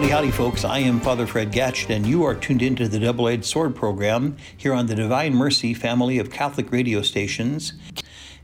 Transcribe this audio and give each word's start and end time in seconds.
Howdy, 0.00 0.12
howdy, 0.12 0.30
folks. 0.30 0.64
I 0.64 0.78
am 0.78 0.98
Father 0.98 1.26
Fred 1.26 1.52
Gatch, 1.52 1.94
and 1.94 2.06
you 2.06 2.24
are 2.24 2.34
tuned 2.34 2.62
into 2.62 2.88
the 2.88 2.98
Double 2.98 3.28
Edged 3.28 3.44
Sword 3.44 3.76
program 3.76 4.38
here 4.56 4.72
on 4.72 4.86
the 4.86 4.94
Divine 4.94 5.34
Mercy 5.34 5.74
family 5.74 6.18
of 6.18 6.30
Catholic 6.30 6.72
radio 6.72 7.02
stations. 7.02 7.74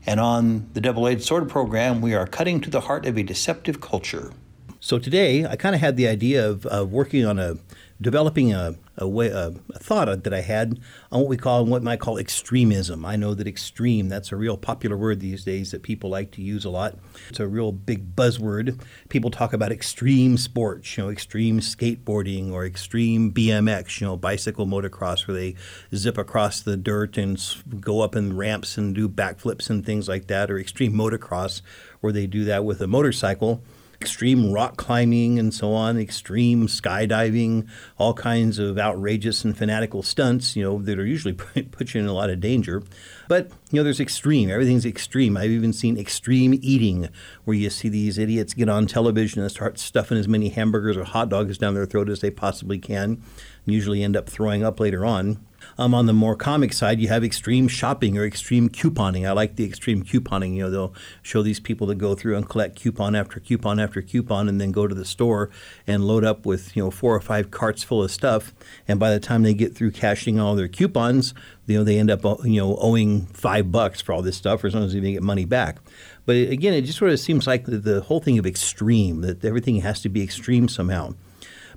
And 0.05 0.19
on 0.19 0.69
the 0.73 0.81
Double 0.81 1.07
Edged 1.07 1.23
Sword 1.23 1.49
program, 1.49 1.99
we 1.99 2.13
are 2.13 2.27
cutting 2.27 2.61
to 2.61 2.69
the 2.69 2.81
heart 2.81 3.07
of 3.07 3.17
a 3.17 3.23
deceptive 3.23 3.81
culture. 3.81 4.33
So 4.79 4.99
today, 4.99 5.47
I 5.47 5.55
kind 5.55 5.73
of 5.73 5.81
had 5.81 5.97
the 5.97 6.07
idea 6.07 6.47
of, 6.47 6.67
of 6.67 6.91
working 6.91 7.25
on 7.25 7.39
a 7.39 7.57
developing 7.99 8.53
a, 8.53 8.75
a 8.97 9.07
way 9.07 9.27
a, 9.27 9.53
a, 9.73 9.79
thought 9.79 10.23
that 10.23 10.33
I 10.33 10.41
had 10.41 10.79
on 11.11 11.21
what 11.21 11.29
we 11.29 11.37
call 11.37 11.65
what 11.65 11.83
might 11.83 11.99
call 11.99 12.17
extremism. 12.17 13.05
I 13.05 13.15
know 13.15 13.33
that 13.33 13.47
extreme 13.47 14.09
that's 14.09 14.31
a 14.31 14.35
real 14.35 14.57
popular 14.57 14.95
word 14.95 15.19
these 15.19 15.43
days 15.43 15.71
that 15.71 15.83
people 15.83 16.09
like 16.09 16.31
to 16.31 16.41
use 16.41 16.65
a 16.65 16.69
lot. 16.69 16.97
It's 17.29 17.39
a 17.39 17.47
real 17.47 17.71
big 17.71 18.15
buzzword. 18.15 18.79
People 19.09 19.31
talk 19.31 19.53
about 19.53 19.71
extreme 19.71 20.37
sports, 20.37 20.97
you 20.97 21.03
know, 21.03 21.09
extreme 21.09 21.59
skateboarding 21.59 22.51
or 22.51 22.65
extreme 22.65 23.31
BMX, 23.31 23.99
you 23.99 24.07
know, 24.07 24.17
bicycle 24.17 24.67
motocross 24.67 25.27
where 25.27 25.35
they 25.35 25.55
zip 25.95 26.17
across 26.17 26.61
the 26.61 26.77
dirt 26.77 27.17
and 27.17 27.43
go 27.79 28.01
up 28.01 28.15
in 28.15 28.37
ramps 28.37 28.77
and 28.77 28.93
do 28.93 29.09
backflips 29.09 29.69
and 29.69 29.85
things 29.85 30.07
like 30.07 30.27
that 30.27 30.51
or 30.51 30.59
extreme 30.59 30.93
motocross 30.93 31.61
where 32.01 32.13
they 32.13 32.27
do 32.27 32.43
that 32.45 32.63
with 32.63 32.81
a 32.81 32.87
motorcycle 32.87 33.61
extreme 34.01 34.51
rock 34.51 34.77
climbing 34.77 35.39
and 35.39 35.53
so 35.53 35.73
on, 35.73 35.97
extreme 35.97 36.67
skydiving, 36.67 37.67
all 37.97 38.13
kinds 38.13 38.59
of 38.59 38.77
outrageous 38.77 39.43
and 39.43 39.57
fanatical 39.57 40.03
stunts, 40.03 40.55
you 40.55 40.63
know, 40.63 40.79
that 40.79 40.99
are 40.99 41.05
usually 41.05 41.33
put 41.71 41.93
you 41.93 42.01
in 42.01 42.07
a 42.07 42.13
lot 42.13 42.29
of 42.29 42.39
danger. 42.39 42.83
But, 43.27 43.49
you 43.71 43.79
know, 43.79 43.83
there's 43.83 43.99
extreme. 43.99 44.49
Everything's 44.49 44.85
extreme. 44.85 45.35
I've 45.35 45.49
even 45.49 45.73
seen 45.73 45.97
extreme 45.97 46.59
eating 46.61 47.09
where 47.45 47.57
you 47.57 47.69
see 47.69 47.89
these 47.89 48.17
idiots 48.17 48.53
get 48.53 48.69
on 48.69 48.85
television 48.85 49.41
and 49.41 49.51
start 49.51 49.79
stuffing 49.79 50.17
as 50.17 50.27
many 50.27 50.49
hamburgers 50.49 50.95
or 50.95 51.03
hot 51.03 51.29
dogs 51.29 51.57
down 51.57 51.73
their 51.73 51.85
throat 51.85 52.09
as 52.09 52.21
they 52.21 52.31
possibly 52.31 52.77
can, 52.77 53.03
and 53.03 53.21
usually 53.65 54.03
end 54.03 54.15
up 54.15 54.29
throwing 54.29 54.63
up 54.63 54.79
later 54.79 55.05
on. 55.05 55.45
Um, 55.79 55.93
on 55.93 56.07
the 56.07 56.13
more 56.13 56.35
comic 56.35 56.73
side, 56.73 56.99
you 56.99 57.07
have 57.09 57.23
extreme 57.23 57.67
shopping 57.67 58.17
or 58.17 58.25
extreme 58.25 58.67
couponing. 58.67 59.27
I 59.27 59.33
like 59.33 59.57
the 59.57 59.65
extreme 59.65 60.03
couponing. 60.03 60.55
You 60.55 60.63
know, 60.63 60.69
they'll 60.71 60.93
show 61.21 61.43
these 61.43 61.59
people 61.59 61.85
that 61.87 61.99
go 61.99 62.15
through 62.15 62.35
and 62.35 62.49
collect 62.49 62.75
coupon 62.75 63.15
after 63.15 63.39
coupon 63.39 63.79
after 63.79 64.01
coupon, 64.01 64.49
and 64.49 64.59
then 64.59 64.71
go 64.71 64.87
to 64.87 64.95
the 64.95 65.05
store 65.05 65.51
and 65.85 66.05
load 66.05 66.23
up 66.23 66.45
with 66.45 66.75
you 66.75 66.83
know 66.83 66.89
four 66.89 67.15
or 67.15 67.21
five 67.21 67.51
carts 67.51 67.83
full 67.83 68.01
of 68.01 68.09
stuff. 68.09 68.53
And 68.87 68.99
by 68.99 69.11
the 69.11 69.19
time 69.19 69.43
they 69.43 69.53
get 69.53 69.75
through 69.75 69.91
cashing 69.91 70.39
all 70.39 70.55
their 70.55 70.67
coupons, 70.67 71.35
you 71.67 71.77
know 71.77 71.83
they 71.83 71.99
end 71.99 72.09
up 72.09 72.23
you 72.43 72.59
know 72.59 72.75
owing 72.77 73.27
five 73.27 73.71
bucks 73.71 74.01
for 74.01 74.13
all 74.13 74.23
this 74.23 74.37
stuff, 74.37 74.63
or 74.63 74.71
sometimes 74.71 74.95
even 74.95 75.13
get 75.13 75.23
money 75.23 75.45
back. 75.45 75.77
But 76.25 76.35
again, 76.35 76.73
it 76.73 76.81
just 76.81 76.97
sort 76.97 77.11
of 77.11 77.19
seems 77.19 77.45
like 77.45 77.65
the, 77.65 77.77
the 77.77 78.01
whole 78.01 78.19
thing 78.19 78.39
of 78.39 78.45
extreme 78.45 79.21
that 79.21 79.45
everything 79.45 79.77
has 79.81 80.01
to 80.01 80.09
be 80.09 80.23
extreme 80.23 80.67
somehow. 80.67 81.13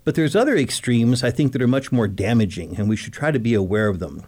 But 0.05 0.15
there's 0.15 0.35
other 0.37 0.57
extremes 0.57 1.23
I 1.23 1.31
think 1.31 1.53
that 1.53 1.63
are 1.63 1.69
much 1.69 1.93
more 1.93 2.09
damaging, 2.09 2.77
and 2.77 2.89
we 2.89 2.97
should 2.97 3.13
try 3.13 3.31
to 3.31 3.39
be 3.39 3.55
aware 3.55 3.89
of 3.89 3.99
them. 3.99 4.25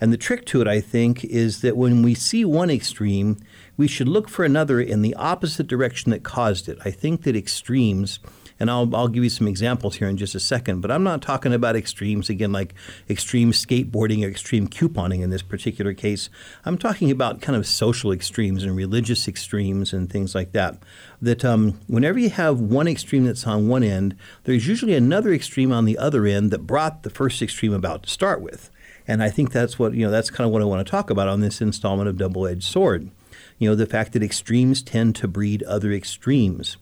And 0.00 0.12
the 0.12 0.18
trick 0.18 0.44
to 0.46 0.60
it, 0.60 0.68
I 0.68 0.80
think, 0.80 1.24
is 1.24 1.62
that 1.62 1.76
when 1.76 2.02
we 2.02 2.14
see 2.14 2.44
one 2.44 2.70
extreme, 2.70 3.38
we 3.76 3.88
should 3.88 4.08
look 4.08 4.28
for 4.28 4.44
another 4.44 4.80
in 4.80 5.02
the 5.02 5.14
opposite 5.14 5.66
direction 5.66 6.10
that 6.10 6.22
caused 6.22 6.68
it. 6.68 6.78
I 6.84 6.90
think 6.90 7.22
that 7.22 7.36
extremes 7.36 8.18
and 8.58 8.70
I'll, 8.70 8.94
I'll 8.94 9.08
give 9.08 9.24
you 9.24 9.30
some 9.30 9.48
examples 9.48 9.96
here 9.96 10.08
in 10.08 10.16
just 10.16 10.34
a 10.34 10.40
second. 10.40 10.80
But 10.80 10.90
I'm 10.90 11.02
not 11.02 11.22
talking 11.22 11.52
about 11.52 11.76
extremes, 11.76 12.28
again, 12.28 12.52
like 12.52 12.74
extreme 13.08 13.52
skateboarding 13.52 14.24
or 14.24 14.28
extreme 14.28 14.68
couponing 14.68 15.22
in 15.22 15.30
this 15.30 15.42
particular 15.42 15.94
case. 15.94 16.28
I'm 16.64 16.78
talking 16.78 17.10
about 17.10 17.40
kind 17.40 17.56
of 17.56 17.66
social 17.66 18.12
extremes 18.12 18.62
and 18.62 18.76
religious 18.76 19.28
extremes 19.28 19.92
and 19.92 20.10
things 20.10 20.34
like 20.34 20.52
that. 20.52 20.78
That 21.20 21.44
um, 21.44 21.80
whenever 21.86 22.18
you 22.18 22.30
have 22.30 22.60
one 22.60 22.88
extreme 22.88 23.24
that's 23.24 23.46
on 23.46 23.68
one 23.68 23.82
end, 23.82 24.16
there's 24.44 24.66
usually 24.66 24.94
another 24.94 25.32
extreme 25.32 25.72
on 25.72 25.84
the 25.84 25.98
other 25.98 26.26
end 26.26 26.50
that 26.50 26.66
brought 26.66 27.02
the 27.02 27.10
first 27.10 27.42
extreme 27.42 27.72
about 27.72 28.04
to 28.04 28.10
start 28.10 28.40
with. 28.40 28.70
And 29.08 29.22
I 29.22 29.30
think 29.30 29.52
that's 29.52 29.78
what, 29.78 29.94
you 29.94 30.04
know, 30.04 30.10
that's 30.10 30.30
kind 30.30 30.46
of 30.46 30.52
what 30.52 30.62
I 30.62 30.64
want 30.64 30.84
to 30.84 30.90
talk 30.90 31.10
about 31.10 31.28
on 31.28 31.40
this 31.40 31.60
installment 31.60 32.08
of 32.08 32.16
Double 32.16 32.46
Edged 32.46 32.64
Sword. 32.64 33.10
You 33.58 33.68
know, 33.68 33.74
the 33.74 33.86
fact 33.86 34.12
that 34.12 34.22
extremes 34.22 34.82
tend 34.82 35.14
to 35.16 35.28
breed 35.28 35.62
other 35.62 35.92
extremes. 35.92 36.76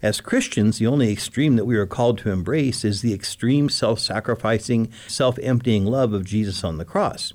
As 0.00 0.20
Christians, 0.20 0.78
the 0.78 0.86
only 0.86 1.10
extreme 1.10 1.56
that 1.56 1.64
we 1.64 1.76
are 1.76 1.86
called 1.86 2.18
to 2.18 2.30
embrace 2.30 2.84
is 2.84 3.02
the 3.02 3.12
extreme 3.12 3.68
self 3.68 3.98
sacrificing, 3.98 4.92
self 5.08 5.38
emptying 5.42 5.84
love 5.84 6.12
of 6.12 6.24
Jesus 6.24 6.62
on 6.62 6.78
the 6.78 6.84
cross. 6.84 7.32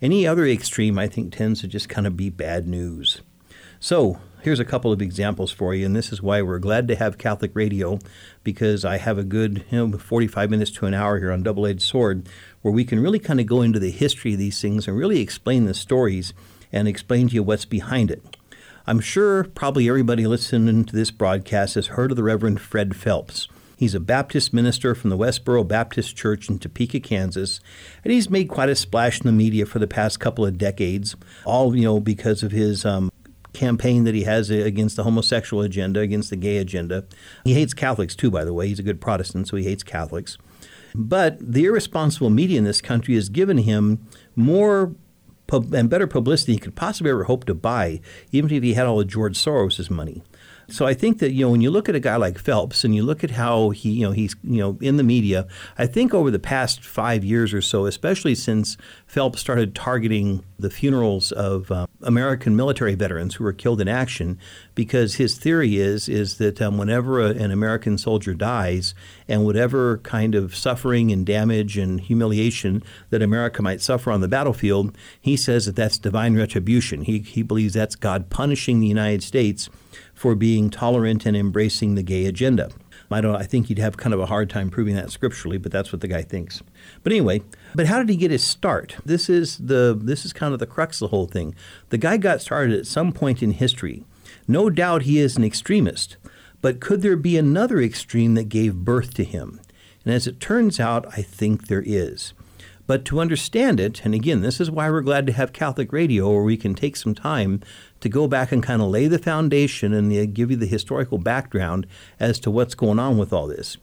Any 0.00 0.26
other 0.26 0.46
extreme, 0.46 0.98
I 0.98 1.08
think, 1.08 1.34
tends 1.34 1.60
to 1.60 1.68
just 1.68 1.88
kind 1.88 2.06
of 2.06 2.16
be 2.16 2.30
bad 2.30 2.68
news. 2.68 3.22
So, 3.80 4.20
here's 4.42 4.60
a 4.60 4.64
couple 4.64 4.92
of 4.92 5.02
examples 5.02 5.50
for 5.50 5.74
you, 5.74 5.86
and 5.86 5.96
this 5.96 6.12
is 6.12 6.22
why 6.22 6.40
we're 6.40 6.60
glad 6.60 6.86
to 6.88 6.96
have 6.96 7.18
Catholic 7.18 7.50
radio 7.54 7.98
because 8.44 8.84
I 8.84 8.98
have 8.98 9.18
a 9.18 9.24
good 9.24 9.64
you 9.70 9.88
know, 9.88 9.98
45 9.98 10.50
minutes 10.50 10.70
to 10.72 10.86
an 10.86 10.94
hour 10.94 11.18
here 11.18 11.32
on 11.32 11.42
Double 11.42 11.66
Edged 11.66 11.82
Sword 11.82 12.28
where 12.62 12.72
we 12.72 12.84
can 12.84 13.00
really 13.00 13.18
kind 13.18 13.40
of 13.40 13.46
go 13.46 13.60
into 13.60 13.80
the 13.80 13.90
history 13.90 14.34
of 14.34 14.38
these 14.38 14.60
things 14.60 14.86
and 14.86 14.96
really 14.96 15.20
explain 15.20 15.64
the 15.64 15.74
stories 15.74 16.32
and 16.72 16.86
explain 16.86 17.28
to 17.28 17.34
you 17.34 17.42
what's 17.42 17.64
behind 17.64 18.10
it. 18.10 18.36
I'm 18.86 19.00
sure 19.00 19.44
probably 19.44 19.88
everybody 19.88 20.26
listening 20.26 20.84
to 20.84 20.94
this 20.94 21.10
broadcast 21.10 21.74
has 21.76 21.86
heard 21.86 22.10
of 22.10 22.18
the 22.18 22.22
Reverend 22.22 22.60
Fred 22.60 22.94
Phelps. 22.94 23.48
He's 23.78 23.94
a 23.94 24.00
Baptist 24.00 24.52
minister 24.52 24.94
from 24.94 25.08
the 25.08 25.16
Westboro 25.16 25.66
Baptist 25.66 26.14
Church 26.16 26.50
in 26.50 26.58
Topeka, 26.58 27.00
Kansas, 27.00 27.60
and 28.04 28.12
he's 28.12 28.28
made 28.28 28.50
quite 28.50 28.68
a 28.68 28.76
splash 28.76 29.20
in 29.20 29.26
the 29.26 29.32
media 29.32 29.64
for 29.64 29.78
the 29.78 29.86
past 29.86 30.20
couple 30.20 30.44
of 30.44 30.58
decades, 30.58 31.16
all 31.46 31.74
you 31.74 31.84
know 31.84 31.98
because 31.98 32.42
of 32.42 32.52
his 32.52 32.84
um, 32.84 33.10
campaign 33.54 34.04
that 34.04 34.14
he 34.14 34.24
has 34.24 34.50
against 34.50 34.96
the 34.96 35.04
homosexual 35.04 35.62
agenda, 35.62 36.00
against 36.00 36.28
the 36.28 36.36
gay 36.36 36.58
agenda. 36.58 37.06
He 37.42 37.54
hates 37.54 37.72
Catholics 37.72 38.14
too, 38.14 38.30
by 38.30 38.44
the 38.44 38.52
way. 38.52 38.68
He's 38.68 38.80
a 38.80 38.84
good 38.84 39.00
Protestant, 39.00 39.48
so 39.48 39.56
he 39.56 39.64
hates 39.64 39.82
Catholics. 39.82 40.36
But 40.94 41.38
the 41.40 41.64
irresponsible 41.64 42.28
media 42.28 42.58
in 42.58 42.64
this 42.64 42.82
country 42.82 43.14
has 43.14 43.30
given 43.30 43.58
him 43.58 44.06
more 44.36 44.94
pub- 45.46 45.74
and 45.74 45.90
better 45.90 46.06
publicity 46.06 46.52
he 46.52 46.58
could 46.58 46.74
possibly 46.74 47.10
ever 47.10 47.24
hope 47.24 47.44
to 47.44 47.54
buy, 47.54 48.00
even 48.32 48.50
if 48.50 48.62
he 48.62 48.74
had 48.74 48.86
all 48.86 49.00
of 49.00 49.08
George 49.08 49.36
Soros's 49.36 49.90
money. 49.90 50.22
So 50.68 50.86
I 50.86 50.94
think 50.94 51.18
that 51.18 51.32
you 51.32 51.44
know 51.44 51.50
when 51.50 51.60
you 51.60 51.70
look 51.70 51.88
at 51.88 51.94
a 51.94 52.00
guy 52.00 52.16
like 52.16 52.38
Phelps 52.38 52.84
and 52.84 52.94
you 52.94 53.02
look 53.02 53.22
at 53.22 53.32
how 53.32 53.70
he 53.70 53.90
you 53.90 54.06
know 54.06 54.12
he's 54.12 54.34
you 54.42 54.60
know 54.60 54.78
in 54.80 54.96
the 54.96 55.02
media, 55.02 55.46
I 55.78 55.86
think 55.86 56.14
over 56.14 56.30
the 56.30 56.38
past 56.38 56.84
five 56.84 57.24
years 57.24 57.52
or 57.52 57.60
so, 57.60 57.86
especially 57.86 58.34
since 58.34 58.76
Phelps 59.06 59.40
started 59.40 59.74
targeting 59.74 60.44
the 60.58 60.70
funerals 60.70 61.32
of 61.32 61.70
uh, 61.70 61.86
American 62.02 62.56
military 62.56 62.94
veterans 62.94 63.34
who 63.34 63.44
were 63.44 63.52
killed 63.52 63.80
in 63.80 63.88
action, 63.88 64.38
because 64.74 65.16
his 65.16 65.36
theory 65.36 65.76
is 65.76 66.08
is 66.08 66.38
that 66.38 66.60
um, 66.62 66.78
whenever 66.78 67.20
a, 67.20 67.30
an 67.30 67.50
American 67.50 67.98
soldier 67.98 68.34
dies 68.34 68.94
and 69.28 69.44
whatever 69.44 69.98
kind 69.98 70.34
of 70.34 70.54
suffering 70.54 71.12
and 71.12 71.26
damage 71.26 71.76
and 71.76 72.00
humiliation 72.00 72.82
that 73.10 73.22
America 73.22 73.62
might 73.62 73.80
suffer 73.80 74.10
on 74.10 74.20
the 74.20 74.28
battlefield, 74.28 74.96
he 75.20 75.36
says 75.36 75.66
that 75.66 75.76
that's 75.76 75.98
divine 75.98 76.36
retribution. 76.36 77.02
He 77.02 77.18
he 77.20 77.42
believes 77.42 77.74
that's 77.74 77.96
God 77.96 78.30
punishing 78.30 78.80
the 78.80 78.86
United 78.86 79.22
States 79.22 79.68
for 80.24 80.34
being 80.34 80.70
tolerant 80.70 81.26
and 81.26 81.36
embracing 81.36 81.96
the 81.96 82.02
gay 82.02 82.24
agenda. 82.24 82.70
I 83.10 83.20
don't. 83.20 83.36
I 83.36 83.42
think 83.42 83.68
you'd 83.68 83.78
have 83.78 83.98
kind 83.98 84.14
of 84.14 84.20
a 84.20 84.24
hard 84.24 84.48
time 84.48 84.70
proving 84.70 84.96
that 84.96 85.10
scripturally, 85.10 85.58
but 85.58 85.70
that's 85.70 85.92
what 85.92 86.00
the 86.00 86.08
guy 86.08 86.22
thinks. 86.22 86.62
But 87.02 87.12
anyway, 87.12 87.42
but 87.74 87.88
how 87.88 87.98
did 87.98 88.08
he 88.08 88.16
get 88.16 88.30
his 88.30 88.42
start? 88.42 88.96
This 89.04 89.28
is 89.28 89.58
the 89.58 89.94
this 90.00 90.24
is 90.24 90.32
kind 90.32 90.54
of 90.54 90.60
the 90.60 90.66
crux 90.66 90.96
of 90.96 91.10
the 91.10 91.14
whole 91.14 91.26
thing. 91.26 91.54
The 91.90 91.98
guy 91.98 92.16
got 92.16 92.40
started 92.40 92.74
at 92.74 92.86
some 92.86 93.12
point 93.12 93.42
in 93.42 93.50
history. 93.50 94.02
No 94.48 94.70
doubt 94.70 95.02
he 95.02 95.18
is 95.18 95.36
an 95.36 95.44
extremist, 95.44 96.16
but 96.62 96.80
could 96.80 97.02
there 97.02 97.16
be 97.16 97.36
another 97.36 97.78
extreme 97.78 98.32
that 98.32 98.48
gave 98.48 98.76
birth 98.76 99.12
to 99.14 99.24
him? 99.24 99.60
And 100.06 100.14
as 100.14 100.26
it 100.26 100.40
turns 100.40 100.80
out, 100.80 101.04
I 101.08 101.20
think 101.20 101.66
there 101.66 101.84
is. 101.84 102.32
But 102.86 103.04
to 103.06 103.20
understand 103.20 103.80
it, 103.80 104.04
and 104.04 104.14
again, 104.14 104.40
this 104.40 104.60
is 104.60 104.70
why 104.70 104.90
we're 104.90 105.00
glad 105.00 105.26
to 105.26 105.32
have 105.32 105.52
Catholic 105.52 105.92
radio, 105.92 106.30
where 106.30 106.42
we 106.42 106.56
can 106.56 106.74
take 106.74 106.96
some 106.96 107.14
time 107.14 107.60
to 108.04 108.08
go 108.10 108.28
back 108.28 108.52
and 108.52 108.62
kind 108.62 108.82
of 108.82 108.88
lay 108.88 109.06
the 109.06 109.18
foundation 109.18 109.94
and 109.94 110.34
give 110.34 110.50
you 110.50 110.58
the 110.58 110.66
historical 110.66 111.16
background 111.16 111.86
as 112.20 112.38
to 112.38 112.50
what's 112.50 112.74
going 112.74 112.98
on 112.98 113.16
with 113.16 113.32
all 113.32 113.46
this. 113.46 113.78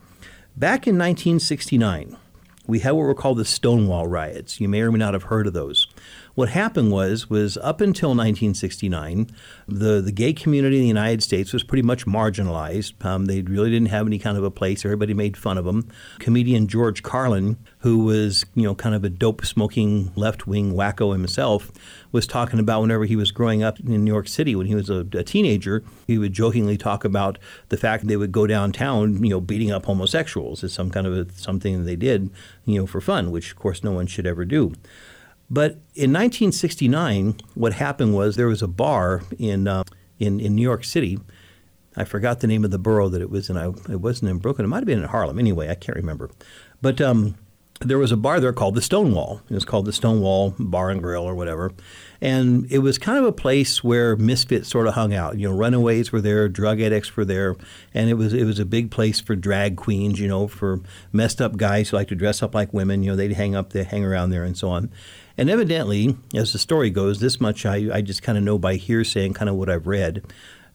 Back 0.56 0.86
in 0.86 0.96
1969, 0.96 2.16
we 2.68 2.80
had 2.80 2.92
what 2.92 3.02
were 3.02 3.16
called 3.16 3.40
the 3.40 3.46
Stonewall 3.46 4.06
riots. 4.06 4.62
You 4.62 4.70
may 4.70 4.82
or 4.82 4.92
may 4.92 5.00
not 5.00 5.16
have 5.16 5.24
heard 5.24 5.48
of 5.48 5.54
those. 5.54 5.88
What 6.34 6.50
happened 6.50 6.92
was 6.92 7.30
was 7.30 7.58
up 7.58 7.82
until 7.82 8.10
1969, 8.10 9.30
the 9.68 10.02
the 10.02 10.12
gay 10.12 10.32
community 10.32 10.78
in 10.78 10.84
the 10.84 10.88
United 10.88 11.22
States 11.22 11.52
was 11.52 11.64
pretty 11.64 11.82
much 11.82 12.06
marginalized. 12.06 13.04
Um, 13.04 13.26
they 13.26 13.42
really 13.42 13.70
didn't 13.70 13.90
have 13.90 14.08
any 14.08 14.18
kind 14.18 14.38
of 14.38 14.44
a 14.44 14.52
place. 14.52 14.86
Everybody 14.86 15.14
made 15.14 15.36
fun 15.36 15.58
of 15.58 15.66
them. 15.66 15.90
Comedian 16.20 16.68
George 16.68 17.04
Carlin, 17.04 17.58
who 17.80 18.06
was 18.06 18.46
you 18.56 18.64
know 18.64 18.76
kind 18.76 18.96
of 18.96 19.04
a 19.04 19.10
dope 19.10 19.46
smoking 19.46 20.12
left 20.16 20.48
wing 20.48 20.74
wacko 20.74 21.12
himself, 21.12 21.70
was 22.12 22.26
talking 22.26 22.60
about 22.60 22.82
whenever 22.82 23.06
he 23.06 23.16
was 23.16 23.32
growing 23.32 23.62
up 23.62 23.80
in 23.80 24.04
New 24.04 24.12
York 24.12 24.28
City 24.28 24.56
when 24.56 24.68
he 24.68 24.76
was 24.76 24.90
a, 24.90 25.06
a 25.14 25.24
teenager, 25.24 25.84
he 26.08 26.18
would 26.18 26.34
jokingly 26.34 26.78
talk 26.78 27.04
about 27.04 27.38
the 27.70 27.78
fact 27.78 28.04
that 28.04 28.08
they 28.08 28.18
would 28.18 28.32
go 28.32 28.48
downtown, 28.48 29.24
you 29.24 29.30
know, 29.30 29.42
beating 29.42 29.72
up 29.72 29.86
homosexuals 29.86 30.64
as 30.64 30.74
some 30.74 30.90
kind 30.90 31.08
of 31.08 31.18
a, 31.18 31.32
something 31.34 31.84
they 31.84 31.96
did, 31.96 32.30
you 32.66 32.80
know, 32.80 32.88
for 32.88 33.02
fun, 33.02 33.32
which 33.32 33.52
of 33.52 33.58
course 33.58 33.84
no 33.84 33.92
one 33.92 34.08
should 34.08 34.26
ever 34.26 34.46
do. 34.46 34.74
But 35.52 35.74
in 35.94 36.12
1969, 36.14 37.36
what 37.54 37.74
happened 37.74 38.16
was 38.16 38.38
there 38.38 38.48
was 38.48 38.64
a 38.64 38.68
bar 38.68 39.22
in, 39.38 39.68
uh, 39.68 39.84
in, 40.18 40.40
in 40.40 40.56
New 40.56 40.64
York 40.64 40.84
City 40.84 41.20
I 41.96 42.06
forgot 42.06 42.40
the 42.40 42.48
name 42.48 42.64
of 42.64 42.72
the 42.72 42.80
borough 42.80 43.10
that 43.10 43.22
it 43.22 43.30
was 43.30 43.50
in. 43.50 43.58
I, 43.58 43.68
it 43.90 44.00
wasn't 44.00 44.32
in 44.32 44.38
Brooklyn. 44.38 44.66
It 44.66 44.70
might 44.70 44.78
have 44.78 44.86
been 44.86 45.02
in 45.02 45.10
Harlem. 45.10 45.38
Anyway, 45.38 45.70
I 45.70 45.76
can't 45.76 45.98
remember. 45.98 46.30
But 46.82 47.02
um, 47.02 47.36
there 47.82 47.98
was 47.98 48.12
a 48.12 48.18
bar 48.18 48.40
there 48.40 48.54
called 48.54 48.76
the 48.76 48.82
Stonewall. 48.82 49.42
It 49.50 49.54
was 49.54 49.66
called 49.66 49.86
the 49.86 49.94
Stonewall 49.94 50.56
Bar 50.58 50.90
and 50.90 51.02
Grill 51.02 51.24
or 51.24 51.36
whatever. 51.36 51.74
And 52.22 52.72
it 52.72 52.80
was 52.80 53.00
kind 53.00 53.18
of 53.18 53.26
a 53.26 53.32
place 53.32 53.84
where 53.84 54.16
misfits 54.16 54.70
sort 54.70 54.88
of 54.88 54.94
hung 54.94 55.14
out. 55.14 55.40
You 55.40 55.50
know, 55.50 55.56
runaways 55.56 56.12
were 56.12 56.22
there, 56.22 56.48
drug 56.48 56.80
addicts 56.80 57.16
were 57.18 57.26
there, 57.26 57.56
and 57.94 58.10
it 58.10 58.14
was 58.14 58.34
it 58.34 58.46
was 58.46 58.60
a 58.60 58.66
big 58.66 58.92
place 58.92 59.20
for 59.20 59.36
drag 59.36 59.76
queens. 59.76 60.20
You 60.20 60.28
know, 60.28 60.48
for 60.48 60.82
messed 61.12 61.42
up 61.42 61.58
guys 61.58 61.90
who 61.90 61.98
like 61.98 62.10
to 62.10 62.16
dress 62.16 62.44
up 62.44 62.54
like 62.54 62.74
women. 62.74 63.02
You 63.02 63.12
know, 63.12 63.16
they'd 63.16 63.34
hang 63.34 63.56
up, 63.56 63.74
they 63.74 63.84
hang 63.84 64.06
around 64.06 64.30
there, 64.30 64.44
and 64.44 64.56
so 64.56 64.70
on. 64.70 64.92
And 65.38 65.50
evidently, 65.50 66.16
as 66.36 66.54
the 66.54 66.60
story 66.60 66.92
goes, 66.92 67.20
this 67.20 67.42
much 67.42 67.66
I, 67.66 67.90
I 67.92 68.02
just 68.02 68.22
kind 68.22 68.38
of 68.38 68.44
know 68.44 68.60
by 68.60 68.76
hearsay 68.76 69.26
and 69.26 69.34
kind 69.34 69.50
of 69.50 69.56
what 69.56 69.70
I've 69.70 69.88
read 69.88 70.22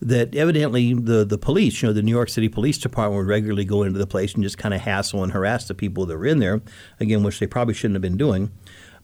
that 0.00 0.34
evidently 0.34 0.94
the, 0.94 1.25
the 1.25 1.38
police, 1.38 1.81
you 1.81 1.88
know, 1.88 1.93
the 1.93 2.02
New 2.02 2.12
York 2.12 2.28
City 2.28 2.48
Police 2.48 2.78
Department 2.78 3.19
would 3.19 3.28
regularly 3.28 3.64
go 3.64 3.82
into 3.82 3.98
the 3.98 4.06
place 4.06 4.34
and 4.34 4.43
just 4.43 4.58
kind 4.58 4.75
of 4.75 4.82
hassle 4.82 5.22
and 5.22 5.32
harass 5.32 5.69
the 5.69 5.75
people 5.75 6.04
that 6.06 6.16
were 6.16 6.26
in 6.26 6.38
there, 6.38 6.60
again, 7.00 7.22
which 7.22 7.38
they 7.38 7.46
probably 7.46 7.75
shouldn't 7.75 7.94
have 7.94 8.02
been 8.02 8.19
doing. 8.19 8.50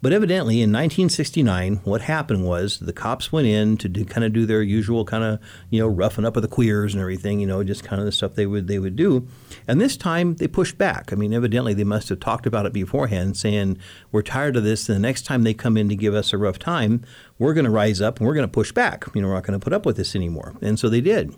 But 0.02 0.12
evidently, 0.12 0.56
in 0.56 0.70
1969, 0.70 1.76
what 1.84 2.00
happened 2.00 2.44
was 2.44 2.80
the 2.80 2.92
cops 2.92 3.30
went 3.30 3.46
in 3.46 3.76
to 3.76 3.88
do, 3.88 4.04
kind 4.04 4.24
of 4.24 4.32
do 4.32 4.44
their 4.46 4.60
usual 4.60 5.04
kind 5.04 5.22
of 5.22 5.38
you 5.70 5.78
know 5.78 5.86
roughing 5.86 6.24
up 6.24 6.36
of 6.36 6.42
the 6.42 6.48
queers 6.48 6.92
and 6.92 7.00
everything, 7.00 7.38
you 7.38 7.46
know, 7.46 7.62
just 7.62 7.84
kind 7.84 8.00
of 8.00 8.06
the 8.06 8.10
stuff 8.10 8.34
they 8.34 8.46
would 8.46 8.66
they 8.66 8.80
would 8.80 8.96
do. 8.96 9.28
And 9.68 9.80
this 9.80 9.96
time 9.96 10.34
they 10.34 10.48
pushed 10.48 10.76
back. 10.76 11.12
I 11.12 11.16
mean, 11.16 11.32
evidently 11.32 11.72
they 11.72 11.84
must 11.84 12.08
have 12.08 12.18
talked 12.18 12.46
about 12.46 12.66
it 12.66 12.72
beforehand, 12.72 13.36
saying 13.36 13.78
we're 14.10 14.22
tired 14.22 14.56
of 14.56 14.64
this. 14.64 14.88
And 14.88 14.96
the 14.96 15.00
next 15.00 15.22
time 15.22 15.44
they 15.44 15.54
come 15.54 15.76
in 15.76 15.88
to 15.88 15.94
give 15.94 16.14
us 16.14 16.32
a 16.32 16.38
rough 16.38 16.58
time, 16.58 17.04
we're 17.38 17.54
going 17.54 17.64
to 17.64 17.70
rise 17.70 18.00
up 18.00 18.18
and 18.18 18.26
we're 18.26 18.34
going 18.34 18.48
to 18.48 18.52
push 18.52 18.72
back. 18.72 19.04
You 19.14 19.22
know, 19.22 19.28
we're 19.28 19.34
not 19.34 19.44
going 19.44 19.58
to 19.58 19.62
put 19.62 19.72
up 19.72 19.86
with 19.86 19.96
this 19.96 20.16
anymore. 20.16 20.56
And 20.60 20.80
so 20.80 20.88
they 20.88 21.00
did. 21.00 21.32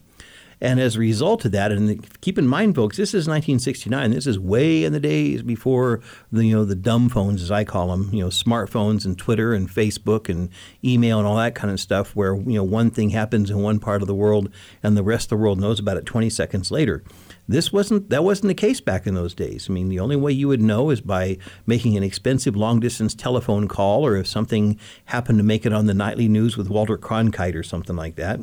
And 0.65 0.81
as 0.81 0.97
a 0.97 0.99
result 0.99 1.45
of 1.45 1.53
that, 1.53 1.73
and 1.73 2.21
keep 2.23 2.39
in 2.39 2.47
mind, 2.47 2.75
folks, 2.75 2.97
this 2.97 3.11
is 3.11 3.29
1969. 3.29 4.13
This 4.13 4.27
is 4.27 4.39
way 4.39 4.85
in 4.85 4.95
the 4.95 4.99
days 4.99 5.43
before 5.43 6.01
the 6.33 6.47
you 6.47 6.57
know 6.57 6.65
the 6.65 6.75
dumb 6.75 7.11
phones, 7.11 7.43
as 7.43 7.51
I 7.51 7.65
call 7.65 7.89
them, 7.89 8.09
you 8.15 8.21
know, 8.21 8.31
smartphones 8.31 9.05
and 9.05 9.19
Twitter 9.19 9.53
and 9.53 9.69
Facebook 9.69 10.31
and 10.31 10.49
email 10.83 11.19
and 11.19 11.29
all 11.29 11.37
that 11.37 11.55
kind 11.55 11.71
of 11.71 11.81
stuff, 11.81 12.17
where 12.17 12.35
you 12.35 12.55
know 12.55 12.65
one 12.65 12.91
thing 12.91 13.11
happens 13.11 13.51
in 13.51 13.59
one 13.59 13.79
part 13.79 14.01
of 14.01 14.09
the 14.09 14.15
world 14.15 14.51
and 14.83 14.97
the 14.97 15.03
rest 15.03 15.27
of 15.27 15.37
the 15.37 15.43
world 15.43 15.61
knows 15.61 15.79
about 15.79 15.99
it 15.99 16.07
20 16.07 16.31
seconds 16.31 16.71
later. 16.71 17.05
This 17.47 17.71
wasn't 17.71 18.09
that 18.09 18.25
wasn't 18.25 18.49
the 18.49 18.55
case 18.55 18.81
back 18.81 19.07
in 19.07 19.13
those 19.13 19.35
days. 19.35 19.67
I 19.69 19.75
mean, 19.75 19.91
the 19.91 20.01
only 20.01 20.17
way 20.17 20.33
you 20.33 20.49
would 20.49 20.63
know 20.63 20.89
is 20.89 21.03
by 21.03 21.37
making 21.67 21.95
an 21.99 22.03
expensive 22.03 22.57
long 22.57 22.81
distance 22.81 23.15
telephone 23.15 23.69
call, 23.69 24.07
or 24.07 24.17
if 24.17 24.27
something 24.27 24.81
happened 25.05 25.37
to 25.41 25.45
make 25.45 25.67
it 25.67 25.75
on 25.75 25.85
the 25.85 25.93
nightly 25.93 26.27
news 26.27 26.57
with 26.57 26.71
Walter 26.71 26.97
Cronkite 26.97 27.55
or 27.55 27.63
something 27.63 27.97
like 27.97 28.17
that. 28.17 28.41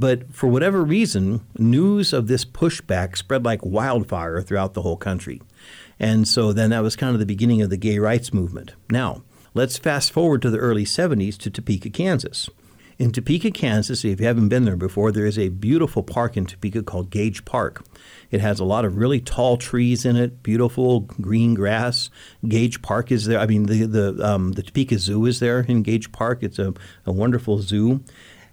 But 0.00 0.34
for 0.34 0.46
whatever 0.46 0.82
reason, 0.82 1.42
news 1.58 2.14
of 2.14 2.26
this 2.26 2.46
pushback 2.46 3.18
spread 3.18 3.44
like 3.44 3.62
wildfire 3.62 4.40
throughout 4.40 4.72
the 4.72 4.80
whole 4.80 4.96
country. 4.96 5.42
And 5.98 6.26
so 6.26 6.54
then 6.54 6.70
that 6.70 6.82
was 6.82 6.96
kind 6.96 7.12
of 7.12 7.20
the 7.20 7.26
beginning 7.26 7.60
of 7.60 7.68
the 7.68 7.76
gay 7.76 7.98
rights 7.98 8.32
movement. 8.32 8.72
Now, 8.88 9.22
let's 9.52 9.76
fast 9.76 10.10
forward 10.10 10.40
to 10.40 10.48
the 10.48 10.56
early 10.56 10.84
70s 10.84 11.36
to 11.40 11.50
Topeka, 11.50 11.90
Kansas. 11.90 12.48
In 12.98 13.12
Topeka, 13.12 13.50
Kansas, 13.50 14.02
if 14.04 14.20
you 14.20 14.26
haven't 14.26 14.48
been 14.48 14.64
there 14.64 14.76
before, 14.76 15.12
there 15.12 15.26
is 15.26 15.38
a 15.38 15.48
beautiful 15.48 16.02
park 16.02 16.36
in 16.36 16.46
Topeka 16.46 16.82
called 16.82 17.10
Gage 17.10 17.44
Park. 17.44 17.84
It 18.30 18.40
has 18.40 18.60
a 18.60 18.64
lot 18.64 18.84
of 18.86 18.96
really 18.96 19.20
tall 19.20 19.56
trees 19.56 20.04
in 20.04 20.16
it, 20.16 20.42
beautiful 20.42 21.00
green 21.00 21.54
grass. 21.54 22.10
Gage 22.46 22.80
Park 22.82 23.10
is 23.10 23.24
there. 23.24 23.38
I 23.38 23.46
mean, 23.46 23.64
the 23.66 23.86
the 23.86 24.26
um, 24.26 24.52
the 24.52 24.62
Topeka 24.62 24.98
Zoo 24.98 25.24
is 25.24 25.40
there 25.40 25.60
in 25.60 25.82
Gage 25.82 26.12
Park. 26.12 26.42
It's 26.42 26.58
a, 26.58 26.74
a 27.06 27.12
wonderful 27.12 27.62
zoo. 27.62 28.02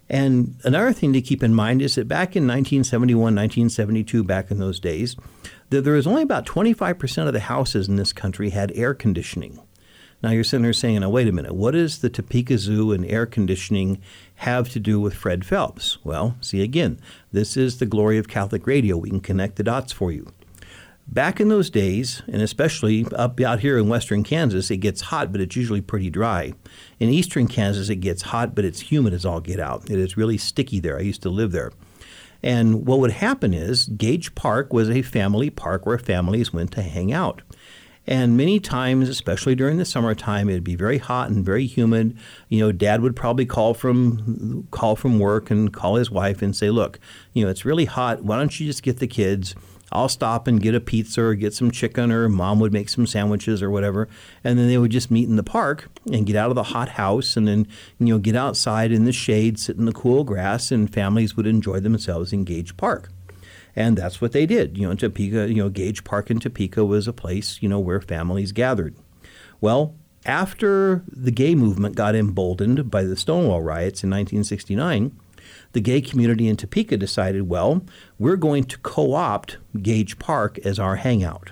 And 0.10 0.56
another 0.64 0.94
thing 0.94 1.12
to 1.14 1.22
keep 1.22 1.44
in 1.44 1.54
mind 1.54 1.82
is 1.82 1.96
that 1.96 2.08
back 2.08 2.36
in 2.36 2.44
1971, 2.44 3.22
1972, 3.22 4.24
back 4.24 4.50
in 4.52 4.60
those 4.60 4.80
days, 4.80 5.16
that 5.70 5.82
there 5.82 5.96
was 5.96 6.08
only 6.08 6.22
about 6.22 6.46
25% 6.46 7.28
of 7.28 7.34
the 7.34 7.42
houses 7.42 7.90
in 7.90 7.98
this 7.98 8.14
country 8.14 8.52
had 8.52 8.72
air 8.74 8.94
conditioning. 8.94 9.60
Now 10.24 10.32
you're 10.32 10.44
sitting 10.44 10.64
there 10.64 10.74
saying, 10.74 11.02
now 11.02 11.10
wait 11.10 11.28
a 11.28 11.32
minute, 11.32 11.54
what 11.54 11.72
does 11.72 12.00
the 12.00 12.10
Topeka 12.10 12.58
Zoo 12.58 12.92
and 12.92 13.06
air 13.06 13.26
conditioning 13.26 14.02
have 14.36 14.70
to 14.70 14.80
do 14.80 15.00
with 15.00 15.14
Fred 15.14 15.46
Phelps? 15.46 16.00
Well, 16.04 16.38
see 16.42 16.64
again, 16.64 17.00
this 17.32 17.56
is 17.56 17.78
the 17.78 17.86
glory 17.86 18.18
of 18.18 18.28
Catholic 18.28 18.66
radio. 18.66 18.98
We 18.98 19.10
can 19.10 19.20
connect 19.20 19.58
the 19.58 19.64
dots 19.64 19.92
for 19.92 20.12
you. 20.12 20.32
Back 21.10 21.40
in 21.40 21.48
those 21.48 21.70
days, 21.70 22.22
and 22.28 22.42
especially 22.42 23.06
up 23.16 23.40
out 23.40 23.62
here 23.62 23.78
in 23.78 23.88
western 23.88 24.24
Kansas, 24.24 24.70
it 24.70 24.78
gets 24.78 25.02
hot, 25.02 25.32
but 25.32 25.40
it's 25.40 25.56
usually 25.56 25.82
pretty 25.82 26.10
dry. 26.10 26.54
In 27.00 27.10
eastern 27.10 27.48
Kansas, 27.48 27.90
it 27.90 27.98
gets 27.98 28.24
hot, 28.24 28.54
but 28.54 28.66
it's 28.66 28.92
humid 28.92 29.14
as 29.14 29.26
all 29.26 29.40
get 29.40 29.60
out. 29.60 29.90
It 29.90 29.98
is 29.98 30.18
really 30.18 30.38
sticky 30.38 30.80
there. 30.80 30.98
I 30.98 31.02
used 31.02 31.24
to 31.24 31.30
live 31.30 31.54
there. 31.54 31.72
And 32.44 32.86
what 32.86 33.00
would 33.00 33.12
happen 33.12 33.54
is 33.54 33.86
Gage 33.88 34.36
Park 34.36 34.74
was 34.74 34.90
a 34.90 35.02
family 35.02 35.50
park 35.50 35.86
where 35.86 35.98
families 35.98 36.54
went 36.54 36.72
to 36.74 36.82
hang 36.82 37.14
out. 37.14 37.42
And 38.06 38.38
many 38.38 38.60
times, 38.60 39.10
especially 39.10 39.56
during 39.56 39.78
the 39.78 39.86
summertime, 39.86 40.50
it'd 40.50 40.64
be 40.64 40.76
very 40.76 40.98
hot 40.98 41.30
and 41.30 41.44
very 41.44 41.66
humid. 41.66 42.18
You 42.48 42.60
know, 42.60 42.72
dad 42.72 43.02
would 43.02 43.16
probably 43.16 43.46
call 43.46 43.74
from 43.74 44.68
call 44.72 44.96
from 44.96 45.20
work 45.20 45.52
and 45.52 45.74
call 45.74 45.96
his 45.96 46.10
wife 46.10 46.42
and 46.42 46.56
say, 46.56 46.70
"Look, 46.70 47.00
you 47.34 47.44
know, 47.44 47.50
it's 47.50 47.66
really 47.66 47.86
hot. 47.86 48.24
Why 48.24 48.38
don't 48.38 48.58
you 48.60 48.66
just 48.68 48.84
get 48.84 49.00
the 49.00 49.08
kids?" 49.08 49.56
I'll 49.92 50.10
stop 50.10 50.48
and 50.48 50.62
get 50.62 50.76
a 50.76 50.82
pizza 50.82 51.22
or 51.22 51.34
get 51.34 51.54
some 51.54 51.72
chicken, 51.72 52.12
or 52.12 52.28
mom 52.28 52.60
would 52.60 52.74
make 52.74 52.90
some 52.90 53.08
sandwiches 53.08 53.64
or 53.64 53.72
whatever. 53.72 54.10
And 54.44 54.60
then 54.60 54.68
they 54.68 54.78
would 54.78 54.92
just 54.92 55.10
meet 55.10 55.30
in 55.30 55.38
the 55.38 55.44
park 55.44 55.90
and 56.12 56.26
get 56.26 56.36
out 56.36 56.50
of 56.50 56.56
the 56.56 56.64
hot 56.64 56.90
house 56.90 57.38
and 57.38 57.48
then, 57.48 57.68
you 58.00 58.08
know, 58.08 58.20
get 58.20 58.36
outside 58.36 58.92
in 58.92 59.06
the 59.06 59.14
shade, 59.14 59.60
sit 59.60 59.78
in 59.78 59.86
the 59.86 59.94
cool 59.94 60.24
grass, 60.24 60.72
and 60.72 60.94
families 60.94 61.38
would 61.38 61.48
enjoy 61.48 61.80
themselves 61.80 62.34
in 62.34 62.44
Gage 62.44 62.76
Park. 62.76 63.10
And 63.76 63.98
that's 63.98 64.20
what 64.20 64.32
they 64.32 64.46
did. 64.46 64.78
You 64.78 64.88
know, 64.88 64.96
Topeka, 64.96 65.48
you 65.48 65.56
know, 65.56 65.70
Gage 65.70 66.04
Park 66.04 66.32
in 66.32 66.40
Topeka 66.40 66.84
was 66.84 67.08
a 67.08 67.14
place, 67.14 67.60
you 67.62 67.70
know, 67.70 67.80
where 67.80 68.02
families 68.02 68.52
gathered. 68.52 68.96
Well, 69.62 69.96
after 70.26 71.04
the 71.08 71.32
gay 71.32 71.56
movement 71.56 71.96
got 71.96 72.16
emboldened 72.16 72.92
by 72.92 73.04
the 73.04 73.16
Stonewall 73.16 73.62
riots 73.62 74.04
in 74.04 74.10
1969, 74.10 75.18
the 75.74 75.82
gay 75.82 76.02
community 76.02 76.48
in 76.48 76.58
Topeka 76.58 76.98
decided, 76.98 77.50
well, 77.50 77.84
we're 78.20 78.36
going 78.36 78.64
to 78.66 78.78
co 78.80 79.14
opt 79.14 79.58
Gage 79.82 80.20
Park 80.20 80.60
as 80.60 80.80
our 80.80 80.98
hangout. 80.98 81.52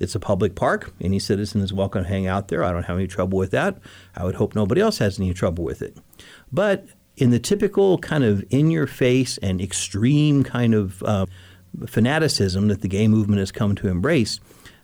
It's 0.00 0.16
a 0.16 0.20
public 0.20 0.56
park. 0.56 0.92
Any 1.00 1.20
citizen 1.20 1.60
is 1.60 1.72
welcome 1.72 2.02
to 2.02 2.08
hang 2.08 2.26
out 2.26 2.48
there. 2.48 2.64
I 2.64 2.72
don't 2.72 2.82
have 2.84 2.96
any 2.96 3.06
trouble 3.06 3.38
with 3.38 3.52
that. 3.52 3.78
I 4.16 4.24
would 4.24 4.34
hope 4.34 4.54
nobody 4.54 4.80
else 4.80 4.98
has 4.98 5.20
any 5.20 5.32
trouble 5.32 5.62
with 5.62 5.80
it. 5.80 5.96
But 6.52 6.86
in 7.16 7.30
the 7.30 7.38
typical 7.38 7.98
kind 7.98 8.24
of 8.24 8.44
in 8.50 8.70
your 8.70 8.88
face 8.88 9.38
and 9.38 9.60
extreme 9.60 10.42
kind 10.42 10.74
of 10.74 11.02
uh, 11.04 11.26
fanaticism 11.86 12.66
that 12.66 12.80
the 12.80 12.88
gay 12.88 13.06
movement 13.06 13.38
has 13.38 13.52
come 13.52 13.76
to 13.76 13.88
embrace, 13.88 14.40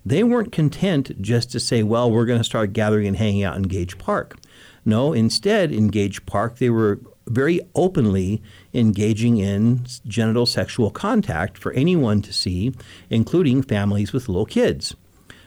they 0.07 0.23
weren't 0.23 0.53
content 0.53 1.21
just 1.21 1.51
to 1.51 1.59
say, 1.61 1.83
well, 1.83 2.11
we're 2.11 2.25
going 2.25 2.39
to 2.39 2.45
start 2.45 2.73
gathering 2.73 3.09
and 3.09 3.17
hanging 3.17 3.43
out 3.43 3.57
in 3.57 3.63
Gage 3.63 3.99
Park. 3.99 4.39
No, 4.85 5.13
instead, 5.13 5.73
in 5.73 5.89
Gage 5.89 6.25
Park, 6.27 6.59
they 6.59 6.71
were 6.71 7.01
very 7.29 7.61
openly 7.75 8.43
engaging 8.75 9.39
in 9.39 9.85
genital 10.07 10.47
sexual 10.47 10.91
contact 10.91 11.59
for 11.59 11.73
anyone 11.73 12.23
to 12.23 12.33
see, 12.33 12.73
including 13.11 13.63
families 13.63 14.13
with 14.13 14.29
little 14.29 14.47
kids. 14.47 14.95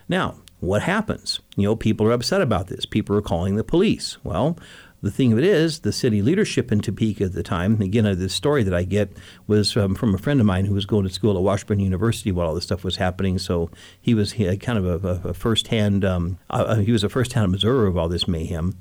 Now, 0.08 0.36
what 0.60 0.84
happens? 0.84 1.40
You 1.56 1.64
know, 1.64 1.76
people 1.76 2.08
are 2.08 2.12
upset 2.12 2.42
about 2.42 2.68
this. 2.68 2.86
People 2.86 3.16
are 3.16 3.22
calling 3.22 3.56
the 3.56 3.64
police. 3.64 4.18
Well, 4.24 4.58
the 5.02 5.10
thing 5.10 5.34
of 5.34 5.40
it 5.40 5.44
is, 5.44 5.80
the 5.80 5.92
city 5.92 6.22
leadership 6.22 6.72
in 6.72 6.80
Topeka 6.80 7.24
at 7.24 7.34
the 7.34 7.42
time, 7.42 7.82
again, 7.82 8.04
this 8.04 8.36
story 8.36 8.62
that 8.64 8.74
I 8.74 8.84
get 8.84 9.18
was 9.48 9.76
um, 9.76 9.96
from 9.96 10.14
a 10.14 10.20
friend 10.20 10.40
of 10.40 10.46
mine 10.46 10.66
who 10.66 10.76
was 10.76 10.86
going 10.86 11.08
to 11.08 11.14
school 11.14 11.36
at 11.36 11.42
Washburn 11.42 11.80
University 11.80 12.32
while 12.32 12.50
all 12.50 12.54
this 12.54 12.66
stuff 12.66 12.84
was 12.84 12.98
happening. 12.98 13.40
So 13.40 13.72
he 14.00 14.14
was 14.14 14.34
he 14.34 14.56
kind 14.58 14.78
of 14.78 15.04
a, 15.04 15.30
a 15.30 15.34
firsthand, 15.34 16.06
um, 16.06 16.38
uh, 16.52 16.66
uh, 16.68 16.76
he 16.76 16.92
was 16.92 17.04
a 17.04 17.10
firsthand 17.10 17.52
observer 17.52 17.88
of 17.88 17.98
all 17.98 18.10
this 18.10 18.28
mayhem. 18.28 18.78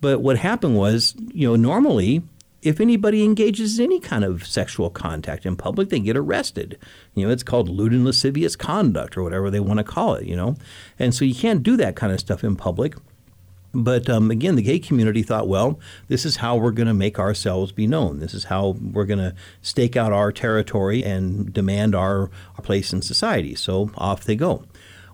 But 0.00 0.20
what 0.20 0.38
happened 0.38 0.76
was, 0.76 1.14
you 1.32 1.46
know, 1.46 1.56
normally 1.56 2.22
if 2.62 2.80
anybody 2.80 3.24
engages 3.24 3.78
in 3.78 3.86
any 3.86 4.00
kind 4.00 4.24
of 4.24 4.46
sexual 4.46 4.90
contact 4.90 5.46
in 5.46 5.56
public, 5.56 5.88
they 5.88 6.00
get 6.00 6.16
arrested. 6.16 6.78
You 7.14 7.26
know, 7.26 7.32
it's 7.32 7.42
called 7.42 7.68
lewd 7.68 7.92
and 7.92 8.04
lascivious 8.04 8.56
conduct 8.56 9.16
or 9.16 9.22
whatever 9.22 9.50
they 9.50 9.60
want 9.60 9.78
to 9.78 9.84
call 9.84 10.14
it, 10.14 10.26
you 10.26 10.36
know. 10.36 10.56
And 10.98 11.14
so 11.14 11.24
you 11.24 11.34
can't 11.34 11.62
do 11.62 11.76
that 11.78 11.96
kind 11.96 12.12
of 12.12 12.20
stuff 12.20 12.44
in 12.44 12.56
public. 12.56 12.94
But 13.72 14.10
um, 14.10 14.30
again, 14.30 14.56
the 14.56 14.62
gay 14.62 14.80
community 14.80 15.22
thought, 15.22 15.46
well, 15.46 15.78
this 16.08 16.24
is 16.24 16.36
how 16.36 16.56
we're 16.56 16.72
going 16.72 16.88
to 16.88 16.94
make 16.94 17.18
ourselves 17.18 17.70
be 17.70 17.86
known. 17.86 18.18
This 18.18 18.34
is 18.34 18.44
how 18.44 18.70
we're 18.80 19.04
going 19.04 19.20
to 19.20 19.34
stake 19.62 19.96
out 19.96 20.12
our 20.12 20.32
territory 20.32 21.04
and 21.04 21.52
demand 21.52 21.94
our, 21.94 22.30
our 22.56 22.62
place 22.62 22.92
in 22.92 23.00
society. 23.00 23.54
So 23.54 23.92
off 23.96 24.24
they 24.24 24.34
go. 24.34 24.64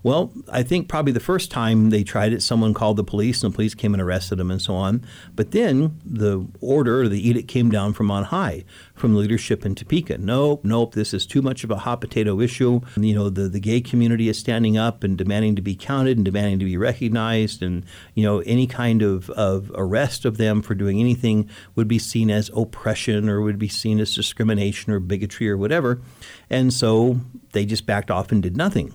Well, 0.07 0.33
I 0.49 0.63
think 0.63 0.87
probably 0.87 1.11
the 1.11 1.19
first 1.19 1.51
time 1.51 1.91
they 1.91 2.05
tried 2.05 2.33
it, 2.33 2.41
someone 2.41 2.75
called 2.75 2.97
the 2.97 3.03
police 3.03 3.43
and 3.43 3.53
the 3.53 3.57
police 3.57 3.75
came 3.75 3.93
and 3.93 4.01
arrested 4.01 4.37
them 4.37 4.53
and 4.53 4.63
so 4.63 4.73
on. 4.73 5.05
But 5.35 5.51
then 5.51 5.99
the 6.07 6.47
order, 6.61 7.09
the 7.09 7.29
edict 7.29 7.49
came 7.49 7.73
down 7.73 7.93
from 7.93 8.09
on 8.13 8.23
high, 8.23 8.63
from 8.95 9.17
leadership 9.17 9.67
in 9.67 9.75
Topeka. 9.75 10.19
Nope, 10.19 10.65
nope, 10.65 10.95
this 10.95 11.13
is 11.13 11.27
too 11.27 11.43
much 11.43 11.65
of 11.65 11.73
a 11.73 11.79
hot 11.79 12.01
potato 12.01 12.39
issue. 12.39 12.83
You 12.97 13.17
know, 13.17 13.29
the, 13.29 13.49
the 13.49 13.59
gay 13.59 13.81
community 13.81 14.29
is 14.29 14.39
standing 14.39 14.79
up 14.79 15.03
and 15.03 15.19
demanding 15.19 15.57
to 15.57 15.61
be 15.63 15.75
counted 15.75 16.19
and 16.19 16.25
demanding 16.25 16.61
to 16.61 16.67
be 16.67 16.77
recognized. 16.77 17.61
And, 17.61 17.85
you 18.15 18.23
know, 18.23 18.39
any 18.47 18.69
kind 18.69 19.03
of, 19.03 19.29
of 19.31 19.73
arrest 19.75 20.25
of 20.25 20.37
them 20.37 20.63
for 20.63 20.77
doing 20.77 21.01
anything 21.01 21.51
would 21.75 21.89
be 21.89 21.99
seen 21.99 22.31
as 22.31 22.49
oppression 22.55 23.29
or 23.29 23.41
would 23.41 23.59
be 23.59 23.67
seen 23.67 23.99
as 23.99 24.15
discrimination 24.15 24.93
or 24.93 25.01
bigotry 25.01 25.51
or 25.51 25.57
whatever. 25.57 26.01
And 26.49 26.73
so 26.73 27.19
they 27.51 27.67
just 27.67 27.87
backed 27.87 28.13
off 28.13 28.31
and 28.31 28.41
did 28.41 28.57
nothing. 28.57 28.95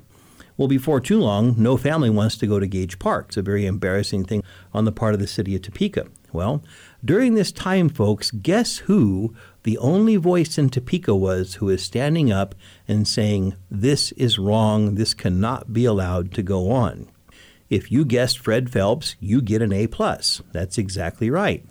Well, 0.57 0.67
before 0.67 0.99
too 0.99 1.19
long, 1.19 1.55
no 1.57 1.77
family 1.77 2.09
wants 2.09 2.37
to 2.37 2.47
go 2.47 2.59
to 2.59 2.67
Gage 2.67 2.99
Park. 2.99 3.27
It's 3.29 3.37
a 3.37 3.41
very 3.41 3.65
embarrassing 3.65 4.25
thing 4.25 4.43
on 4.73 4.85
the 4.85 4.91
part 4.91 5.13
of 5.13 5.19
the 5.19 5.27
city 5.27 5.55
of 5.55 5.61
Topeka. 5.61 6.07
Well, 6.33 6.63
during 7.03 7.33
this 7.33 7.51
time, 7.51 7.89
folks, 7.89 8.31
guess 8.31 8.77
who 8.79 9.35
the 9.63 9.77
only 9.77 10.15
voice 10.15 10.57
in 10.57 10.69
Topeka 10.69 11.15
was 11.15 11.55
who 11.55 11.69
is 11.69 11.83
standing 11.83 12.31
up 12.31 12.55
and 12.87 13.07
saying, 13.07 13.55
This 13.69 14.11
is 14.13 14.39
wrong, 14.39 14.95
this 14.95 15.13
cannot 15.13 15.73
be 15.73 15.85
allowed 15.85 16.33
to 16.33 16.43
go 16.43 16.71
on. 16.71 17.07
If 17.69 17.91
you 17.91 18.05
guessed 18.05 18.39
Fred 18.39 18.69
Phelps, 18.69 19.15
you 19.19 19.41
get 19.41 19.61
an 19.61 19.71
A. 19.71 19.87
plus. 19.87 20.41
That's 20.51 20.77
exactly 20.77 21.29
right. 21.29 21.65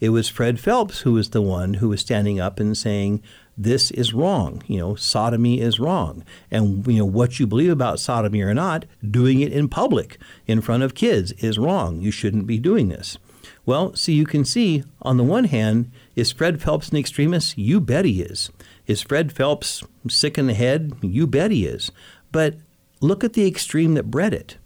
It 0.00 0.10
was 0.10 0.28
Fred 0.28 0.60
Phelps 0.60 1.00
who 1.00 1.12
was 1.12 1.30
the 1.30 1.42
one 1.42 1.74
who 1.74 1.88
was 1.88 2.00
standing 2.00 2.38
up 2.38 2.60
and 2.60 2.76
saying, 2.76 3.22
this 3.56 3.90
is 3.90 4.12
wrong. 4.12 4.62
You 4.66 4.78
know, 4.78 4.94
sodomy 4.94 5.60
is 5.60 5.80
wrong. 5.80 6.24
And, 6.50 6.86
you 6.86 6.98
know, 6.98 7.04
what 7.04 7.40
you 7.40 7.46
believe 7.46 7.70
about 7.70 8.00
sodomy 8.00 8.42
or 8.42 8.54
not, 8.54 8.84
doing 9.08 9.40
it 9.40 9.52
in 9.52 9.68
public 9.68 10.18
in 10.46 10.60
front 10.60 10.82
of 10.82 10.94
kids 10.94 11.32
is 11.32 11.58
wrong. 11.58 12.00
You 12.00 12.10
shouldn't 12.10 12.46
be 12.46 12.58
doing 12.58 12.88
this. 12.88 13.18
Well, 13.64 13.94
so 13.96 14.12
you 14.12 14.26
can 14.26 14.44
see, 14.44 14.84
on 15.02 15.16
the 15.16 15.24
one 15.24 15.44
hand, 15.44 15.90
is 16.14 16.32
Fred 16.32 16.62
Phelps 16.62 16.90
an 16.90 16.96
extremist? 16.96 17.58
You 17.58 17.80
bet 17.80 18.04
he 18.04 18.22
is. 18.22 18.50
Is 18.86 19.02
Fred 19.02 19.32
Phelps 19.32 19.82
sick 20.08 20.38
in 20.38 20.46
the 20.46 20.54
head? 20.54 20.92
You 21.02 21.26
bet 21.26 21.50
he 21.50 21.66
is. 21.66 21.90
But 22.30 22.56
look 23.00 23.24
at 23.24 23.32
the 23.32 23.46
extreme 23.46 23.94
that 23.94 24.10
bred 24.10 24.32
it. 24.32 24.56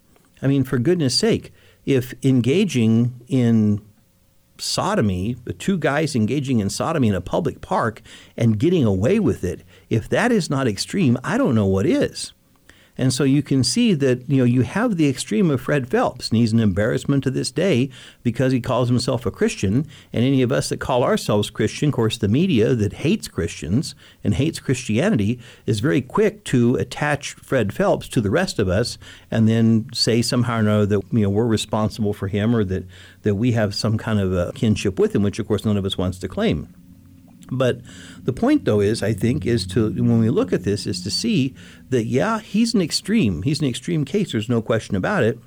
I 0.43 0.47
mean, 0.47 0.65
for 0.65 0.79
goodness 0.79 1.17
sake, 1.17 1.53
if 1.87 2.13
engaging 2.25 3.21
in 3.29 3.81
sodomy, 4.61 5.37
the 5.45 5.53
two 5.53 5.79
guys 5.79 6.15
engaging 6.15 6.61
in 6.61 6.71
sodomy 6.71 7.09
in 7.09 7.15
a 7.15 7.21
public 7.21 7.61
park 7.61 8.03
and 8.37 8.59
getting 8.59 8.85
away 8.85 9.19
with 9.19 9.45
it, 9.45 9.63
if 9.89 10.09
that 10.09 10.33
is 10.33 10.51
not 10.51 10.69
extreme, 10.69 11.17
I 11.25 11.39
don't 11.39 11.55
know 11.55 11.67
what 11.67 11.87
is. 11.87 12.33
And 12.99 13.13
so 13.13 13.25
you 13.25 13.43
can 13.43 13.65
see 13.65 13.95
that 13.95 14.29
you 14.29 14.39
know 14.39 14.45
you 14.45 14.63
have 14.63 14.97
the 14.97 15.09
extreme 15.09 15.51
of 15.51 15.61
Fred 15.61 15.89
Phelps, 15.89 16.29
and 16.29 16.39
he's 16.39 16.53
an 16.53 16.61
embarrassment 16.61 17.25
to 17.25 17.31
this 17.31 17.51
day 17.51 17.91
because 18.23 18.53
he 18.53 18.61
calls 18.61 18.89
himself 18.89 19.25
a 19.25 19.31
Christian. 19.31 19.87
And 20.13 20.25
any 20.25 20.43
of 20.43 20.53
us 20.53 20.69
that 20.69 20.81
call 20.81 21.03
ourselves 21.03 21.51
Christian, 21.51 21.89
of 21.89 21.95
course, 21.95 22.19
the 22.19 22.29
media 22.29 22.75
that 22.75 22.95
hates 22.95 23.29
Christians 23.29 23.95
and 24.23 24.35
hates 24.35 24.61
Christianity 24.61 25.41
is 25.67 25.81
very 25.81 26.03
quick 26.03 26.45
to 26.45 26.77
attach 26.77 27.35
Fred 27.35 27.73
Phelps 27.73 28.09
to 28.09 28.21
the 28.21 28.31
rest 28.31 28.59
of 28.59 28.69
us, 28.69 28.99
and 29.31 29.49
then 29.49 29.87
say 29.93 30.23
somehow 30.23 30.57
or 30.57 30.61
another 30.61 30.87
that 30.87 31.03
you 31.13 31.21
know 31.21 31.31
we're 31.31 31.47
responsible 31.47 32.13
for 32.13 32.29
him 32.29 32.55
or 32.55 32.65
that 32.65 32.85
that 33.23 33.37
we 33.37 33.53
have 33.53 33.75
some 33.75 33.99
kind 33.99 34.21
of 34.21 34.33
a 34.33 34.53
kinship 34.53 34.99
with 34.99 35.15
him, 35.15 35.23
which 35.23 35.39
of 35.39 35.47
course 35.47 35.65
none 35.65 35.77
of 35.77 35.85
us 35.85 35.97
wants 35.97 36.19
to 36.19 36.29
claim. 36.29 36.75
But 37.51 37.81
the 38.23 38.33
point, 38.33 38.65
though, 38.65 38.81
is 38.81 39.03
I 39.03 39.13
think 39.13 39.45
is 39.45 39.67
to 39.69 39.91
when 39.91 40.21
we 40.21 40.31
look 40.31 40.53
at 40.53 40.65
this 40.65 40.87
is 40.87 41.03
to 41.03 41.11
see 41.11 41.55
that 41.91 42.05
yeah, 42.05 42.39
he's 42.41 42.75
an 42.75 42.81
extreme. 42.81 43.43
He's 43.43 43.61
an 43.61 43.69
extreme 43.69 44.05
case. 44.05 44.33
There's 44.33 44.49
no 44.49 44.63
question 44.63 44.97
about 44.97 45.25
it. 45.25 45.39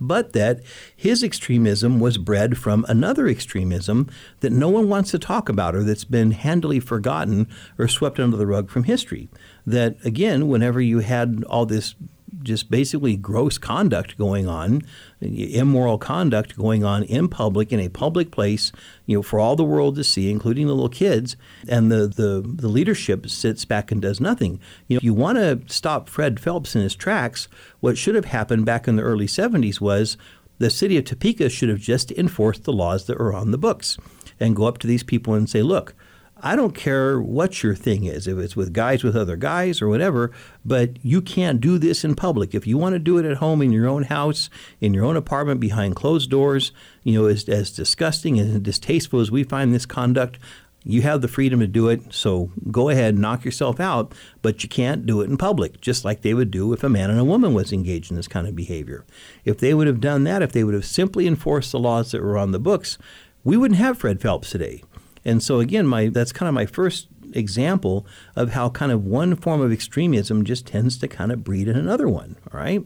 But 0.00 0.32
that 0.32 0.60
his 0.94 1.24
extremism 1.24 1.98
was 1.98 2.18
bred 2.18 2.56
from 2.56 2.86
another 2.88 3.26
extremism 3.26 4.08
that 4.40 4.52
no 4.52 4.68
one 4.68 4.88
wants 4.88 5.10
to 5.10 5.18
talk 5.18 5.48
about 5.48 5.74
or 5.74 5.82
that's 5.82 6.04
been 6.04 6.30
handily 6.30 6.78
forgotten 6.78 7.48
or 7.78 7.88
swept 7.88 8.20
under 8.20 8.36
the 8.36 8.46
rug 8.46 8.70
from 8.70 8.84
history. 8.84 9.28
That, 9.66 9.96
again, 10.04 10.46
whenever 10.46 10.80
you 10.80 11.00
had 11.00 11.42
all 11.48 11.66
this 11.66 11.96
just 12.42 12.70
basically 12.70 13.16
gross 13.16 13.58
conduct 13.58 14.16
going 14.18 14.46
on, 14.46 14.82
immoral 15.20 15.98
conduct 15.98 16.56
going 16.56 16.84
on 16.84 17.02
in 17.04 17.28
public 17.28 17.72
in 17.72 17.80
a 17.80 17.88
public 17.88 18.30
place, 18.30 18.72
you 19.06 19.16
know, 19.16 19.22
for 19.22 19.38
all 19.40 19.56
the 19.56 19.64
world 19.64 19.96
to 19.96 20.04
see, 20.04 20.30
including 20.30 20.66
the 20.66 20.74
little 20.74 20.88
kids, 20.88 21.36
and 21.68 21.90
the 21.90 22.06
the, 22.06 22.42
the 22.44 22.68
leadership 22.68 23.28
sits 23.28 23.64
back 23.64 23.90
and 23.90 24.02
does 24.02 24.20
nothing. 24.20 24.60
You 24.86 24.96
know, 24.96 25.00
you 25.02 25.14
want 25.14 25.38
to 25.38 25.60
stop 25.66 26.08
Fred 26.08 26.40
Phelps 26.40 26.74
in 26.74 26.82
his 26.82 26.94
tracks. 26.94 27.48
What 27.80 27.98
should 27.98 28.14
have 28.14 28.26
happened 28.26 28.64
back 28.66 28.88
in 28.88 28.96
the 28.96 29.02
early 29.02 29.26
70s 29.26 29.80
was 29.80 30.16
the 30.58 30.70
city 30.70 30.96
of 30.96 31.04
Topeka 31.04 31.48
should 31.48 31.68
have 31.68 31.78
just 31.78 32.10
enforced 32.12 32.64
the 32.64 32.72
laws 32.72 33.06
that 33.06 33.18
were 33.18 33.32
on 33.32 33.52
the 33.52 33.58
books 33.58 33.96
and 34.40 34.56
go 34.56 34.64
up 34.64 34.78
to 34.78 34.86
these 34.86 35.02
people 35.02 35.34
and 35.34 35.48
say, 35.48 35.62
look, 35.62 35.94
I 36.40 36.54
don't 36.54 36.74
care 36.74 37.20
what 37.20 37.62
your 37.62 37.74
thing 37.74 38.04
is, 38.04 38.28
if 38.28 38.38
it's 38.38 38.54
with 38.54 38.72
guys 38.72 39.02
with 39.02 39.16
other 39.16 39.36
guys 39.36 39.82
or 39.82 39.88
whatever, 39.88 40.30
but 40.64 41.04
you 41.04 41.20
can't 41.20 41.60
do 41.60 41.78
this 41.78 42.04
in 42.04 42.14
public. 42.14 42.54
If 42.54 42.66
you 42.66 42.78
want 42.78 42.92
to 42.92 43.00
do 43.00 43.18
it 43.18 43.24
at 43.24 43.38
home 43.38 43.60
in 43.60 43.72
your 43.72 43.88
own 43.88 44.04
house, 44.04 44.48
in 44.80 44.94
your 44.94 45.04
own 45.04 45.16
apartment 45.16 45.60
behind 45.60 45.96
closed 45.96 46.30
doors, 46.30 46.70
you 47.02 47.20
know, 47.20 47.26
as, 47.26 47.48
as 47.48 47.72
disgusting 47.72 48.38
and 48.38 48.62
distasteful 48.62 49.20
as 49.20 49.30
we 49.32 49.42
find 49.42 49.74
this 49.74 49.86
conduct, 49.86 50.38
you 50.84 51.02
have 51.02 51.22
the 51.22 51.28
freedom 51.28 51.58
to 51.58 51.66
do 51.66 51.88
it. 51.88 52.14
So 52.14 52.52
go 52.70 52.88
ahead, 52.88 53.18
knock 53.18 53.44
yourself 53.44 53.80
out, 53.80 54.14
but 54.40 54.62
you 54.62 54.68
can't 54.68 55.06
do 55.06 55.20
it 55.20 55.28
in 55.28 55.36
public, 55.36 55.80
just 55.80 56.04
like 56.04 56.22
they 56.22 56.34
would 56.34 56.52
do 56.52 56.72
if 56.72 56.84
a 56.84 56.88
man 56.88 57.10
and 57.10 57.18
a 57.18 57.24
woman 57.24 57.52
was 57.52 57.72
engaged 57.72 58.10
in 58.10 58.16
this 58.16 58.28
kind 58.28 58.46
of 58.46 58.54
behavior. 58.54 59.04
If 59.44 59.58
they 59.58 59.74
would 59.74 59.88
have 59.88 60.00
done 60.00 60.22
that, 60.24 60.42
if 60.42 60.52
they 60.52 60.62
would 60.62 60.74
have 60.74 60.86
simply 60.86 61.26
enforced 61.26 61.72
the 61.72 61.80
laws 61.80 62.12
that 62.12 62.22
were 62.22 62.38
on 62.38 62.52
the 62.52 62.60
books, 62.60 62.96
we 63.42 63.56
wouldn't 63.56 63.80
have 63.80 63.98
Fred 63.98 64.20
Phelps 64.20 64.50
today. 64.50 64.82
And 65.28 65.42
so 65.42 65.60
again, 65.60 65.86
my 65.86 66.08
that's 66.08 66.32
kind 66.32 66.48
of 66.48 66.54
my 66.54 66.64
first 66.64 67.08
example 67.34 68.06
of 68.34 68.52
how 68.52 68.70
kind 68.70 68.90
of 68.90 69.04
one 69.04 69.36
form 69.36 69.60
of 69.60 69.70
extremism 69.70 70.42
just 70.44 70.66
tends 70.66 70.96
to 70.98 71.08
kind 71.08 71.30
of 71.30 71.44
breed 71.44 71.68
in 71.68 71.76
another 71.76 72.08
one. 72.08 72.36
All 72.50 72.58
right. 72.58 72.82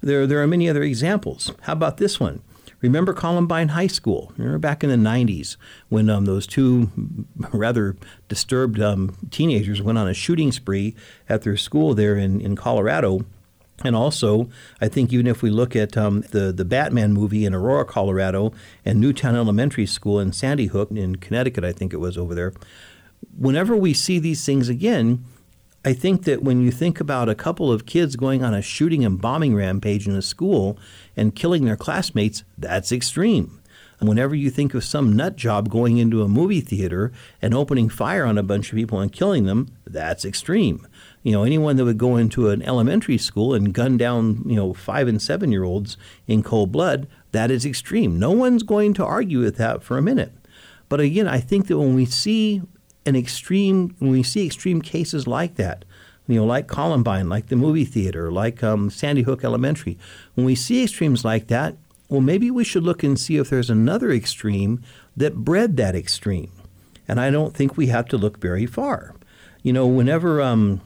There, 0.00 0.26
there 0.26 0.40
are 0.42 0.46
many 0.46 0.68
other 0.68 0.82
examples. 0.82 1.52
How 1.62 1.72
about 1.72 1.96
this 1.96 2.20
one? 2.20 2.42
Remember 2.80 3.12
Columbine 3.12 3.68
High 3.68 3.86
School? 3.88 4.32
Remember 4.36 4.58
back 4.58 4.82
in 4.82 4.90
the 4.90 4.96
90s 4.96 5.56
when 5.88 6.08
um, 6.10 6.24
those 6.24 6.46
two 6.46 6.90
rather 7.52 7.96
disturbed 8.28 8.80
um, 8.80 9.16
teenagers 9.30 9.82
went 9.82 9.98
on 9.98 10.08
a 10.08 10.14
shooting 10.14 10.50
spree 10.52 10.94
at 11.28 11.42
their 11.42 11.56
school 11.56 11.94
there 11.94 12.16
in, 12.16 12.40
in 12.40 12.56
Colorado 12.56 13.24
and 13.84 13.96
also, 13.96 14.48
I 14.80 14.88
think 14.88 15.12
even 15.12 15.26
if 15.26 15.42
we 15.42 15.50
look 15.50 15.74
at 15.76 15.96
um, 15.96 16.22
the 16.30 16.52
the 16.52 16.64
Batman 16.64 17.12
movie 17.12 17.44
in 17.44 17.54
Aurora, 17.54 17.84
Colorado, 17.84 18.52
and 18.84 19.00
Newtown 19.00 19.36
Elementary 19.36 19.86
School 19.86 20.20
in 20.20 20.32
Sandy 20.32 20.66
Hook 20.66 20.90
in 20.90 21.16
Connecticut, 21.16 21.64
I 21.64 21.72
think 21.72 21.92
it 21.92 21.98
was 21.98 22.18
over 22.18 22.34
there. 22.34 22.52
Whenever 23.36 23.76
we 23.76 23.94
see 23.94 24.18
these 24.18 24.44
things 24.44 24.68
again, 24.68 25.24
I 25.84 25.92
think 25.92 26.24
that 26.24 26.42
when 26.42 26.60
you 26.60 26.70
think 26.70 27.00
about 27.00 27.28
a 27.28 27.34
couple 27.34 27.72
of 27.72 27.86
kids 27.86 28.14
going 28.14 28.44
on 28.44 28.54
a 28.54 28.62
shooting 28.62 29.04
and 29.04 29.20
bombing 29.20 29.54
rampage 29.54 30.06
in 30.06 30.14
a 30.14 30.22
school 30.22 30.78
and 31.16 31.34
killing 31.34 31.64
their 31.64 31.76
classmates, 31.76 32.44
that's 32.56 32.92
extreme. 32.92 33.61
Whenever 34.02 34.34
you 34.34 34.50
think 34.50 34.74
of 34.74 34.82
some 34.82 35.14
nut 35.14 35.36
job 35.36 35.68
going 35.68 35.98
into 35.98 36.22
a 36.22 36.28
movie 36.28 36.60
theater 36.60 37.12
and 37.40 37.54
opening 37.54 37.88
fire 37.88 38.24
on 38.24 38.36
a 38.36 38.42
bunch 38.42 38.70
of 38.70 38.76
people 38.76 38.98
and 38.98 39.12
killing 39.12 39.46
them, 39.46 39.68
that's 39.86 40.24
extreme. 40.24 40.84
You 41.22 41.30
know, 41.30 41.44
anyone 41.44 41.76
that 41.76 41.84
would 41.84 41.98
go 41.98 42.16
into 42.16 42.48
an 42.48 42.62
elementary 42.62 43.16
school 43.16 43.54
and 43.54 43.72
gun 43.72 43.96
down, 43.96 44.42
you 44.44 44.56
know, 44.56 44.74
five 44.74 45.06
and 45.06 45.22
seven 45.22 45.52
year 45.52 45.62
olds 45.62 45.96
in 46.26 46.42
cold 46.42 46.72
blood, 46.72 47.06
that 47.30 47.52
is 47.52 47.64
extreme. 47.64 48.18
No 48.18 48.32
one's 48.32 48.64
going 48.64 48.92
to 48.94 49.04
argue 49.04 49.38
with 49.38 49.56
that 49.58 49.84
for 49.84 49.96
a 49.96 50.02
minute. 50.02 50.32
But 50.88 50.98
again, 50.98 51.28
I 51.28 51.38
think 51.38 51.68
that 51.68 51.78
when 51.78 51.94
we 51.94 52.04
see 52.04 52.60
an 53.06 53.14
extreme, 53.14 53.94
when 54.00 54.10
we 54.10 54.24
see 54.24 54.44
extreme 54.44 54.82
cases 54.82 55.28
like 55.28 55.54
that, 55.54 55.84
you 56.26 56.36
know, 56.40 56.44
like 56.44 56.66
Columbine, 56.66 57.28
like 57.28 57.48
the 57.48 57.56
movie 57.56 57.84
theater, 57.84 58.32
like 58.32 58.62
um, 58.64 58.90
Sandy 58.90 59.22
Hook 59.22 59.44
Elementary, 59.44 59.98
when 60.34 60.44
we 60.44 60.54
see 60.54 60.82
extremes 60.82 61.24
like 61.24 61.48
that, 61.48 61.76
well, 62.12 62.20
maybe 62.20 62.50
we 62.50 62.62
should 62.62 62.82
look 62.82 63.02
and 63.02 63.18
see 63.18 63.38
if 63.38 63.48
there's 63.48 63.70
another 63.70 64.10
extreme 64.10 64.82
that 65.16 65.34
bred 65.36 65.78
that 65.78 65.94
extreme. 65.94 66.52
And 67.08 67.18
I 67.18 67.30
don't 67.30 67.56
think 67.56 67.74
we 67.74 67.86
have 67.86 68.06
to 68.08 68.18
look 68.18 68.36
very 68.36 68.66
far. 68.66 69.14
You 69.62 69.72
know, 69.72 69.86
whenever 69.86 70.42
um, 70.42 70.82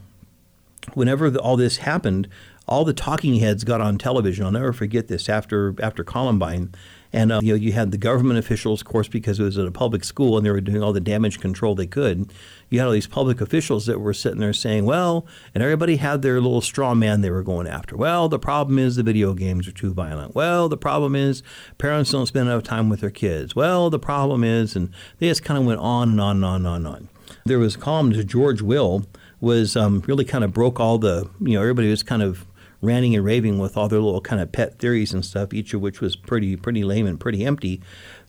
whenever 0.93 1.29
the, 1.29 1.41
all 1.41 1.57
this 1.57 1.77
happened, 1.77 2.29
all 2.65 2.85
the 2.85 2.93
talking 2.93 3.35
heads 3.41 3.65
got 3.65 3.81
on 3.81 3.97
television. 3.97 4.45
I'll 4.45 4.53
never 4.53 4.71
forget 4.71 5.09
this 5.09 5.27
after 5.27 5.75
after 5.83 6.01
Columbine. 6.01 6.73
And 7.13 7.31
uh, 7.31 7.39
you 7.41 7.53
know, 7.53 7.59
you 7.59 7.71
had 7.73 7.91
the 7.91 7.97
government 7.97 8.39
officials, 8.39 8.81
of 8.81 8.87
course, 8.87 9.07
because 9.07 9.39
it 9.39 9.43
was 9.43 9.57
at 9.57 9.67
a 9.67 9.71
public 9.71 10.03
school 10.03 10.37
and 10.37 10.45
they 10.45 10.51
were 10.51 10.61
doing 10.61 10.83
all 10.83 10.93
the 10.93 10.99
damage 10.99 11.39
control 11.39 11.75
they 11.75 11.87
could. 11.87 12.31
You 12.69 12.79
had 12.79 12.87
all 12.87 12.91
these 12.91 13.07
public 13.07 13.39
officials 13.39 13.85
that 13.85 13.99
were 13.99 14.13
sitting 14.13 14.39
there 14.39 14.53
saying, 14.53 14.85
"Well," 14.85 15.25
and 15.53 15.63
everybody 15.63 15.97
had 15.97 16.21
their 16.21 16.41
little 16.41 16.61
straw 16.61 16.93
man 16.93 17.21
they 17.21 17.31
were 17.31 17.43
going 17.43 17.67
after. 17.67 17.95
Well, 17.95 18.27
the 18.27 18.39
problem 18.39 18.77
is 18.77 18.95
the 18.95 19.03
video 19.03 19.33
games 19.33 19.67
are 19.67 19.71
too 19.71 19.93
violent. 19.93 20.35
Well, 20.35 20.67
the 20.67 20.77
problem 20.77 21.15
is 21.15 21.43
parents 21.77 22.11
don't 22.11 22.25
spend 22.25 22.49
enough 22.49 22.63
time 22.63 22.89
with 22.89 22.99
their 22.99 23.09
kids. 23.09 23.55
Well, 23.55 23.89
the 23.89 23.99
problem 23.99 24.43
is, 24.43 24.75
and 24.75 24.89
they 25.19 25.27
just 25.27 25.43
kind 25.43 25.57
of 25.57 25.65
went 25.65 25.79
on 25.79 26.09
and 26.09 26.21
on 26.21 26.37
and 26.37 26.45
on 26.45 26.55
and 26.55 26.67
on. 26.67 26.75
And 26.75 26.87
on. 26.87 27.09
There 27.45 27.59
was 27.59 27.75
columnist 27.75 28.27
George 28.27 28.61
Will 28.61 29.05
was 29.39 29.75
um, 29.75 30.03
really 30.07 30.25
kind 30.25 30.43
of 30.43 30.53
broke 30.53 30.79
all 30.79 30.97
the, 30.97 31.29
you 31.39 31.53
know, 31.53 31.61
everybody 31.61 31.89
was 31.89 32.03
kind 32.03 32.21
of 32.21 32.45
ranting 32.81 33.15
and 33.15 33.25
raving 33.25 33.59
with 33.59 33.75
all 33.75 33.87
their 33.87 33.99
little 33.99 34.21
kind 34.21 34.41
of 34.41 34.51
pet 34.51 34.79
theories 34.79 35.13
and 35.13 35.25
stuff, 35.25 35.53
each 35.53 35.73
of 35.73 35.81
which 35.81 36.01
was 36.01 36.15
pretty 36.15 36.55
pretty 36.55 36.83
lame 36.83 37.07
and 37.07 37.19
pretty 37.19 37.45
empty. 37.45 37.81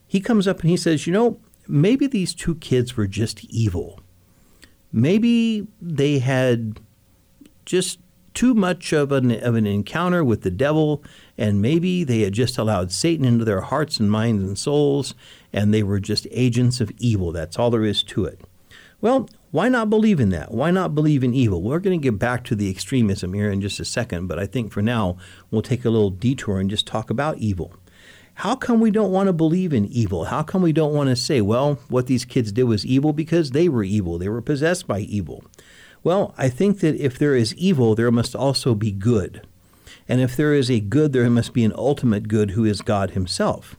He 0.07 0.21
comes 0.21 0.49
up 0.49 0.61
and 0.61 0.71
he 0.71 0.77
says, 0.77 1.07
"You 1.07 1.13
know, 1.13 1.41
maybe 1.67 2.07
these 2.07 2.35
two 2.35 2.55
kids 2.57 2.97
were 2.97 3.07
just 3.07 3.45
evil. 3.45 4.01
Maybe 4.93 5.67
they 5.81 6.19
had 6.19 6.81
just 7.67 8.01
too 8.33 8.55
much 8.55 8.93
of 8.93 9.11
an, 9.13 9.33
of 9.43 9.55
an 9.55 9.67
encounter 9.67 10.25
with 10.25 10.43
the 10.43 10.51
devil, 10.51 11.03
and 11.37 11.61
maybe 11.61 12.05
they 12.05 12.21
had 12.21 12.33
just 12.33 12.57
allowed 12.57 12.93
Satan 12.93 13.25
into 13.25 13.45
their 13.45 13.63
hearts 13.63 13.99
and 13.99 14.11
minds 14.11 14.45
and 14.45 14.57
souls, 14.57 15.15
and 15.53 15.75
they 15.75 15.83
were 15.83 16.01
just 16.01 16.27
agents 16.31 16.81
of 16.81 16.91
evil. 16.99 17.33
That's 17.33 17.59
all 17.59 17.71
there 17.71 17.85
is 17.85 18.03
to 18.05 18.25
it. 18.25 18.41
Well, 19.01 19.29
why 19.51 19.69
not 19.69 19.89
believe 19.89 20.21
in 20.21 20.29
that? 20.31 20.53
Why 20.53 20.71
not 20.71 20.95
believe 20.95 21.25
in 21.25 21.33
evil? 21.33 21.63
We're 21.63 21.79
going 21.79 21.99
to 21.99 22.03
get 22.03 22.19
back 22.19 22.45
to 22.45 22.55
the 22.55 22.69
extremism 22.69 23.33
here 23.33 23.51
in 23.51 23.61
just 23.61 23.81
a 23.81 23.85
second, 23.85 24.27
but 24.27 24.39
I 24.39 24.47
think 24.47 24.73
for 24.73 24.83
now 24.83 25.17
we'll 25.51 25.63
take 25.63 25.85
a 25.85 25.91
little 25.91 26.11
detour 26.11 26.61
and 26.61 26.69
just 26.69 26.87
talk 26.87 27.09
about 27.09 27.39
evil. 27.39 27.75
How 28.35 28.55
come 28.55 28.79
we 28.79 28.91
don't 28.91 29.11
want 29.11 29.27
to 29.27 29.33
believe 29.33 29.73
in 29.73 29.87
evil? 29.87 30.27
How 30.27 30.43
come 30.43 30.63
we 30.63 30.73
don't 30.73 30.95
want 30.95 31.09
to 31.09 31.17
say, 31.17 31.41
well, 31.41 31.79
what 31.89 32.07
these 32.07 32.25
kids 32.25 32.53
did 32.53 32.65
was 32.65 32.87
evil 32.87 33.13
because 33.13 33.51
they 33.51 33.69
were 33.69 33.83
evil? 33.83 34.19
They 34.19 34.29
were 34.29 34.43
possessed 34.43 34.87
by 34.87 35.01
evil. 35.01 35.43
Well, 36.05 36.35
I 36.39 36.49
think 36.49 36.81
that 36.81 36.95
if 36.97 37.19
there 37.19 37.35
is 37.35 37.55
evil, 37.55 37.95
there 37.95 38.13
must 38.13 38.37
also 38.37 38.75
be 38.75 38.93
good. 38.93 39.47
And 40.09 40.21
if 40.21 40.37
there 40.37 40.55
is 40.55 40.71
a 40.71 40.79
good, 40.79 41.13
there 41.13 41.29
must 41.29 41.53
be 41.53 41.65
an 41.65 41.73
ultimate 41.75 42.29
good 42.29 42.53
who 42.53 42.65
is 42.65 42.81
God 42.81 43.11
Himself. 43.11 43.77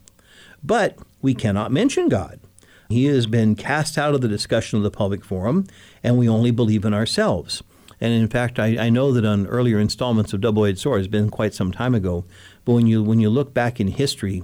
But 0.62 0.98
we 1.22 1.32
cannot 1.32 1.72
mention 1.72 2.08
God. 2.08 2.40
He 2.90 3.04
has 3.06 3.26
been 3.26 3.54
cast 3.54 3.96
out 3.96 4.14
of 4.14 4.20
the 4.20 4.28
discussion 4.28 4.76
of 4.76 4.82
the 4.82 4.90
public 4.90 5.24
forum, 5.24 5.66
and 6.02 6.18
we 6.18 6.28
only 6.28 6.50
believe 6.50 6.84
in 6.84 6.92
ourselves. 6.92 7.62
And 8.00 8.12
in 8.12 8.26
fact, 8.26 8.58
I, 8.58 8.86
I 8.86 8.90
know 8.90 9.12
that 9.12 9.24
on 9.24 9.46
earlier 9.46 9.78
installments 9.78 10.32
of 10.32 10.40
Double 10.40 10.64
Edged 10.64 10.80
Sword, 10.80 11.00
it's 11.00 11.08
been 11.08 11.30
quite 11.30 11.54
some 11.54 11.70
time 11.70 11.94
ago, 11.94 12.24
but 12.64 12.72
when 12.72 12.86
you 12.86 13.02
when 13.02 13.20
you 13.20 13.30
look 13.30 13.54
back 13.54 13.78
in 13.78 13.88
history, 13.88 14.42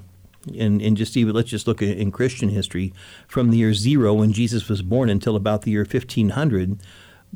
and, 0.56 0.80
and 0.80 0.96
just 0.96 1.16
even 1.16 1.34
let's 1.34 1.50
just 1.50 1.66
look 1.66 1.82
at, 1.82 1.96
in 1.96 2.12
Christian 2.12 2.50
history, 2.50 2.92
from 3.26 3.50
the 3.50 3.58
year 3.58 3.74
zero 3.74 4.14
when 4.14 4.32
Jesus 4.32 4.68
was 4.68 4.80
born 4.80 5.10
until 5.10 5.34
about 5.34 5.62
the 5.62 5.72
year 5.72 5.80
1500, 5.80 6.78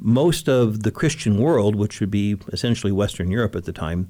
most 0.00 0.48
of 0.48 0.84
the 0.84 0.92
Christian 0.92 1.38
world, 1.38 1.74
which 1.74 1.98
would 2.00 2.10
be 2.10 2.36
essentially 2.52 2.92
Western 2.92 3.30
Europe 3.30 3.56
at 3.56 3.64
the 3.64 3.72
time, 3.72 4.08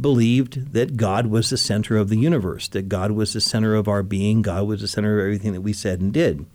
believed 0.00 0.72
that 0.72 0.96
God 0.96 1.26
was 1.26 1.50
the 1.50 1.56
center 1.56 1.96
of 1.96 2.08
the 2.08 2.18
universe, 2.18 2.68
that 2.68 2.88
God 2.88 3.12
was 3.12 3.32
the 3.32 3.40
center 3.40 3.74
of 3.74 3.88
our 3.88 4.02
being, 4.02 4.42
God 4.42 4.66
was 4.66 4.80
the 4.80 4.88
center 4.88 5.18
of 5.18 5.24
everything 5.24 5.52
that 5.52 5.62
we 5.62 5.72
said 5.72 6.00
and 6.00 6.12
did. 6.12 6.46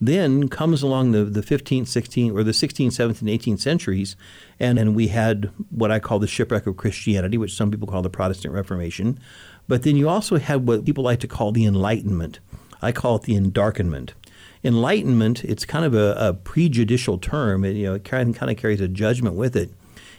Then 0.00 0.48
comes 0.48 0.82
along 0.82 1.12
the, 1.12 1.24
the 1.24 1.40
15th, 1.40 1.82
16th, 1.82 2.34
or 2.34 2.42
the 2.42 2.52
16th, 2.52 2.88
17th, 2.88 3.20
and 3.20 3.30
18th 3.30 3.60
centuries, 3.60 4.16
and, 4.60 4.78
and 4.78 4.94
we 4.94 5.08
had 5.08 5.50
what 5.70 5.90
I 5.90 5.98
call 5.98 6.18
the 6.18 6.26
shipwreck 6.26 6.66
of 6.66 6.76
Christianity, 6.76 7.38
which 7.38 7.54
some 7.54 7.70
people 7.70 7.88
call 7.88 8.02
the 8.02 8.10
Protestant 8.10 8.54
Reformation. 8.54 9.18
But 9.66 9.82
then 9.82 9.96
you 9.96 10.08
also 10.08 10.36
had 10.36 10.66
what 10.66 10.84
people 10.84 11.04
like 11.04 11.20
to 11.20 11.28
call 11.28 11.52
the 11.52 11.64
Enlightenment. 11.64 12.40
I 12.82 12.92
call 12.92 13.16
it 13.16 13.22
the 13.22 13.34
Endarkenment. 13.34 14.10
Enlightenment, 14.62 15.44
it's 15.44 15.64
kind 15.64 15.84
of 15.84 15.94
a, 15.94 16.14
a 16.18 16.34
prejudicial 16.34 17.18
term. 17.18 17.64
It, 17.64 17.76
you 17.76 17.86
know, 17.86 17.94
it 17.94 18.04
kind 18.04 18.36
of 18.36 18.56
carries 18.56 18.80
a 18.80 18.88
judgment 18.88 19.36
with 19.36 19.56
it, 19.56 19.70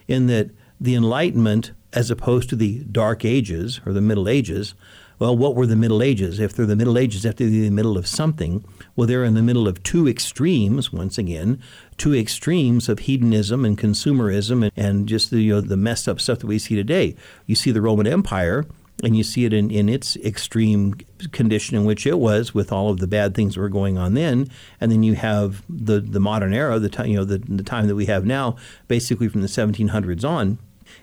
in 0.08 0.28
that 0.28 0.52
the 0.80 0.96
Enlightenment, 0.96 1.72
as 1.96 2.12
opposed 2.12 2.50
to 2.50 2.56
the 2.56 2.80
Dark 2.92 3.26
Ages 3.26 3.80
or 3.86 3.94
the 3.94 4.02
Middle 4.02 4.30
Ages, 4.30 4.76
well, 5.18 5.36
what 5.36 5.56
were 5.56 5.66
the 5.66 5.78
Middle 5.78 6.04
Ages? 6.04 6.40
If 6.40 6.54
they're 6.54 6.66
the 6.66 6.76
Middle 6.76 6.98
Ages, 6.98 7.24
if 7.24 7.38
they're 7.38 7.48
in 7.48 7.62
the 7.62 7.70
middle 7.70 7.98
of 7.98 8.06
something. 8.06 8.66
Well, 8.96 9.08
they're 9.08 9.24
in 9.24 9.34
the 9.34 9.42
middle 9.42 9.68
of 9.68 9.82
two 9.82 10.08
extremes, 10.10 10.92
once 10.92 11.18
again, 11.18 11.62
two 11.98 12.14
extremes 12.14 12.90
of 12.90 13.00
hedonism 13.00 13.64
and 13.64 13.78
consumerism 13.78 14.64
and, 14.64 14.72
and 14.76 15.08
just 15.08 15.32
the, 15.32 15.42
you 15.42 15.54
know, 15.54 15.62
the 15.62 15.78
messed 15.78 16.10
up 16.10 16.20
stuff 16.20 16.40
that 16.40 16.48
we 16.48 16.60
see 16.60 16.76
today. 16.76 17.16
You 17.46 17.56
see 17.56 17.72
the 17.72 17.82
Roman 17.82 18.08
Empire, 18.08 18.66
and 19.04 19.16
you 19.16 19.24
see 19.24 19.46
it 19.46 19.54
in, 19.54 19.72
in 19.72 19.88
its 19.88 20.18
extreme 20.18 20.96
condition 21.32 21.78
in 21.78 21.86
which 21.86 22.06
it 22.06 22.20
was 22.20 22.54
with 22.54 22.72
all 22.72 22.90
of 22.90 23.00
the 23.00 23.08
bad 23.08 23.36
things 23.36 23.56
that 23.56 23.62
were 23.62 23.70
going 23.70 23.98
on 23.98 24.14
then 24.14 24.48
and 24.80 24.92
then 24.92 25.04
you 25.04 25.16
have 25.16 25.64
the, 25.68 26.00
the 26.00 26.20
modern 26.20 26.54
era 26.54 26.80
the 26.80 26.88
time 26.88 27.08
you 27.08 27.18
know 27.18 27.26
the, 27.26 27.40
the 27.40 27.64
time 27.64 27.88
that 27.88 27.96
we 27.96 28.06
have 28.06 28.26
now 28.26 28.56
basically 28.88 29.28
from 29.28 29.42
the 29.42 29.48
1700s 29.48 30.28
on 30.28 30.58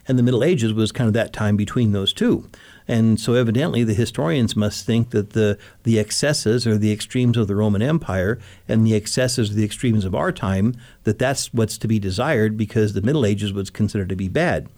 and 0.07 0.19
the 0.19 0.23
Middle 0.23 0.45
Ages 0.45 0.73
was 0.73 0.93
kind 0.93 1.09
of 1.09 1.15
that 1.15 1.33
time 1.33 1.57
between 1.57 1.93
those 1.93 2.13
two. 2.13 2.49
And 2.89 3.19
so 3.21 3.35
evidently 3.35 3.85
the 3.85 3.95
historians 3.95 4.57
must 4.57 4.85
think 4.85 5.11
that 5.11 5.31
the, 5.31 5.59
the 5.85 5.99
excesses 5.99 6.67
or 6.67 6.77
the 6.77 6.93
extremes 6.93 7.37
of 7.37 7.47
the 7.47 7.55
Roman 7.55 7.83
Empire 7.83 8.39
and 8.69 8.87
the 8.87 8.95
excesses 8.95 9.51
or 9.51 9.55
the 9.55 9.65
extremes 9.65 10.05
of 10.05 10.15
our 10.15 10.33
time, 10.33 10.75
that 11.05 11.19
that's 11.19 11.53
what's 11.55 11.79
to 11.79 11.89
be 11.89 11.99
desired 11.99 12.57
because 12.57 12.93
the 12.93 13.03
Middle 13.03 13.25
Ages 13.25 13.53
was 13.53 13.71
considered 13.71 14.09
to 14.09 14.17
be 14.17 14.29
bad. 14.29 14.69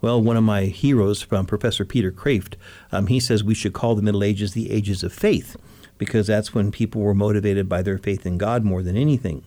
Well, 0.00 0.20
one 0.20 0.36
of 0.36 0.44
my 0.44 0.62
heroes 0.64 1.22
from 1.22 1.46
Professor 1.46 1.84
Peter 1.84 2.10
Kreeft, 2.10 2.54
um, 2.90 3.06
he 3.06 3.20
says 3.20 3.44
we 3.44 3.54
should 3.54 3.72
call 3.72 3.94
the 3.94 4.02
Middle 4.02 4.24
Ages 4.24 4.52
the 4.52 4.70
ages 4.70 5.04
of 5.04 5.12
faith 5.12 5.56
because 5.96 6.26
that's 6.26 6.52
when 6.52 6.72
people 6.72 7.00
were 7.00 7.14
motivated 7.14 7.68
by 7.68 7.82
their 7.82 7.98
faith 7.98 8.26
in 8.26 8.36
God 8.36 8.64
more 8.64 8.82
than 8.82 8.96
anything. 8.96 9.44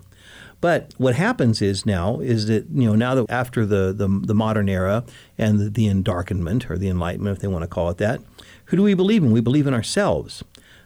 But 0.65 0.95
what 0.97 1.13
happens 1.13 1.61
is 1.61 1.85
now 1.85 2.21
is 2.21 2.47
that 2.47 2.65
you 2.73 2.87
know 2.87 2.95
now 2.95 3.13
that 3.13 3.29
after 3.29 3.67
the 3.67 3.93
the, 3.93 4.07
the 4.07 4.33
modern 4.33 4.67
era 4.67 5.03
and 5.37 5.59
the, 5.59 5.69
the 5.69 5.85
endarkenment 5.85 6.71
or 6.71 6.75
the 6.75 6.89
enlightenment, 6.89 7.37
if 7.37 7.41
they 7.43 7.47
want 7.47 7.61
to 7.61 7.67
call 7.67 7.91
it 7.91 7.99
that, 7.99 8.19
who 8.65 8.77
do 8.77 8.81
we 8.81 8.95
believe 8.95 9.21
in? 9.21 9.31
We 9.31 9.41
believe 9.41 9.67
in 9.67 9.75
ourselves. 9.75 10.43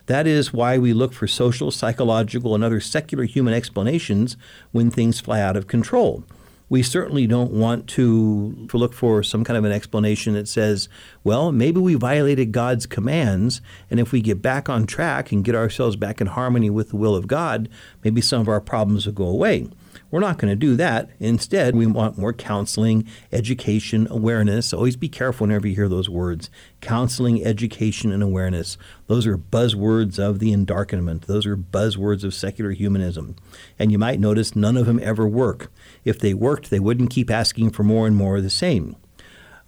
That 0.07 0.27
is 0.27 0.51
why 0.51 0.77
we 0.77 0.91
look 0.91 1.13
for 1.13 1.27
social, 1.27 1.71
psychological, 1.71 2.55
and 2.55 2.61
other 2.61 2.81
secular 2.81 3.23
human 3.23 3.53
explanations 3.53 4.35
when 4.73 4.91
things 4.91 5.21
fly 5.21 5.39
out 5.39 5.55
of 5.55 5.67
control 5.67 6.25
we 6.69 6.83
certainly 6.83 7.25
don't 7.25 7.51
want 7.51 7.87
to, 7.87 8.67
look 8.73 8.93
for 8.93 9.23
some 9.23 9.43
kind 9.43 9.57
of 9.57 9.65
an 9.65 9.71
explanation 9.71 10.35
that 10.35 10.47
says, 10.47 10.87
well, 11.23 11.51
maybe 11.51 11.79
we 11.79 11.95
violated 11.95 12.51
God's 12.51 12.85
commands, 12.85 13.61
and 13.89 13.99
if 13.99 14.11
we 14.11 14.21
get 14.21 14.41
back 14.41 14.69
on 14.69 14.85
track 14.85 15.31
and 15.31 15.43
get 15.43 15.55
ourselves 15.55 15.95
back 15.95 16.21
in 16.21 16.27
harmony 16.27 16.69
with 16.69 16.89
the 16.89 16.95
will 16.95 17.15
of 17.15 17.27
God, 17.27 17.67
maybe 18.03 18.21
some 18.21 18.39
of 18.39 18.47
our 18.47 18.61
problems 18.61 19.05
will 19.05 19.13
go 19.13 19.25
away. 19.25 19.67
We're 20.11 20.19
not 20.19 20.39
going 20.39 20.49
to 20.49 20.55
do 20.55 20.75
that. 20.75 21.09
Instead, 21.19 21.75
we 21.75 21.85
want 21.85 22.17
more 22.17 22.33
counseling, 22.33 23.07
education, 23.31 24.07
awareness. 24.09 24.73
Always 24.73 24.95
be 24.95 25.09
careful 25.09 25.45
whenever 25.45 25.67
you 25.67 25.75
hear 25.75 25.89
those 25.89 26.09
words 26.09 26.49
counseling, 26.81 27.45
education, 27.45 28.11
and 28.11 28.23
awareness. 28.23 28.77
Those 29.07 29.27
are 29.27 29.37
buzzwords 29.37 30.17
of 30.17 30.39
the 30.39 30.53
endarkenment. 30.53 31.25
Those 31.25 31.45
are 31.45 31.57
buzzwords 31.57 32.23
of 32.23 32.33
secular 32.33 32.71
humanism. 32.71 33.35
And 33.77 33.91
you 33.91 33.99
might 33.99 34.19
notice 34.19 34.55
none 34.55 34.77
of 34.77 34.85
them 34.85 34.99
ever 35.03 35.27
work. 35.27 35.71
If 36.05 36.19
they 36.19 36.33
worked, 36.33 36.69
they 36.69 36.79
wouldn't 36.79 37.11
keep 37.11 37.29
asking 37.29 37.71
for 37.71 37.83
more 37.83 38.07
and 38.07 38.15
more 38.15 38.37
of 38.37 38.43
the 38.43 38.49
same. 38.49 38.95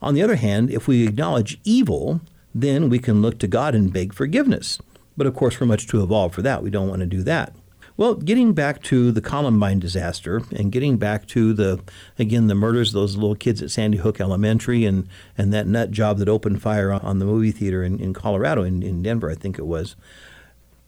On 0.01 0.15
the 0.15 0.23
other 0.23 0.38
hand, 0.38 0.71
if 0.71 0.88
we 0.88 1.08
acknowledge 1.08 1.60
evil, 1.63 2.21
then 2.56 2.89
we 2.89 2.97
can 2.97 3.21
look 3.21 3.38
to 3.39 3.47
God 3.47 3.75
and 3.75 3.93
beg 3.93 4.13
forgiveness. 4.13 4.80
But 5.15 5.27
of 5.27 5.36
course, 5.36 5.60
we're 5.60 5.67
much 5.67 5.88
too 5.88 6.01
evolved 6.01 6.34
for 6.34 6.41
that. 6.41 6.63
We 6.63 6.69
don't 6.69 6.88
want 6.88 7.01
to 7.01 7.06
do 7.06 7.21
that. 7.23 7.54
Well, 7.97 8.15
getting 8.15 8.54
back 8.54 8.82
to 8.84 9.12
the 9.12 9.21
Columbine 9.21 9.80
disaster 9.80 10.41
and 10.51 10.71
getting 10.71 10.97
back 10.97 11.27
to 11.27 11.54
the 11.54 11.82
again 12.17 12.47
the 12.47 12.56
murders 12.56 12.89
of 12.89 12.93
those 12.95 13.15
little 13.15 13.36
kids 13.36 13.62
at 13.62 13.71
Sandy 13.71 13.97
Hook 13.97 14.19
Elementary 14.19 14.86
and, 14.86 15.08
and 15.38 15.54
that 15.54 15.67
nut 15.67 15.91
job 15.91 16.17
that 16.19 16.30
opened 16.30 16.62
fire 16.62 16.91
on 16.91 17.19
the 17.19 17.25
movie 17.25 17.51
theater 17.51 17.84
in, 17.84 17.99
in 17.99 18.13
Colorado 18.13 18.63
in, 18.63 18.82
in 18.82 19.04
Denver, 19.04 19.30
I 19.30 19.36
think 19.36 19.60
it 19.60 19.67
was. 19.67 19.95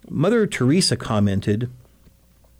Mother 0.09 0.47
Teresa 0.47 0.97
commented 0.97 1.69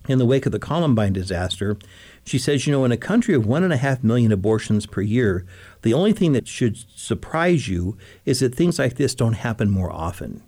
in 0.08 0.20
the 0.20 0.26
wake 0.26 0.46
of 0.46 0.52
the 0.52 0.60
Columbine 0.60 1.14
disaster, 1.14 1.78
she 2.26 2.38
says, 2.38 2.68
you 2.68 2.74
know, 2.74 2.86
in 2.86 2.92
a 2.92 2.98
country 2.98 3.34
of 3.34 3.46
one 3.46 3.64
and 3.64 3.74
a 3.74 3.78
half 3.78 4.04
million 4.04 4.32
abortions 4.32 4.86
per 4.86 5.02
year, 5.02 5.46
the 5.82 5.94
only 5.94 6.14
thing 6.14 6.34
that 6.34 6.48
should 6.48 6.78
surprise 6.98 7.68
you 7.68 7.98
is 8.26 8.40
that 8.40 8.56
things 8.56 8.80
like 8.80 8.96
this 8.96 9.16
don't 9.16 9.34
happen 9.34 9.70
more 9.70 9.92
often. 9.92 10.42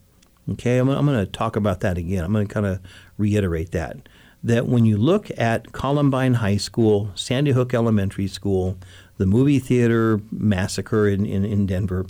Okay, 0.51 0.77
I'm, 0.77 0.89
I'm 0.89 1.05
going 1.05 1.25
to 1.25 1.31
talk 1.31 1.55
about 1.55 1.79
that 1.79 1.97
again. 1.97 2.23
I'm 2.23 2.33
going 2.33 2.47
to 2.47 2.53
kind 2.53 2.65
of 2.65 2.79
reiterate 3.17 3.71
that. 3.71 3.97
That 4.43 4.67
when 4.67 4.85
you 4.85 4.97
look 4.97 5.29
at 5.37 5.71
Columbine 5.71 6.35
High 6.35 6.57
School, 6.57 7.11
Sandy 7.15 7.51
Hook 7.51 7.73
Elementary 7.73 8.27
School, 8.27 8.77
the 9.17 9.25
movie 9.25 9.59
theater 9.59 10.21
massacre 10.31 11.07
in, 11.07 11.25
in, 11.25 11.45
in 11.45 11.65
Denver, 11.65 12.05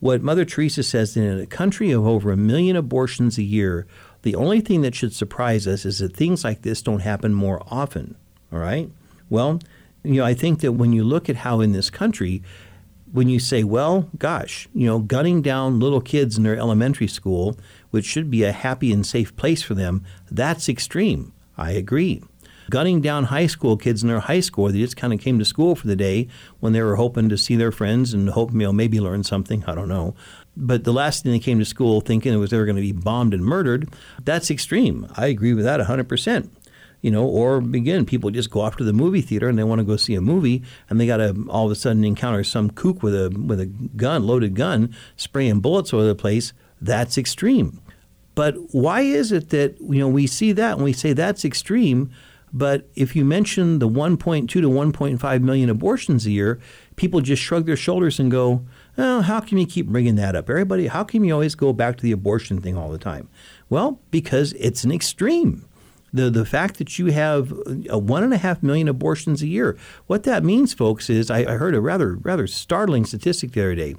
what 0.00 0.22
Mother 0.22 0.44
Teresa 0.44 0.82
says 0.82 1.14
that 1.14 1.22
in 1.22 1.40
a 1.40 1.46
country 1.46 1.90
of 1.90 2.06
over 2.06 2.30
a 2.30 2.36
million 2.36 2.76
abortions 2.76 3.38
a 3.38 3.42
year, 3.42 3.86
the 4.22 4.34
only 4.34 4.60
thing 4.60 4.82
that 4.82 4.94
should 4.94 5.14
surprise 5.14 5.66
us 5.66 5.84
is 5.84 5.98
that 5.98 6.16
things 6.16 6.44
like 6.44 6.62
this 6.62 6.82
don't 6.82 7.00
happen 7.00 7.34
more 7.34 7.62
often. 7.70 8.16
All 8.52 8.58
right? 8.58 8.90
Well, 9.30 9.60
you 10.04 10.14
know, 10.14 10.24
I 10.24 10.34
think 10.34 10.60
that 10.60 10.72
when 10.72 10.92
you 10.92 11.04
look 11.04 11.28
at 11.28 11.36
how 11.36 11.60
in 11.60 11.72
this 11.72 11.90
country 11.90 12.42
when 13.12 13.28
you 13.28 13.38
say, 13.38 13.64
well, 13.64 14.08
gosh, 14.18 14.68
you 14.74 14.86
know, 14.86 14.98
gunning 14.98 15.42
down 15.42 15.80
little 15.80 16.00
kids 16.00 16.36
in 16.36 16.42
their 16.42 16.56
elementary 16.56 17.08
school, 17.08 17.58
which 17.90 18.04
should 18.04 18.30
be 18.30 18.44
a 18.44 18.52
happy 18.52 18.92
and 18.92 19.06
safe 19.06 19.34
place 19.36 19.62
for 19.62 19.74
them, 19.74 20.04
that's 20.30 20.68
extreme. 20.68 21.32
I 21.56 21.72
agree. 21.72 22.22
Gunning 22.70 23.00
down 23.00 23.24
high 23.24 23.46
school 23.46 23.78
kids 23.78 24.02
in 24.02 24.08
their 24.08 24.20
high 24.20 24.40
school, 24.40 24.70
they 24.70 24.78
just 24.78 24.96
kind 24.96 25.14
of 25.14 25.20
came 25.20 25.38
to 25.38 25.44
school 25.44 25.74
for 25.74 25.86
the 25.86 25.96
day 25.96 26.28
when 26.60 26.74
they 26.74 26.82
were 26.82 26.96
hoping 26.96 27.30
to 27.30 27.38
see 27.38 27.56
their 27.56 27.72
friends 27.72 28.12
and 28.12 28.28
hope, 28.28 28.52
you 28.52 28.58
know, 28.58 28.72
maybe 28.72 29.00
learn 29.00 29.24
something. 29.24 29.64
I 29.66 29.74
don't 29.74 29.88
know. 29.88 30.14
But 30.54 30.84
the 30.84 30.92
last 30.92 31.22
thing 31.22 31.32
they 31.32 31.38
came 31.38 31.58
to 31.60 31.64
school 31.64 32.02
thinking 32.02 32.34
it 32.34 32.36
was 32.36 32.50
they 32.50 32.58
were 32.58 32.66
going 32.66 32.76
to 32.76 32.82
be 32.82 32.92
bombed 32.92 33.32
and 33.32 33.42
murdered, 33.44 33.88
that's 34.22 34.50
extreme. 34.50 35.10
I 35.16 35.28
agree 35.28 35.54
with 35.54 35.64
that 35.64 35.80
100%. 35.80 36.50
You 37.00 37.10
know, 37.10 37.24
or 37.24 37.58
again, 37.58 38.04
people 38.04 38.30
just 38.30 38.50
go 38.50 38.60
off 38.60 38.76
to 38.76 38.84
the 38.84 38.92
movie 38.92 39.20
theater 39.20 39.48
and 39.48 39.58
they 39.58 39.64
want 39.64 39.78
to 39.78 39.84
go 39.84 39.96
see 39.96 40.14
a 40.14 40.20
movie, 40.20 40.62
and 40.88 41.00
they 41.00 41.06
got 41.06 41.18
to 41.18 41.46
all 41.48 41.66
of 41.66 41.72
a 41.72 41.76
sudden 41.76 42.04
encounter 42.04 42.42
some 42.42 42.70
kook 42.70 43.02
with 43.02 43.14
a 43.14 43.30
with 43.30 43.60
a 43.60 43.66
gun, 43.66 44.26
loaded 44.26 44.54
gun, 44.54 44.94
spraying 45.16 45.60
bullets 45.60 45.92
all 45.92 46.00
over 46.00 46.08
the 46.08 46.14
place. 46.14 46.52
That's 46.80 47.18
extreme. 47.18 47.80
But 48.34 48.54
why 48.72 49.00
is 49.00 49.32
it 49.32 49.50
that 49.50 49.80
you 49.80 49.98
know 49.98 50.08
we 50.08 50.26
see 50.26 50.52
that 50.52 50.74
and 50.76 50.84
we 50.84 50.92
say 50.92 51.12
that's 51.12 51.44
extreme? 51.44 52.10
But 52.52 52.88
if 52.94 53.14
you 53.14 53.24
mention 53.26 53.78
the 53.78 53.88
1.2 53.88 54.48
to 54.48 54.60
1.5 54.60 55.42
million 55.42 55.68
abortions 55.68 56.24
a 56.24 56.30
year, 56.30 56.58
people 56.96 57.20
just 57.20 57.42
shrug 57.42 57.66
their 57.66 57.76
shoulders 57.76 58.18
and 58.18 58.30
go, 58.30 58.64
"Oh, 58.96 59.20
how 59.20 59.40
can 59.40 59.58
you 59.58 59.66
keep 59.66 59.86
bringing 59.88 60.14
that 60.14 60.34
up? 60.34 60.48
Everybody, 60.48 60.86
how 60.86 61.04
can 61.04 61.24
you 61.24 61.32
always 61.32 61.54
go 61.54 61.72
back 61.72 61.96
to 61.98 62.02
the 62.02 62.12
abortion 62.12 62.60
thing 62.60 62.76
all 62.76 62.90
the 62.90 62.98
time?" 62.98 63.28
Well, 63.68 64.00
because 64.10 64.54
it's 64.54 64.84
an 64.84 64.92
extreme. 64.92 65.66
The, 66.12 66.30
the 66.30 66.46
fact 66.46 66.78
that 66.78 66.98
you 66.98 67.06
have 67.06 67.52
a 67.90 67.98
one 67.98 68.24
and 68.24 68.32
a 68.32 68.38
half 68.38 68.62
million 68.62 68.88
abortions 68.88 69.42
a 69.42 69.46
year, 69.46 69.76
what 70.06 70.22
that 70.24 70.42
means, 70.42 70.72
folks, 70.72 71.10
is 71.10 71.30
I, 71.30 71.40
I 71.40 71.56
heard 71.56 71.74
a 71.74 71.80
rather 71.80 72.14
rather 72.14 72.46
startling 72.46 73.04
statistic 73.04 73.52
the 73.52 73.60
other 73.60 73.74
day. 73.74 73.94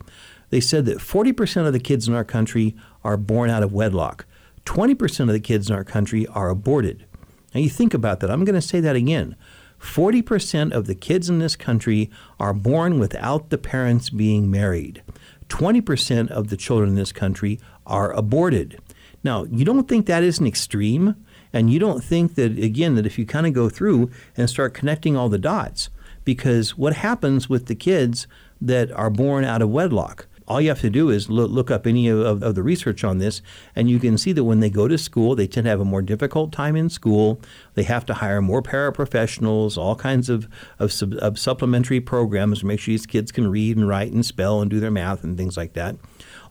They 0.49 0.59
said 0.59 0.85
that 0.85 0.97
40% 0.97 1.67
of 1.67 1.73
the 1.73 1.79
kids 1.79 2.07
in 2.07 2.15
our 2.15 2.23
country 2.23 2.75
are 3.03 3.17
born 3.17 3.49
out 3.51 3.61
of 3.61 3.71
wedlock. 3.71 4.25
20% 4.65 5.19
of 5.21 5.27
the 5.27 5.39
kids 5.39 5.69
in 5.69 5.75
our 5.75 5.83
country 5.83 6.25
are 6.27 6.49
aborted. 6.49 7.05
Now 7.53 7.61
you 7.61 7.69
think 7.69 7.93
about 7.93 8.19
that. 8.19 8.31
I'm 8.31 8.45
going 8.45 8.55
to 8.55 8.61
say 8.61 8.79
that 8.79 8.95
again. 8.95 9.35
40% 9.79 10.71
of 10.71 10.87
the 10.87 10.95
kids 10.95 11.29
in 11.29 11.39
this 11.39 11.55
country 11.55 12.09
are 12.39 12.53
born 12.53 12.99
without 12.99 13.49
the 13.49 13.57
parents 13.57 14.09
being 14.09 14.51
married. 14.51 15.01
20% 15.47 16.29
of 16.29 16.49
the 16.49 16.57
children 16.57 16.89
in 16.89 16.95
this 16.95 17.11
country 17.11 17.59
are 17.85 18.11
aborted. 18.11 18.79
Now, 19.23 19.45
you 19.45 19.65
don't 19.65 19.87
think 19.87 20.05
that 20.05 20.23
is 20.23 20.39
an 20.39 20.47
extreme? 20.47 21.15
And 21.51 21.71
you 21.71 21.79
don't 21.79 22.03
think 22.03 22.35
that, 22.35 22.57
again, 22.57 22.95
that 22.95 23.05
if 23.05 23.17
you 23.17 23.25
kind 23.25 23.47
of 23.47 23.53
go 23.53 23.69
through 23.69 24.11
and 24.37 24.49
start 24.49 24.73
connecting 24.73 25.15
all 25.15 25.29
the 25.29 25.37
dots, 25.37 25.89
because 26.23 26.77
what 26.77 26.97
happens 26.97 27.49
with 27.49 27.65
the 27.65 27.75
kids 27.75 28.27
that 28.61 28.91
are 28.91 29.09
born 29.09 29.43
out 29.43 29.61
of 29.61 29.69
wedlock? 29.69 30.27
All 30.47 30.59
you 30.59 30.69
have 30.69 30.81
to 30.81 30.89
do 30.89 31.11
is 31.11 31.29
look, 31.29 31.51
look 31.51 31.69
up 31.69 31.85
any 31.85 32.07
of, 32.07 32.41
of, 32.41 32.55
the 32.55 32.63
research 32.63 33.03
on 33.03 33.19
this, 33.19 33.43
and 33.75 33.87
you 33.87 33.99
can 33.99 34.17
see 34.17 34.31
that 34.31 34.43
when 34.43 34.61
they 34.61 34.71
go 34.71 34.87
to 34.87 34.97
school, 34.97 35.35
they 35.35 35.45
tend 35.45 35.65
to 35.65 35.69
have 35.69 35.79
a 35.79 35.85
more 35.85 36.01
difficult 36.01 36.51
time 36.51 36.75
in 36.75 36.89
school. 36.89 37.39
They 37.75 37.83
have 37.83 38.03
to 38.07 38.15
hire 38.15 38.41
more 38.41 38.63
paraprofessionals, 38.63 39.77
all 39.77 39.95
kinds 39.95 40.27
of, 40.27 40.47
of, 40.79 40.91
sub, 40.91 41.13
of 41.19 41.37
supplementary 41.37 42.01
programs 42.01 42.61
to 42.61 42.65
make 42.65 42.79
sure 42.79 42.93
these 42.93 43.05
kids 43.05 43.31
can 43.31 43.47
read 43.51 43.77
and 43.77 43.87
write 43.87 44.11
and 44.11 44.25
spell 44.25 44.59
and 44.59 44.71
do 44.71 44.79
their 44.79 44.89
math 44.89 45.23
and 45.23 45.37
things 45.37 45.55
like 45.55 45.73
that 45.73 45.97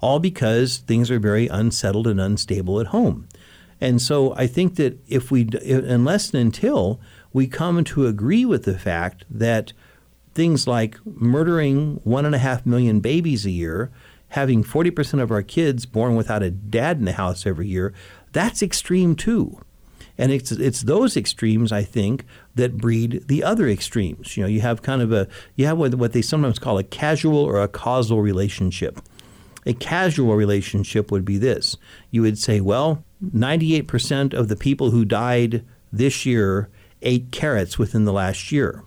all 0.01 0.21
because 0.21 0.79
things 0.79 1.11
are 1.11 1.19
very 1.19 1.49
unsettled 1.49 2.07
and 2.07 2.21
unstable 2.21 2.81
at 2.81 2.89
home. 2.89 3.29
And 3.81 4.03
so 4.03 4.35
I 4.35 4.47
think 4.47 4.77
that 4.77 4.99
if 5.09 5.31
we, 5.31 5.49
unless 5.65 6.35
and 6.35 6.43
until 6.43 7.01
we 7.33 7.47
come 7.47 7.85
to 7.85 8.07
agree 8.07 8.45
with 8.45 8.65
the 8.65 8.79
fact 8.79 9.25
that 9.31 9.73
things 10.35 10.67
like 10.67 10.99
murdering 11.05 12.01
one 12.05 12.25
and 12.25 12.35
a 12.35 12.39
half 12.39 12.67
million 12.67 13.01
babies 13.01 13.45
a 13.47 13.51
year, 13.51 13.91
having 14.31 14.63
40% 14.63 15.23
of 15.23 15.31
our 15.31 15.43
kids 15.43 15.87
born 15.87 16.17
without 16.17 16.43
a 16.43 16.51
dad 16.51 16.99
in 16.99 17.05
the 17.05 17.13
house 17.13 17.47
every 17.47 17.69
year, 17.69 17.95
that's 18.33 18.63
extreme 18.63 19.15
too. 19.15 19.61
And 20.21 20.33
it's 20.33 20.51
it's 20.51 20.83
those 20.83 21.17
extremes, 21.17 21.71
I 21.71 21.85
think, 21.85 22.25
that 22.57 22.77
breed 22.77 23.29
the 23.29 23.45
other 23.45 23.69
extremes. 23.69 24.37
You 24.37 24.43
know, 24.43 24.49
you 24.49 24.61
have 24.61 24.83
kind 24.83 25.01
of 25.01 25.13
a 25.13 25.29
you 25.55 25.67
have 25.67 25.79
what, 25.79 25.95
what 25.95 26.13
they 26.13 26.23
sometimes 26.23 26.59
call 26.59 26.77
a 26.77 26.83
casual 26.83 27.39
or 27.39 27.63
a 27.63 27.69
causal 27.69 28.21
relationship. 28.21 29.01
A 29.65 29.75
casual 29.75 30.35
relationship 30.35 31.13
would 31.13 31.25
be 31.25 31.39
this 31.39 31.77
you 32.11 32.23
would 32.23 32.39
say, 32.39 32.61
well, 32.61 33.05
98% 33.25 34.35
of 34.35 34.49
the 34.49 34.57
people 34.57 34.91
who 34.91 35.05
died 35.05 35.65
this 35.93 36.25
year 36.27 36.69
ate 37.03 37.31
carrots 37.31 37.79
within 37.79 38.05
the 38.05 38.13
last 38.13 38.53
year. 38.53 38.83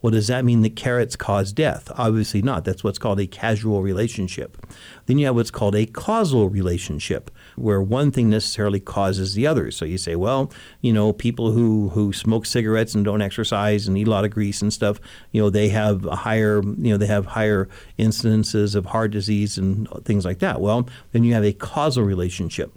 Well, 0.00 0.12
does 0.12 0.28
that 0.28 0.44
mean 0.44 0.62
that 0.62 0.76
carrots 0.76 1.16
cause 1.16 1.52
death? 1.52 1.90
Obviously 1.96 2.40
not. 2.40 2.64
That's 2.64 2.84
what's 2.84 3.00
called 3.00 3.18
a 3.18 3.26
casual 3.26 3.82
relationship. 3.82 4.56
Then 5.06 5.18
you 5.18 5.26
have 5.26 5.34
what's 5.34 5.50
called 5.50 5.74
a 5.74 5.86
causal 5.86 6.48
relationship, 6.48 7.32
where 7.56 7.82
one 7.82 8.12
thing 8.12 8.30
necessarily 8.30 8.78
causes 8.78 9.34
the 9.34 9.48
other. 9.48 9.72
So 9.72 9.84
you 9.84 9.98
say, 9.98 10.14
well, 10.14 10.52
you 10.82 10.92
know, 10.92 11.12
people 11.12 11.50
who, 11.50 11.88
who 11.88 12.12
smoke 12.12 12.46
cigarettes 12.46 12.94
and 12.94 13.04
don't 13.04 13.22
exercise 13.22 13.88
and 13.88 13.98
eat 13.98 14.06
a 14.06 14.10
lot 14.10 14.24
of 14.24 14.30
grease 14.30 14.62
and 14.62 14.72
stuff, 14.72 15.00
you 15.32 15.42
know, 15.42 15.50
they 15.50 15.68
have 15.70 16.04
higher, 16.04 16.62
you 16.62 16.92
know, 16.92 16.96
they 16.96 17.06
have 17.06 17.26
higher 17.26 17.68
incidences 17.98 18.76
of 18.76 18.86
heart 18.86 19.10
disease 19.10 19.58
and 19.58 19.88
things 20.04 20.24
like 20.24 20.38
that. 20.38 20.60
Well, 20.60 20.88
then 21.10 21.24
you 21.24 21.34
have 21.34 21.44
a 21.44 21.52
causal 21.52 22.04
relationship 22.04 22.72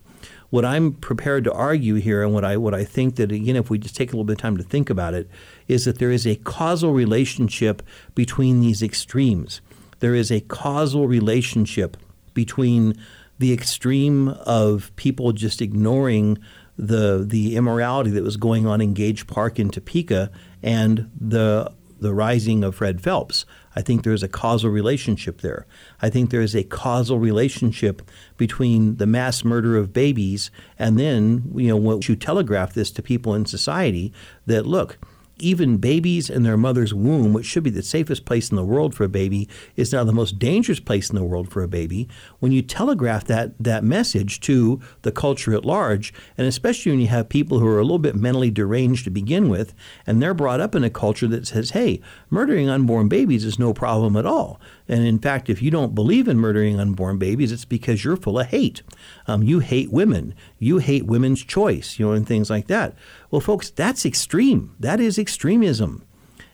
what 0.51 0.65
I'm 0.65 0.93
prepared 0.93 1.45
to 1.45 1.53
argue 1.53 1.95
here, 1.95 2.21
and 2.21 2.33
what 2.33 2.45
I 2.45 2.57
what 2.57 2.75
I 2.75 2.83
think 2.83 3.15
that 3.15 3.31
again, 3.31 3.55
if 3.55 3.69
we 3.71 3.79
just 3.79 3.95
take 3.95 4.09
a 4.09 4.11
little 4.11 4.25
bit 4.25 4.33
of 4.33 4.39
time 4.39 4.57
to 4.57 4.63
think 4.63 4.89
about 4.89 5.15
it, 5.15 5.27
is 5.67 5.85
that 5.85 5.97
there 5.97 6.11
is 6.11 6.27
a 6.27 6.35
causal 6.35 6.93
relationship 6.93 7.81
between 8.13 8.61
these 8.61 8.83
extremes. 8.83 9.61
There 9.99 10.13
is 10.13 10.31
a 10.31 10.41
causal 10.41 11.07
relationship 11.07 11.97
between 12.33 12.95
the 13.39 13.53
extreme 13.53 14.27
of 14.27 14.91
people 14.97 15.31
just 15.31 15.61
ignoring 15.61 16.37
the 16.77 17.23
the 17.25 17.55
immorality 17.55 18.09
that 18.11 18.23
was 18.23 18.37
going 18.37 18.67
on 18.67 18.81
in 18.81 18.93
Gage 18.93 19.27
Park 19.27 19.57
in 19.57 19.69
Topeka 19.69 20.31
and 20.61 21.09
the 21.19 21.71
the 21.99 22.13
rising 22.13 22.63
of 22.63 22.75
Fred 22.75 23.01
Phelps. 23.01 23.45
I 23.75 23.81
think 23.81 24.03
there's 24.03 24.23
a 24.23 24.27
causal 24.27 24.69
relationship 24.69 25.41
there. 25.41 25.65
I 26.01 26.10
think 26.10 26.29
there 26.29 26.41
is 26.41 26.55
a 26.55 26.63
causal 26.63 27.19
relationship 27.19 28.01
between 28.38 28.97
the 28.97 29.05
mass 29.05 29.43
murder 29.43 29.77
of 29.77 29.93
babies 29.93 30.51
and 30.77 30.99
then, 30.99 31.51
you 31.55 31.67
know, 31.67 31.77
once 31.77 32.10
you 32.10 32.15
telegraph 32.15 32.73
this 32.73 32.91
to 32.91 33.01
people 33.01 33.34
in 33.34 33.45
society 33.45 34.12
that 34.45 34.65
look, 34.65 34.97
even 35.41 35.77
babies 35.77 36.30
in 36.30 36.43
their 36.43 36.58
mother's 36.58 36.93
womb, 36.93 37.34
which 37.34 37.45
should 37.45 37.63
be 37.63 37.69
the 37.69 37.84
safest 37.84 38.25
place 38.25 38.49
in 38.49 38.56
the 38.56 38.63
world 38.63 38.93
for 38.93 39.04
a 39.04 39.10
baby, 39.10 39.49
is 39.75 39.91
now 39.91 40.04
the 40.04 40.13
most 40.13 40.39
dangerous 40.39 40.80
place 40.80 41.10
in 41.10 41.15
the 41.15 41.23
world 41.23 41.49
for 41.49 41.63
a 41.63 41.67
baby. 41.67 42.08
When 42.39 42.51
you 42.51 42.62
telegraph 42.62 43.25
that 43.25 43.54
that 43.60 43.84
message 43.84 44.39
to 44.41 44.80
the 45.01 45.12
culture 45.12 45.54
at 45.54 45.65
large, 45.65 46.13
and 46.38 46.47
especially 46.47 46.91
when 46.91 47.01
you 47.01 47.08
have 47.08 47.30
people 47.30 47.60
who 47.60 47.67
are 47.67 47.80
a 47.80 47.84
little 47.84 47.99
bit 47.99 48.15
mentally 48.15 48.51
deranged 48.51 49.04
to 49.06 49.10
begin 49.10 49.49
with, 49.49 49.73
and 50.06 50.21
they're 50.21 50.34
brought 50.34 50.62
up 50.62 50.75
in 50.75 50.84
a 50.84 50.89
culture 50.89 51.27
that 51.27 51.47
says, 51.47 51.71
"Hey, 51.71 52.01
murdering 52.30 52.69
unborn 52.69 53.08
babies 53.08 53.45
is 53.45 53.60
no 53.60 53.73
problem 53.73 54.15
at 54.15 54.25
all." 54.25 54.60
And 54.91 55.08
in 55.08 55.19
fact, 55.19 55.49
if 55.49 55.62
you 55.62 55.71
don't 55.71 55.95
believe 55.95 56.27
in 56.27 56.38
murdering 56.38 56.77
unborn 56.77 57.17
babies, 57.17 57.54
it's 57.54 57.63
because 57.63 58.04
you're 58.04 58.17
full 58.17 58.39
of 58.39 58.47
hate. 58.47 58.82
Um, 59.25 59.41
you 59.41 59.60
hate 59.60 59.89
women. 59.89 60.36
You 60.60 60.80
hate 60.80 61.06
women's 61.06 61.45
choice, 61.45 61.97
you 61.97 62.06
know, 62.06 62.12
and 62.12 62.27
things 62.27 62.49
like 62.49 62.67
that. 62.67 62.93
Well, 63.32 63.39
folks, 63.39 63.69
that's 63.69 64.06
extreme. 64.06 64.75
That 64.82 64.99
is 64.99 65.17
extremism. 65.17 66.04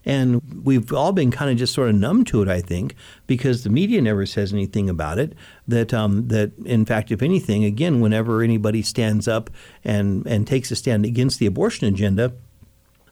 And 0.05 0.63
we've 0.63 0.93
all 0.93 1.13
been 1.13 1.31
kind 1.31 1.49
of 1.49 1.57
just 1.57 1.73
sort 1.73 1.89
of 1.89 1.95
numb 1.95 2.25
to 2.25 2.43
it, 2.43 2.47
I 2.47 2.61
think, 2.61 2.93
because 3.25 3.63
the 3.63 3.71
media 3.71 4.03
never 4.03 4.27
says 4.27 4.53
anything 4.53 4.87
about 4.87 5.17
it. 5.17 5.33
That 5.67 5.91
um, 5.91 6.27
that 6.27 6.51
in 6.63 6.85
fact, 6.85 7.11
if 7.11 7.23
anything, 7.23 7.65
again, 7.65 8.01
whenever 8.01 8.43
anybody 8.43 8.83
stands 8.83 9.27
up 9.27 9.49
and 9.83 10.25
and 10.27 10.45
takes 10.45 10.69
a 10.69 10.75
stand 10.75 11.05
against 11.05 11.39
the 11.39 11.47
abortion 11.47 11.87
agenda, 11.87 12.33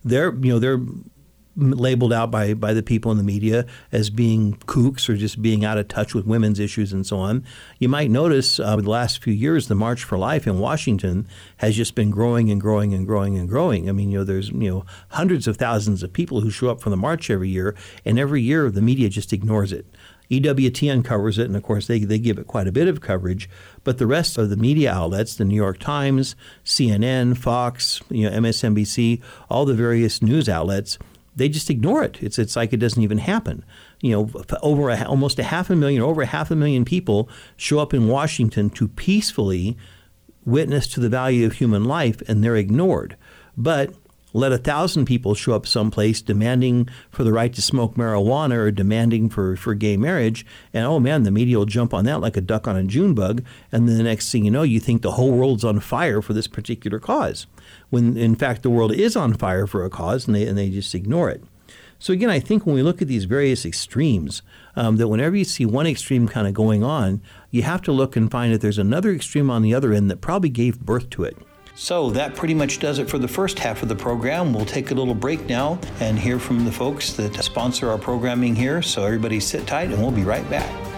they're 0.03 0.33
you 0.35 0.53
know 0.53 0.59
they're 0.59 0.79
labeled 1.57 2.11
out 2.11 2.31
by, 2.31 2.53
by 2.53 2.73
the 2.73 2.83
people 2.83 3.11
in 3.11 3.17
the 3.17 3.23
media 3.23 3.65
as 3.91 4.09
being 4.09 4.55
kooks 4.65 5.07
or 5.07 5.15
just 5.15 5.41
being 5.41 5.63
out 5.63 5.77
of 5.77 5.87
touch 5.87 6.13
with 6.13 6.25
women's 6.25 6.59
issues 6.59 6.91
and 6.91 7.05
so 7.07 7.17
on. 7.17 7.45
You 7.79 7.89
might 7.89 8.11
notice 8.11 8.59
uh, 8.59 8.75
the 8.75 8.89
last 8.89 9.23
few 9.23 9.33
years, 9.33 9.67
the 9.67 9.75
March 9.75 10.03
for 10.03 10.17
Life 10.17 10.47
in 10.47 10.59
Washington 10.59 11.27
has 11.57 11.75
just 11.75 11.95
been 11.95 12.11
growing 12.11 12.51
and 12.51 12.59
growing 12.59 12.93
and 12.93 13.05
growing 13.05 13.37
and 13.37 13.47
growing. 13.47 13.89
I 13.89 13.93
mean, 13.93 14.11
you 14.11 14.19
know, 14.19 14.23
there's 14.23 14.49
you 14.49 14.69
know 14.69 14.85
hundreds 15.09 15.47
of 15.47 15.57
thousands 15.57 16.03
of 16.03 16.11
people 16.11 16.41
who 16.41 16.49
show 16.49 16.69
up 16.69 16.81
for 16.81 16.89
the 16.89 16.97
march 16.97 17.29
every 17.29 17.49
year, 17.49 17.75
and 18.03 18.19
every 18.19 18.41
year 18.41 18.69
the 18.69 18.81
media 18.81 19.09
just 19.09 19.31
ignores 19.31 19.71
it. 19.71 19.85
EWTN 20.29 21.05
covers 21.05 21.37
it, 21.37 21.45
and 21.45 21.55
of 21.55 21.63
course 21.63 21.87
they, 21.87 21.99
they 21.99 22.17
give 22.17 22.39
it 22.39 22.47
quite 22.47 22.67
a 22.67 22.71
bit 22.71 22.87
of 22.87 23.01
coverage. 23.01 23.49
But 23.83 23.97
the 23.97 24.07
rest 24.07 24.37
of 24.37 24.49
the 24.49 24.57
media 24.57 24.91
outlets, 24.91 25.35
the 25.35 25.45
New 25.45 25.55
York 25.55 25.79
Times, 25.79 26.35
CNN, 26.63 27.37
Fox, 27.37 28.01
you 28.09 28.29
know, 28.29 28.35
MSNBC, 28.39 29.21
all 29.49 29.65
the 29.65 29.75
various 29.75 30.21
news 30.21 30.49
outlets, 30.49 30.97
they 31.35 31.49
just 31.49 31.69
ignore 31.69 32.03
it. 32.03 32.17
It's 32.21 32.39
it's 32.39 32.55
like 32.55 32.73
it 32.73 32.77
doesn't 32.77 33.01
even 33.01 33.17
happen. 33.17 33.65
You 34.01 34.11
know, 34.11 34.43
over 34.61 34.89
a, 34.89 35.03
almost 35.03 35.39
a 35.39 35.43
half 35.43 35.69
a 35.69 35.75
million, 35.75 36.01
over 36.01 36.21
a 36.21 36.27
half 36.27 36.51
a 36.51 36.55
million 36.55 36.85
people 36.85 37.29
show 37.57 37.79
up 37.79 37.93
in 37.93 38.07
Washington 38.07 38.69
to 38.71 38.87
peacefully 38.87 39.77
witness 40.45 40.87
to 40.87 40.99
the 40.99 41.09
value 41.09 41.45
of 41.45 41.53
human 41.53 41.85
life, 41.85 42.21
and 42.27 42.43
they're 42.43 42.55
ignored. 42.55 43.17
But 43.57 43.93
let 44.35 44.51
a 44.51 44.57
thousand 44.57 45.05
people 45.05 45.33
show 45.33 45.53
up 45.53 45.65
someplace 45.65 46.21
demanding 46.21 46.89
for 47.09 47.23
the 47.23 47.31
right 47.31 47.53
to 47.53 47.61
smoke 47.61 47.95
marijuana 47.95 48.57
or 48.57 48.69
demanding 48.69 49.29
for, 49.29 49.55
for 49.55 49.73
gay 49.73 49.95
marriage, 49.95 50.45
and 50.73 50.85
oh 50.85 50.99
man, 50.99 51.23
the 51.23 51.31
media 51.31 51.57
will 51.57 51.65
jump 51.65 51.93
on 51.93 52.03
that 52.03 52.19
like 52.19 52.35
a 52.35 52.41
duck 52.41 52.67
on 52.67 52.75
a 52.75 52.83
June 52.83 53.13
bug, 53.13 53.43
and 53.71 53.87
then 53.87 53.97
the 53.97 54.03
next 54.03 54.31
thing 54.31 54.43
you 54.43 54.51
know, 54.51 54.63
you 54.63 54.81
think 54.81 55.01
the 55.01 55.11
whole 55.11 55.31
world's 55.31 55.63
on 55.63 55.79
fire 55.79 56.21
for 56.21 56.33
this 56.33 56.47
particular 56.47 56.99
cause, 56.99 57.47
when 57.95 58.17
in 58.17 58.35
fact 58.35 58.61
the 58.61 58.69
world 58.69 58.91
is 58.91 59.15
on 59.15 59.33
fire 59.33 59.65
for 59.65 59.85
a 59.85 59.89
cause, 59.89 60.27
and 60.27 60.35
they, 60.35 60.45
and 60.45 60.57
they 60.57 60.69
just 60.69 60.93
ignore 60.93 61.29
it. 61.29 61.41
So 61.97 62.11
again, 62.11 62.29
I 62.29 62.41
think 62.41 62.65
when 62.65 62.75
we 62.75 62.83
look 62.83 63.01
at 63.01 63.07
these 63.07 63.23
various 63.23 63.65
extremes, 63.65 64.41
um, 64.75 64.97
that 64.97 65.07
whenever 65.07 65.37
you 65.37 65.45
see 65.45 65.65
one 65.65 65.87
extreme 65.87 66.27
kind 66.27 66.45
of 66.45 66.53
going 66.53 66.83
on, 66.83 67.21
you 67.51 67.63
have 67.63 67.81
to 67.83 67.93
look 67.93 68.17
and 68.17 68.29
find 68.29 68.53
that 68.53 68.59
there's 68.59 68.77
another 68.77 69.11
extreme 69.11 69.49
on 69.49 69.61
the 69.61 69.73
other 69.73 69.93
end 69.93 70.11
that 70.11 70.19
probably 70.19 70.49
gave 70.49 70.79
birth 70.79 71.09
to 71.11 71.23
it. 71.23 71.37
So 71.73 72.09
that 72.11 72.35
pretty 72.35 72.53
much 72.53 72.79
does 72.79 72.99
it 72.99 73.09
for 73.09 73.17
the 73.17 73.27
first 73.27 73.59
half 73.59 73.81
of 73.81 73.87
the 73.87 73.95
program. 73.95 74.53
We'll 74.53 74.65
take 74.65 74.91
a 74.91 74.93
little 74.93 75.15
break 75.15 75.47
now 75.47 75.79
and 76.01 76.19
hear 76.19 76.37
from 76.37 76.65
the 76.65 76.71
folks 76.71 77.13
that 77.13 77.33
sponsor 77.43 77.89
our 77.89 77.97
programming 77.97 78.55
here. 78.55 78.81
So 78.81 79.03
everybody 79.05 79.39
sit 79.39 79.65
tight 79.65 79.89
and 79.91 80.01
we'll 80.01 80.11
be 80.11 80.23
right 80.23 80.47
back. 80.49 80.94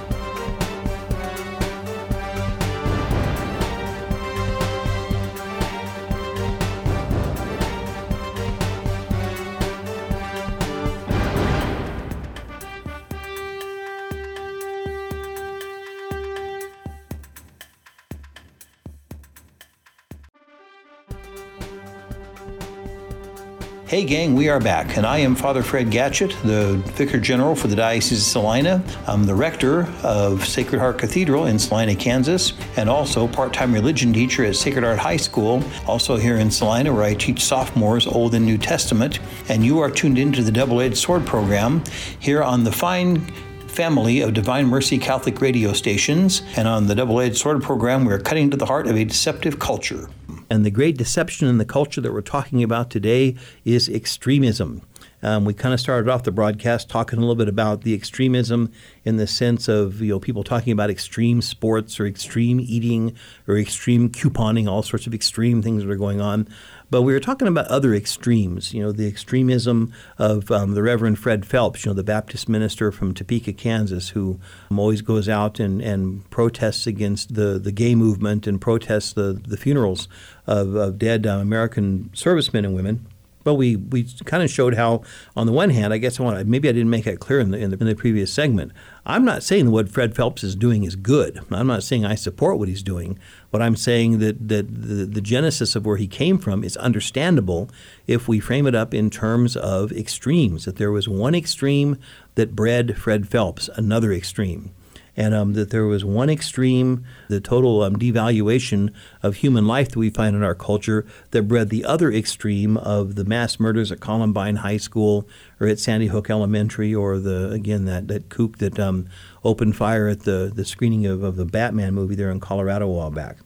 Hey, 23.98 24.06
gang, 24.06 24.36
we 24.36 24.48
are 24.48 24.60
back, 24.60 24.96
and 24.96 25.08
I 25.08 25.18
am 25.18 25.34
Father 25.34 25.64
Fred 25.64 25.88
Gatschet, 25.88 26.40
the 26.44 26.76
Vicar 26.92 27.20
General 27.20 27.56
for 27.56 27.68
the 27.68 27.76
Diocese 27.76 28.20
of 28.20 28.26
Salina. 28.26 28.84
I'm 29.08 29.26
the 29.26 29.34
rector 29.34 29.88
of 30.04 30.46
Sacred 30.46 30.78
Heart 30.78 31.00
Cathedral 31.00 31.48
in 31.48 31.58
Salina, 31.58 31.96
Kansas, 31.96 32.54
and 32.76 32.92
also 32.92 33.28
part 33.28 33.54
time 33.54 33.74
religion 33.74 34.14
teacher 34.14 34.46
at 34.46 34.56
Sacred 34.56 34.84
Heart 34.84 35.00
High 35.00 35.18
School, 35.18 35.64
also 35.88 36.16
here 36.16 36.38
in 36.38 36.52
Salina, 36.52 36.94
where 36.94 37.06
I 37.06 37.16
teach 37.16 37.44
sophomores 37.44 38.06
Old 38.06 38.36
and 38.36 38.46
New 38.46 38.60
Testament. 38.60 39.20
And 39.50 39.66
you 39.66 39.80
are 39.80 39.90
tuned 39.90 40.20
into 40.20 40.44
the 40.44 40.52
Double 40.52 40.80
Edged 40.80 40.98
Sword 40.98 41.26
program 41.26 41.84
here 42.20 42.44
on 42.44 42.66
the 42.66 42.72
fine 42.72 43.22
family 43.66 44.22
of 44.22 44.36
Divine 44.36 44.68
Mercy 44.68 45.00
Catholic 45.00 45.42
radio 45.42 45.74
stations. 45.74 46.44
And 46.56 46.68
on 46.68 46.86
the 46.86 46.94
Double 46.94 47.20
Edged 47.20 47.38
Sword 47.38 47.64
program, 47.64 48.06
we're 48.06 48.20
cutting 48.20 48.52
to 48.52 48.58
the 48.58 48.68
heart 48.68 48.86
of 48.86 48.96
a 48.96 49.06
deceptive 49.06 49.58
culture. 49.58 50.08
And 50.50 50.66
the 50.66 50.72
great 50.72 50.98
deception 50.98 51.48
in 51.48 51.58
the 51.58 51.66
culture 51.66 52.02
that 52.02 52.14
we're 52.14 52.22
talking 52.22 52.64
about 52.64 52.90
today 52.90 53.36
is 53.66 53.90
extremism. 53.90 54.82
Um, 55.24 55.46
we 55.46 55.54
kind 55.54 55.74
of 55.74 55.80
started 55.80 56.10
off 56.10 56.24
the 56.24 56.32
broadcast 56.32 56.90
talking 56.90 57.18
a 57.18 57.22
little 57.22 57.36
bit 57.36 57.50
about 57.50 57.82
the 57.82 57.94
extremism 57.94 58.72
in 59.04 59.18
the 59.18 59.26
sense 59.26 59.68
of 59.68 60.00
you 60.02 60.10
know 60.10 60.20
people 60.20 60.44
talking 60.44 60.72
about 60.72 60.90
extreme 60.90 61.42
sports 61.42 62.00
or 62.00 62.06
extreme 62.06 62.60
eating 62.60 63.16
or 63.48 63.58
extreme 63.58 64.10
couponing, 64.10 64.70
all 64.70 64.84
sorts 64.84 65.08
of 65.08 65.14
extreme 65.14 65.62
things 65.62 65.84
that 65.84 65.90
are 65.90 65.96
going 65.96 66.22
on. 66.22 66.48
But 66.90 67.02
we 67.02 67.12
were 67.12 67.20
talking 67.20 67.50
about 67.50 67.68
other 67.68 67.94
extremes, 67.94 68.74
you 68.74 68.82
know, 68.82 68.94
the 68.94 69.08
extremism 69.08 69.92
of 70.18 70.50
um, 70.52 70.74
the 70.74 70.82
Reverend 70.82 71.20
Fred 71.20 71.46
Phelps, 71.46 71.84
you 71.84 71.90
know, 71.90 71.94
the 71.94 72.04
Baptist 72.04 72.48
minister 72.48 72.94
from 72.94 73.14
Topeka, 73.14 73.52
Kansas, 73.52 74.10
who 74.10 74.40
um, 74.72 74.80
always 74.80 75.02
goes 75.02 75.28
out 75.28 75.60
and, 75.60 75.82
and 75.82 76.30
protests 76.30 76.88
against 76.88 77.36
the, 77.36 77.60
the 77.60 77.74
gay 77.74 77.94
movement 77.94 78.48
and 78.48 78.62
protests 78.62 79.12
the, 79.12 79.42
the 79.46 79.58
funerals 79.58 80.08
of, 80.46 80.76
of 80.76 80.98
dead 80.98 81.28
uh, 81.28 81.32
American 81.32 82.10
servicemen 82.14 82.64
and 82.64 82.74
women. 82.74 83.06
But 83.48 83.54
we, 83.54 83.78
we 83.78 84.04
kind 84.26 84.44
of 84.44 84.50
showed 84.50 84.74
how, 84.74 85.04
on 85.38 85.46
the 85.46 85.54
one 85.54 85.70
hand, 85.70 85.94
I 85.94 86.00
guess 86.00 86.20
I 86.20 86.24
want 86.24 86.46
maybe 86.48 86.68
I 86.68 86.74
didn't 86.74 86.90
make 86.90 87.06
that 87.06 87.22
clear 87.22 87.40
in 87.40 87.52
the, 87.52 87.58
in 87.58 87.70
the, 87.70 87.78
in 87.78 87.88
the 87.88 87.96
previous 87.96 88.30
segment. 88.30 88.74
I'm 89.06 89.24
not 89.24 89.42
saying 89.42 89.72
what 89.72 89.88
Fred 89.88 90.18
Phelps 90.18 90.44
is 90.44 90.54
doing 90.54 90.84
is 90.84 90.98
good. 90.98 91.40
I'm 91.50 91.68
not 91.68 91.84
saying 91.84 92.04
I 92.04 92.16
support 92.16 92.60
what 92.60 92.68
he's 92.68 92.84
doing, 92.84 93.18
but 93.50 93.62
I'm 93.62 93.78
saying 93.78 94.20
that, 94.20 94.50
that 94.50 94.68
the, 94.68 95.06
the 95.06 95.22
genesis 95.22 95.78
of 95.78 95.86
where 95.86 95.96
he 95.96 96.08
came 96.08 96.38
from 96.38 96.62
is 96.62 96.76
understandable 96.76 97.70
if 98.06 98.28
we 98.28 98.42
frame 98.42 98.68
it 98.68 98.76
up 98.76 98.94
in 98.94 99.10
terms 99.10 99.56
of 99.56 99.94
extremes. 99.94 100.66
That 100.66 100.76
there 100.76 100.92
was 100.92 101.08
one 101.08 101.34
extreme 101.34 101.98
that 102.36 102.54
bred 102.54 102.98
Fred 102.98 103.30
Phelps, 103.30 103.70
another 103.78 104.12
extreme 104.12 104.74
and 105.18 105.34
um, 105.34 105.54
that 105.54 105.72
there 105.72 105.86
was 105.86 106.06
one 106.06 106.30
extreme, 106.30 107.04
the 107.28 107.42
total 107.42 107.82
um, 107.82 107.98
devaluation 107.98 108.94
of 109.24 109.38
human 109.38 109.66
life 109.66 109.90
that 109.90 110.00
we 110.00 110.12
find 110.12 110.36
in 110.36 110.44
our 110.44 110.54
culture, 110.54 111.06
that 111.32 111.48
bred 111.48 111.70
the 111.70 111.84
other 111.84 112.12
extreme 112.12 112.78
of 112.78 113.16
the 113.16 113.26
mass 113.26 113.60
murders 113.60 113.92
at 113.92 114.00
Columbine 114.00 114.58
High 114.58 114.78
School 114.78 115.28
or 115.60 115.68
at 115.68 115.80
Sandy 115.80 116.08
Hook 116.08 116.30
Elementary, 116.30 116.94
or 116.94 117.18
the 117.18 117.50
again 117.50 117.86
that 117.86 118.08
that 118.08 118.30
kook 118.30 118.60
that 118.60 118.80
um, 118.80 119.10
opened 119.44 119.76
fire 119.76 120.08
at 120.08 120.22
the 120.22 120.52
the 120.54 120.64
screening 120.64 121.08
of, 121.08 121.24
of 121.24 121.36
the 121.36 121.46
Batman 121.46 121.96
movie 121.96 122.16
there 122.16 122.30
in 122.30 122.40
Colorado 122.40 122.86
a 122.86 122.92
while 122.92 123.12
back. 123.12 123.38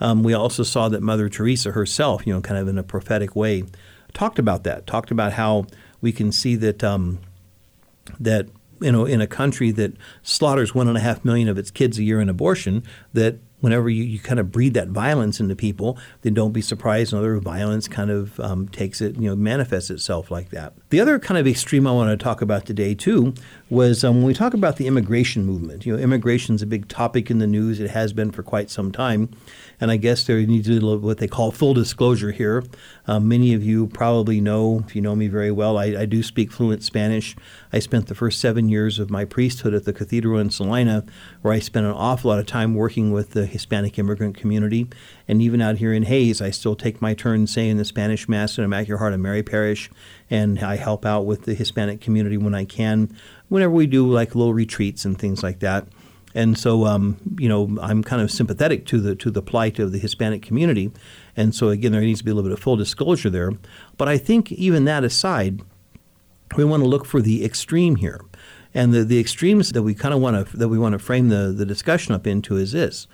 Um, 0.00 0.22
we 0.22 0.34
also 0.34 0.62
saw 0.62 0.88
that 0.90 1.02
Mother 1.02 1.28
Teresa 1.28 1.72
herself, 1.72 2.26
you 2.26 2.32
know, 2.32 2.40
kind 2.40 2.60
of 2.60 2.68
in 2.68 2.78
a 2.78 2.82
prophetic 2.82 3.34
way, 3.34 3.64
talked 4.12 4.38
about 4.38 4.62
that. 4.64 4.86
Talked 4.86 5.10
about 5.10 5.32
how 5.32 5.66
we 6.00 6.12
can 6.12 6.30
see 6.30 6.54
that 6.56 6.84
um, 6.84 7.18
that 8.20 8.48
you 8.80 8.92
know, 8.92 9.04
in 9.04 9.20
a 9.20 9.26
country 9.26 9.70
that 9.72 9.92
slaughters 10.22 10.74
one 10.74 10.88
and 10.88 10.96
a 10.96 11.00
half 11.00 11.24
million 11.24 11.48
of 11.48 11.58
its 11.58 11.70
kids 11.70 11.98
a 11.98 12.02
year 12.02 12.20
in 12.20 12.28
abortion, 12.28 12.82
that 13.12 13.38
whenever 13.60 13.88
you, 13.88 14.04
you 14.04 14.18
kind 14.18 14.38
of 14.38 14.52
breed 14.52 14.74
that 14.74 14.88
violence 14.88 15.40
into 15.40 15.56
people, 15.56 15.98
then 16.22 16.34
don't 16.34 16.52
be 16.52 16.60
surprised 16.60 17.12
another 17.12 17.38
violence 17.38 17.88
kind 17.88 18.10
of 18.10 18.38
um, 18.40 18.68
takes 18.68 19.00
it, 19.00 19.16
you 19.16 19.28
know, 19.28 19.36
manifests 19.36 19.90
itself 19.90 20.30
like 20.30 20.50
that. 20.50 20.72
The 20.90 21.00
other 21.00 21.18
kind 21.18 21.38
of 21.38 21.46
extreme 21.46 21.86
I 21.86 21.92
want 21.92 22.10
to 22.10 22.22
talk 22.22 22.40
about 22.40 22.66
today 22.66 22.94
too 22.94 23.34
was 23.70 24.04
um, 24.04 24.16
when 24.16 24.24
we 24.24 24.34
talk 24.34 24.54
about 24.54 24.76
the 24.76 24.86
immigration 24.86 25.44
movement. 25.44 25.84
You 25.84 25.96
know, 25.96 26.02
immigration 26.02 26.54
is 26.54 26.62
a 26.62 26.66
big 26.66 26.88
topic 26.88 27.30
in 27.30 27.38
the 27.38 27.46
news. 27.46 27.80
It 27.80 27.90
has 27.90 28.12
been 28.12 28.30
for 28.30 28.42
quite 28.42 28.70
some 28.70 28.92
time. 28.92 29.30
And 29.80 29.90
I 29.90 29.96
guess 29.96 30.24
there 30.24 30.38
needs 30.40 30.66
to 30.66 30.80
be 30.80 30.86
what 30.86 31.18
they 31.18 31.28
call 31.28 31.52
full 31.52 31.74
disclosure 31.74 32.32
here. 32.32 32.64
Um, 33.06 33.28
many 33.28 33.54
of 33.54 33.62
you 33.62 33.86
probably 33.86 34.40
know, 34.40 34.82
if 34.86 34.96
you 34.96 35.02
know 35.02 35.14
me 35.14 35.28
very 35.28 35.52
well, 35.52 35.78
I, 35.78 35.84
I, 35.86 36.04
do 36.04 36.22
speak 36.22 36.50
fluent 36.50 36.82
Spanish. 36.82 37.36
I 37.72 37.78
spent 37.78 38.08
the 38.08 38.14
first 38.14 38.40
seven 38.40 38.68
years 38.68 38.98
of 38.98 39.08
my 39.08 39.24
priesthood 39.24 39.74
at 39.74 39.84
the 39.84 39.92
cathedral 39.92 40.40
in 40.40 40.50
Salina, 40.50 41.04
where 41.42 41.54
I 41.54 41.60
spent 41.60 41.86
an 41.86 41.92
awful 41.92 42.30
lot 42.30 42.40
of 42.40 42.46
time 42.46 42.74
working 42.74 43.12
with 43.12 43.30
the 43.30 43.46
Hispanic 43.48 43.98
immigrant 43.98 44.36
community. 44.36 44.86
And 45.26 45.42
even 45.42 45.60
out 45.60 45.78
here 45.78 45.92
in 45.92 46.04
Hays, 46.04 46.40
I 46.40 46.50
still 46.50 46.76
take 46.76 47.02
my 47.02 47.14
turn 47.14 47.48
saying 47.48 47.76
the 47.76 47.84
Spanish 47.84 48.28
Mass 48.28 48.56
in 48.56 48.64
Immaculate 48.64 49.00
Heart 49.00 49.14
of 49.14 49.20
Mary 49.20 49.42
Parish, 49.42 49.90
and 50.30 50.60
I 50.60 50.76
help 50.76 51.04
out 51.04 51.26
with 51.26 51.42
the 51.42 51.54
Hispanic 51.54 52.00
community 52.00 52.36
when 52.36 52.54
I 52.54 52.64
can, 52.64 53.14
whenever 53.48 53.72
we 53.72 53.86
do 53.86 54.06
like 54.06 54.36
little 54.36 54.54
retreats 54.54 55.04
and 55.04 55.18
things 55.18 55.42
like 55.42 55.58
that. 55.58 55.88
And 56.34 56.58
so, 56.58 56.84
um, 56.84 57.16
you 57.38 57.48
know, 57.48 57.76
I'm 57.80 58.04
kind 58.04 58.22
of 58.22 58.30
sympathetic 58.30 58.86
to 58.86 59.00
the 59.00 59.16
to 59.16 59.30
the 59.30 59.42
plight 59.42 59.78
of 59.78 59.92
the 59.92 59.98
Hispanic 59.98 60.42
community. 60.42 60.92
And 61.36 61.54
so, 61.54 61.70
again, 61.70 61.92
there 61.92 62.00
needs 62.00 62.20
to 62.20 62.24
be 62.24 62.30
a 62.30 62.34
little 62.34 62.48
bit 62.48 62.56
of 62.56 62.62
full 62.62 62.76
disclosure 62.76 63.30
there. 63.30 63.52
But 63.96 64.08
I 64.08 64.18
think 64.18 64.52
even 64.52 64.84
that 64.84 65.04
aside, 65.04 65.62
we 66.56 66.64
want 66.64 66.82
to 66.82 66.88
look 66.88 67.06
for 67.06 67.20
the 67.20 67.44
extreme 67.44 67.96
here. 67.96 68.20
And 68.74 68.92
the, 68.92 69.02
the 69.04 69.18
extremes 69.18 69.72
that 69.72 69.82
we 69.82 69.94
kind 69.94 70.14
of 70.14 70.20
want 70.20 70.48
to 70.48 70.56
that 70.56 70.68
we 70.68 70.78
want 70.78 70.92
to 70.92 70.98
frame 70.98 71.28
the, 71.30 71.52
the 71.56 71.66
discussion 71.66 72.14
up 72.14 72.26
into 72.26 72.56
is 72.56 72.72
this: 72.72 73.08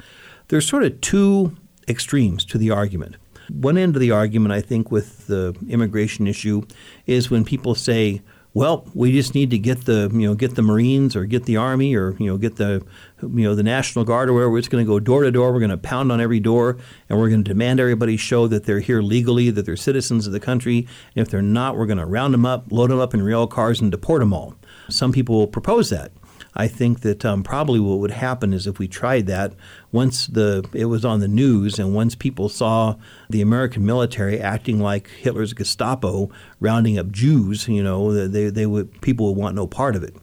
there's 0.48 0.66
sort 0.66 0.84
of 0.84 1.00
two 1.00 1.56
extremes 1.88 2.44
to 2.46 2.58
the 2.58 2.70
argument. 2.70 3.16
One 3.50 3.76
end 3.76 3.94
of 3.94 4.00
the 4.00 4.10
argument, 4.10 4.52
I 4.52 4.60
think, 4.60 4.90
with 4.90 5.26
the 5.26 5.54
immigration 5.68 6.26
issue, 6.26 6.62
is 7.06 7.30
when 7.30 7.44
people 7.44 7.74
say, 7.74 8.22
well, 8.54 8.86
we 8.94 9.10
just 9.10 9.34
need 9.34 9.50
to 9.50 9.58
get 9.58 9.84
the 9.84 10.08
you 10.12 10.28
know 10.28 10.34
get 10.34 10.54
the 10.54 10.62
Marines 10.62 11.16
or 11.16 11.24
get 11.24 11.44
the 11.44 11.56
Army 11.56 11.94
or 11.96 12.16
you 12.18 12.26
know 12.26 12.38
get 12.38 12.56
the 12.56 12.86
you 13.20 13.42
know 13.42 13.56
the 13.56 13.64
National 13.64 14.04
Guard 14.04 14.30
or 14.30 14.32
wherever. 14.32 14.56
It's 14.56 14.68
going 14.68 14.84
to 14.84 14.88
go 14.88 15.00
door 15.00 15.24
to 15.24 15.32
door. 15.32 15.52
We're 15.52 15.58
going 15.58 15.70
to 15.70 15.76
pound 15.76 16.12
on 16.12 16.20
every 16.20 16.38
door, 16.38 16.78
and 17.08 17.18
we're 17.18 17.28
going 17.28 17.42
to 17.42 17.50
demand 17.50 17.80
everybody 17.80 18.16
show 18.16 18.46
that 18.46 18.64
they're 18.64 18.78
here 18.78 19.02
legally, 19.02 19.50
that 19.50 19.66
they're 19.66 19.76
citizens 19.76 20.28
of 20.28 20.32
the 20.32 20.40
country. 20.40 20.86
And 21.16 21.26
if 21.26 21.30
they're 21.30 21.42
not, 21.42 21.76
we're 21.76 21.86
going 21.86 21.98
to 21.98 22.06
round 22.06 22.32
them 22.32 22.46
up, 22.46 22.66
load 22.70 22.90
them 22.90 23.00
up 23.00 23.12
in 23.12 23.22
rail 23.22 23.48
cars, 23.48 23.80
and 23.80 23.90
deport 23.90 24.20
them 24.20 24.32
all. 24.32 24.54
Some 24.88 25.12
people 25.12 25.34
will 25.34 25.48
propose 25.48 25.90
that. 25.90 26.12
I 26.56 26.68
think 26.68 27.00
that 27.00 27.24
um, 27.24 27.42
probably 27.42 27.80
what 27.80 27.98
would 27.98 28.12
happen 28.12 28.52
is 28.52 28.66
if 28.66 28.78
we 28.78 28.86
tried 28.86 29.26
that, 29.26 29.54
once 29.90 30.26
the 30.26 30.68
it 30.72 30.86
was 30.86 31.04
on 31.04 31.20
the 31.20 31.28
news 31.28 31.78
and 31.78 31.94
once 31.94 32.14
people 32.14 32.48
saw 32.48 32.96
the 33.28 33.40
American 33.40 33.84
military 33.84 34.40
acting 34.40 34.80
like 34.80 35.08
Hitler's 35.08 35.52
Gestapo, 35.52 36.30
rounding 36.60 36.98
up 36.98 37.10
Jews, 37.10 37.66
you 37.68 37.82
know, 37.82 38.28
they, 38.28 38.50
they 38.50 38.66
would 38.66 39.00
people 39.00 39.26
would 39.26 39.40
want 39.40 39.56
no 39.56 39.66
part 39.66 39.96
of 39.96 40.02
it. 40.02 40.14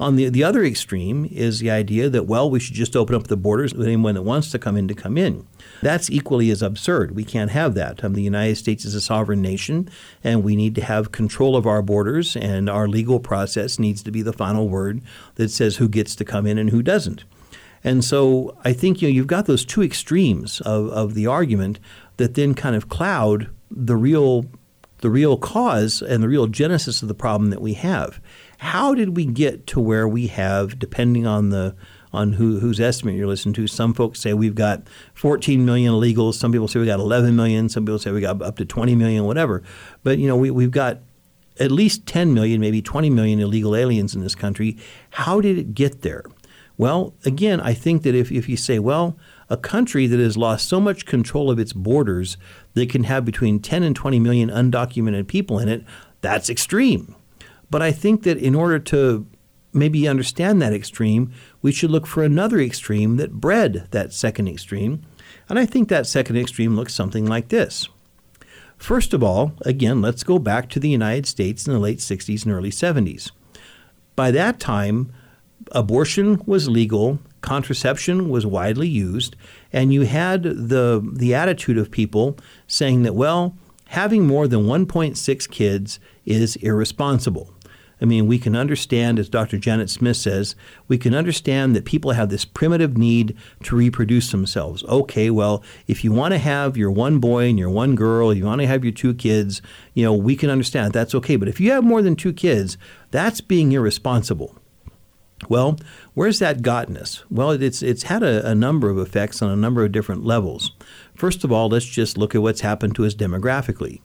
On 0.00 0.16
the 0.16 0.30
the 0.30 0.42
other 0.42 0.64
extreme 0.64 1.28
is 1.30 1.58
the 1.58 1.70
idea 1.70 2.08
that 2.08 2.24
well, 2.24 2.50
we 2.50 2.58
should 2.58 2.74
just 2.74 2.96
open 2.96 3.14
up 3.14 3.26
the 3.26 3.36
borders, 3.36 3.74
with 3.74 3.86
anyone 3.86 4.14
that 4.14 4.22
wants 4.22 4.50
to 4.50 4.58
come 4.58 4.78
in 4.78 4.88
to 4.88 4.94
come 4.94 5.18
in. 5.18 5.46
That's 5.82 6.10
equally 6.10 6.50
as 6.50 6.62
absurd. 6.62 7.14
We 7.14 7.22
can't 7.22 7.50
have 7.50 7.74
that. 7.74 8.02
Um, 8.02 8.14
the 8.14 8.22
United 8.22 8.56
States 8.56 8.86
is 8.86 8.94
a 8.94 9.00
sovereign 9.02 9.42
nation, 9.42 9.90
and 10.24 10.42
we 10.42 10.56
need 10.56 10.74
to 10.76 10.82
have 10.82 11.12
control 11.12 11.54
of 11.54 11.66
our 11.66 11.82
borders, 11.82 12.34
and 12.34 12.70
our 12.70 12.88
legal 12.88 13.20
process 13.20 13.78
needs 13.78 14.02
to 14.04 14.10
be 14.10 14.22
the 14.22 14.32
final 14.32 14.70
word 14.70 15.02
that 15.34 15.50
says 15.50 15.76
who 15.76 15.88
gets 15.88 16.16
to 16.16 16.24
come 16.24 16.46
in 16.46 16.56
and 16.56 16.70
who 16.70 16.82
doesn't. 16.82 17.24
And 17.84 18.02
so 18.02 18.56
I 18.64 18.72
think 18.72 19.02
you 19.02 19.08
know 19.08 19.12
you've 19.12 19.26
got 19.26 19.44
those 19.44 19.66
two 19.66 19.82
extremes 19.82 20.62
of, 20.62 20.88
of 20.88 21.12
the 21.12 21.26
argument 21.26 21.78
that 22.16 22.34
then 22.34 22.54
kind 22.54 22.74
of 22.74 22.88
cloud 22.88 23.50
the 23.70 23.96
real 23.96 24.46
the 25.00 25.10
real 25.10 25.36
cause 25.36 26.02
and 26.02 26.22
the 26.22 26.28
real 26.28 26.46
genesis 26.46 27.02
of 27.02 27.08
the 27.08 27.14
problem 27.14 27.50
that 27.50 27.62
we 27.62 27.74
have. 27.74 28.20
How 28.60 28.94
did 28.94 29.16
we 29.16 29.24
get 29.24 29.66
to 29.68 29.80
where 29.80 30.06
we 30.06 30.26
have, 30.28 30.78
depending 30.78 31.26
on 31.26 31.48
the 31.48 31.74
on 32.12 32.34
who, 32.34 32.58
whose 32.58 32.80
estimate 32.80 33.14
you're 33.14 33.26
listening 33.26 33.52
to. 33.54 33.66
Some 33.66 33.94
folks 33.94 34.18
say 34.18 34.34
we've 34.34 34.54
got 34.54 34.82
14 35.14 35.64
million 35.64 35.92
illegals. 35.92 36.34
Some 36.34 36.50
people 36.52 36.66
say 36.66 36.80
we 36.80 36.86
got 36.86 36.98
11 36.98 37.36
million. 37.36 37.68
Some 37.68 37.86
people 37.86 38.00
say 38.00 38.10
we 38.10 38.20
got 38.20 38.42
up 38.42 38.56
to 38.56 38.64
20 38.64 38.94
million, 38.96 39.24
whatever. 39.24 39.62
But 40.02 40.18
you 40.18 40.26
know, 40.26 40.36
we, 40.36 40.50
we've 40.50 40.72
got 40.72 40.98
at 41.60 41.70
least 41.70 42.06
10 42.06 42.34
million, 42.34 42.60
maybe 42.60 42.82
20 42.82 43.10
million 43.10 43.38
illegal 43.38 43.76
aliens 43.76 44.14
in 44.14 44.22
this 44.22 44.34
country. 44.34 44.76
How 45.10 45.40
did 45.40 45.56
it 45.56 45.74
get 45.74 46.02
there? 46.02 46.24
Well, 46.76 47.14
again, 47.24 47.60
I 47.60 47.74
think 47.74 48.02
that 48.02 48.14
if, 48.14 48.32
if 48.32 48.48
you 48.48 48.56
say, 48.56 48.78
well, 48.78 49.16
A 49.52 49.56
country 49.56 50.06
that 50.06 50.20
has 50.20 50.36
lost 50.36 50.68
so 50.68 50.80
much 50.80 51.06
control 51.06 51.50
of 51.50 51.58
its 51.58 51.72
borders 51.72 52.36
that 52.74 52.88
can 52.88 53.02
have 53.04 53.24
between 53.24 53.58
10 53.58 53.82
and 53.82 53.96
20 53.96 54.20
million 54.20 54.48
undocumented 54.48 55.26
people 55.26 55.58
in 55.58 55.68
it, 55.68 55.84
that's 56.20 56.48
extreme. 56.48 57.16
But 57.70 57.82
I 57.82 57.92
think 57.92 58.24
that 58.24 58.38
in 58.38 58.54
order 58.54 58.78
to 58.78 59.26
maybe 59.72 60.08
understand 60.08 60.60
that 60.60 60.72
extreme, 60.72 61.32
we 61.62 61.72
should 61.72 61.90
look 61.90 62.06
for 62.06 62.24
another 62.24 62.58
extreme 62.58 63.16
that 63.16 63.34
bred 63.34 63.86
that 63.92 64.12
second 64.12 64.48
extreme. 64.48 65.02
And 65.48 65.58
I 65.58 65.66
think 65.66 65.88
that 65.88 66.06
second 66.06 66.36
extreme 66.36 66.76
looks 66.76 66.94
something 66.94 67.26
like 67.26 67.48
this. 67.48 67.88
First 68.76 69.12
of 69.12 69.22
all, 69.22 69.52
again, 69.62 70.00
let's 70.00 70.24
go 70.24 70.38
back 70.38 70.68
to 70.70 70.80
the 70.80 70.88
United 70.88 71.26
States 71.26 71.66
in 71.66 71.72
the 71.72 71.78
late 71.78 71.98
60s 71.98 72.44
and 72.44 72.52
early 72.52 72.70
70s. 72.70 73.30
By 74.16 74.30
that 74.30 74.58
time, 74.58 75.12
abortion 75.72 76.42
was 76.46 76.68
legal, 76.68 77.20
contraception 77.42 78.28
was 78.28 78.46
widely 78.46 78.88
used, 78.88 79.36
and 79.72 79.92
you 79.92 80.02
had 80.02 80.42
the 80.42 81.06
the 81.12 81.34
attitude 81.34 81.78
of 81.78 81.90
people 81.90 82.36
saying 82.66 83.02
that 83.02 83.14
well, 83.14 83.56
having 83.88 84.26
more 84.26 84.48
than 84.48 84.64
1.6 84.64 85.50
kids 85.50 86.00
is 86.24 86.56
irresponsible. 86.56 87.52
I 88.00 88.06
mean, 88.06 88.26
we 88.26 88.38
can 88.38 88.56
understand, 88.56 89.18
as 89.18 89.28
Dr. 89.28 89.58
Janet 89.58 89.90
Smith 89.90 90.16
says, 90.16 90.54
we 90.88 90.96
can 90.96 91.14
understand 91.14 91.76
that 91.76 91.84
people 91.84 92.12
have 92.12 92.30
this 92.30 92.44
primitive 92.44 92.96
need 92.96 93.36
to 93.64 93.76
reproduce 93.76 94.30
themselves. 94.30 94.82
Okay, 94.84 95.30
well, 95.30 95.62
if 95.86 96.02
you 96.02 96.12
want 96.12 96.32
to 96.32 96.38
have 96.38 96.76
your 96.76 96.90
one 96.90 97.18
boy 97.18 97.48
and 97.48 97.58
your 97.58 97.70
one 97.70 97.94
girl, 97.94 98.32
you 98.32 98.46
want 98.46 98.60
to 98.62 98.66
have 98.66 98.84
your 98.84 98.92
two 98.92 99.14
kids, 99.14 99.60
you 99.94 100.02
know, 100.02 100.14
we 100.14 100.34
can 100.34 100.48
understand 100.50 100.92
that's 100.92 101.14
okay. 101.14 101.36
But 101.36 101.48
if 101.48 101.60
you 101.60 101.72
have 101.72 101.84
more 101.84 102.00
than 102.00 102.16
two 102.16 102.32
kids, 102.32 102.78
that's 103.10 103.40
being 103.40 103.72
irresponsible. 103.72 104.56
Well, 105.48 105.78
where's 106.14 106.38
that 106.38 106.62
gotten 106.62 106.96
us? 106.96 107.24
Well, 107.30 107.50
it's 107.52 107.82
it's 107.82 108.04
had 108.04 108.22
a, 108.22 108.46
a, 108.46 108.54
number 108.54 108.90
of 108.90 108.98
effects 108.98 109.40
on 109.40 109.50
a 109.50 109.56
number 109.56 109.82
of 109.84 109.92
different 109.92 110.24
levels. 110.24 110.72
First 111.14 111.44
of 111.44 111.52
all, 111.52 111.68
let's 111.70 111.86
just 111.86 112.18
look 112.18 112.34
at 112.34 112.42
what's 112.42 112.60
happened 112.60 112.94
to 112.96 113.06
us 113.06 113.14
demographically. 113.14 114.00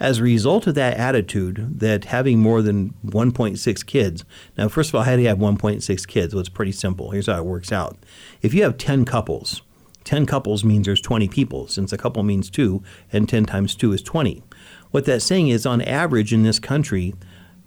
As 0.00 0.18
a 0.18 0.22
result 0.22 0.66
of 0.66 0.74
that 0.76 0.96
attitude, 0.96 1.78
that 1.78 2.06
having 2.06 2.38
more 2.38 2.62
than 2.62 2.94
1.6 3.04 3.86
kids, 3.86 4.24
now, 4.56 4.68
first 4.68 4.88
of 4.88 4.94
all, 4.94 5.02
how 5.02 5.14
do 5.14 5.22
you 5.22 5.28
have 5.28 5.36
1.6 5.36 6.08
kids? 6.08 6.34
Well, 6.34 6.40
it's 6.40 6.48
pretty 6.48 6.72
simple. 6.72 7.10
Here's 7.10 7.26
how 7.26 7.36
it 7.36 7.44
works 7.44 7.70
out. 7.70 7.98
If 8.40 8.54
you 8.54 8.62
have 8.62 8.78
10 8.78 9.04
couples, 9.04 9.60
10 10.04 10.24
couples 10.24 10.64
means 10.64 10.86
there's 10.86 11.02
20 11.02 11.28
people, 11.28 11.68
since 11.68 11.92
a 11.92 11.98
couple 11.98 12.22
means 12.22 12.48
two, 12.48 12.82
and 13.12 13.28
10 13.28 13.44
times 13.44 13.74
2 13.74 13.92
is 13.92 14.02
20. 14.02 14.42
What 14.90 15.04
that's 15.04 15.24
saying 15.24 15.48
is, 15.48 15.66
on 15.66 15.82
average 15.82 16.32
in 16.32 16.44
this 16.44 16.58
country, 16.58 17.14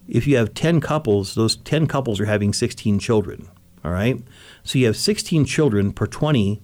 if 0.07 0.25
you 0.25 0.35
have 0.37 0.55
10 0.55 0.81
couples, 0.81 1.35
those 1.35 1.55
10 1.57 1.85
couples 1.85 2.19
are 2.19 2.25
having 2.25 2.51
16 2.51 2.97
children. 2.97 3.47
All 3.85 3.91
right? 3.91 4.19
So 4.63 4.79
you 4.79 4.87
have 4.87 4.97
16 4.97 5.45
children 5.45 5.93
per 5.93 6.07
20 6.07 6.63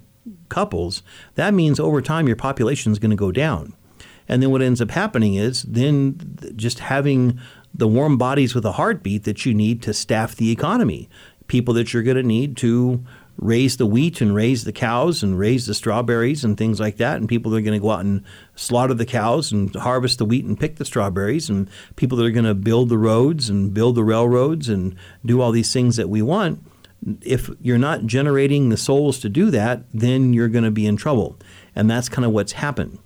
couples. 0.50 1.04
That 1.36 1.54
means 1.54 1.80
over 1.80 2.02
time 2.02 2.26
your 2.26 2.36
population 2.36 2.92
is 2.92 2.98
going 2.98 3.12
to 3.12 3.16
go 3.16 3.32
down. 3.32 3.76
And 4.30 4.42
then 4.42 4.52
what 4.52 4.62
ends 4.62 4.80
up 4.80 4.92
happening 4.92 5.34
is 5.34 5.64
then 5.64 6.38
just 6.56 6.80
having 6.80 7.40
the 7.74 7.88
warm 7.88 8.18
bodies 8.18 8.56
with 8.56 8.66
a 8.66 8.74
heartbeat 8.74 9.24
that 9.24 9.46
you 9.46 9.54
need 9.54 9.82
to 9.82 9.94
staff 9.94 10.36
the 10.36 10.52
economy. 10.52 11.10
People 11.48 11.74
that 11.74 11.92
you're 11.92 12.04
going 12.04 12.18
to 12.18 12.24
need 12.24 12.56
to 12.58 13.04
raise 13.38 13.78
the 13.78 13.86
wheat 13.86 14.22
and 14.22 14.36
raise 14.36 14.66
the 14.66 14.72
cows 14.72 15.24
and 15.24 15.40
raise 15.40 15.66
the 15.66 15.74
strawberries 15.74 16.44
and 16.44 16.58
things 16.58 16.80
like 16.80 16.98
that. 16.98 17.18
And 17.18 17.28
people 17.28 17.52
that 17.52 17.58
are 17.58 17.62
going 17.62 17.80
to 17.80 17.82
go 17.82 17.92
out 17.92 18.02
and 18.02 18.24
slaughter 18.56 18.94
the 18.94 19.06
cows 19.06 19.52
and 19.52 19.74
harvest 19.76 20.20
the 20.20 20.26
wheat 20.26 20.46
and 20.46 20.60
pick 20.60 20.76
the 20.76 20.86
strawberries. 20.86 21.50
And 21.50 21.70
people 21.96 22.18
that 22.18 22.26
are 22.26 22.32
going 22.32 22.46
to 22.46 22.54
build 22.54 22.90
the 22.90 22.98
roads 22.98 23.50
and 23.50 23.74
build 23.74 23.96
the 23.96 24.04
railroads 24.04 24.70
and 24.70 24.96
do 25.26 25.42
all 25.42 25.52
these 25.52 25.74
things 25.74 25.96
that 25.96 26.10
we 26.10 26.22
want. 26.22 26.64
If 27.22 27.50
you're 27.62 27.78
not 27.78 28.06
generating 28.06 28.70
the 28.70 28.78
souls 28.78 29.20
to 29.20 29.30
do 29.30 29.50
that, 29.52 29.84
then 29.94 30.34
you're 30.34 30.50
going 30.50 30.66
to 30.66 30.72
be 30.72 30.86
in 30.86 30.98
trouble. 30.98 31.40
And 31.74 31.90
that's 31.90 32.10
kind 32.10 32.26
of 32.26 32.32
what's 32.32 32.52
happened. 32.52 33.00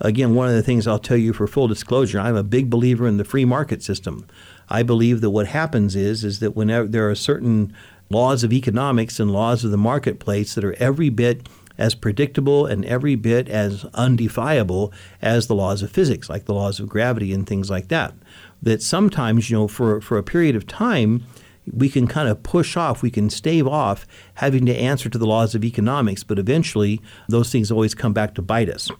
Again, 0.00 0.34
one 0.34 0.48
of 0.48 0.54
the 0.54 0.62
things 0.62 0.86
I'll 0.86 0.98
tell 0.98 1.16
you 1.16 1.32
for 1.32 1.46
full 1.46 1.68
disclosure, 1.68 2.20
I'm 2.20 2.36
a 2.36 2.42
big 2.42 2.68
believer 2.68 3.06
in 3.06 3.16
the 3.16 3.24
free 3.24 3.44
market 3.44 3.82
system. 3.82 4.26
I 4.68 4.82
believe 4.82 5.20
that 5.20 5.30
what 5.30 5.46
happens 5.46 5.96
is 5.96 6.24
is 6.24 6.40
that 6.40 6.56
whenever 6.56 6.86
there 6.86 7.08
are 7.08 7.14
certain 7.14 7.72
laws 8.10 8.44
of 8.44 8.52
economics 8.52 9.18
and 9.18 9.32
laws 9.32 9.64
of 9.64 9.70
the 9.70 9.76
marketplace 9.76 10.54
that 10.54 10.64
are 10.64 10.74
every 10.74 11.08
bit 11.08 11.48
as 11.78 11.94
predictable 11.94 12.66
and 12.66 12.84
every 12.84 13.14
bit 13.14 13.48
as 13.48 13.84
undefiable 13.94 14.92
as 15.20 15.46
the 15.46 15.54
laws 15.54 15.82
of 15.82 15.90
physics, 15.90 16.28
like 16.28 16.46
the 16.46 16.54
laws 16.54 16.80
of 16.80 16.88
gravity 16.88 17.32
and 17.32 17.46
things 17.46 17.70
like 17.70 17.88
that. 17.88 18.14
That 18.62 18.82
sometimes, 18.82 19.50
you 19.50 19.56
know, 19.56 19.68
for, 19.68 20.00
for 20.00 20.18
a 20.18 20.22
period 20.22 20.56
of 20.56 20.66
time, 20.66 21.26
we 21.70 21.88
can 21.88 22.06
kind 22.06 22.28
of 22.28 22.42
push 22.42 22.76
off, 22.76 23.02
we 23.02 23.10
can 23.10 23.28
stave 23.28 23.66
off 23.66 24.06
having 24.34 24.64
to 24.66 24.76
answer 24.76 25.08
to 25.08 25.18
the 25.18 25.26
laws 25.26 25.54
of 25.54 25.64
economics, 25.64 26.22
but 26.22 26.38
eventually 26.38 27.00
those 27.28 27.50
things 27.50 27.70
always 27.70 27.94
come 27.94 28.12
back 28.12 28.34
to 28.34 28.42
bite 28.42 28.68
us. 28.68 28.90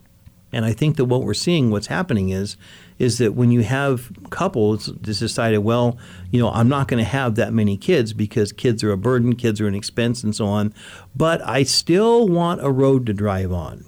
And 0.52 0.64
I 0.64 0.72
think 0.72 0.96
that 0.96 1.06
what 1.06 1.22
we're 1.22 1.34
seeing, 1.34 1.70
what's 1.70 1.88
happening 1.88 2.30
is, 2.30 2.56
is 2.98 3.18
that 3.18 3.34
when 3.34 3.50
you 3.50 3.62
have 3.62 4.10
couples 4.30 4.86
just 5.02 5.20
decided, 5.20 5.58
well, 5.58 5.98
you 6.30 6.40
know, 6.40 6.50
I'm 6.50 6.68
not 6.68 6.88
going 6.88 7.02
to 7.02 7.10
have 7.10 7.34
that 7.34 7.52
many 7.52 7.76
kids 7.76 8.12
because 8.12 8.52
kids 8.52 8.82
are 8.84 8.92
a 8.92 8.96
burden, 8.96 9.34
kids 9.34 9.60
are 9.60 9.66
an 9.66 9.74
expense, 9.74 10.22
and 10.22 10.34
so 10.34 10.46
on. 10.46 10.72
But 11.14 11.46
I 11.46 11.64
still 11.64 12.28
want 12.28 12.64
a 12.64 12.70
road 12.70 13.06
to 13.06 13.12
drive 13.12 13.52
on. 13.52 13.84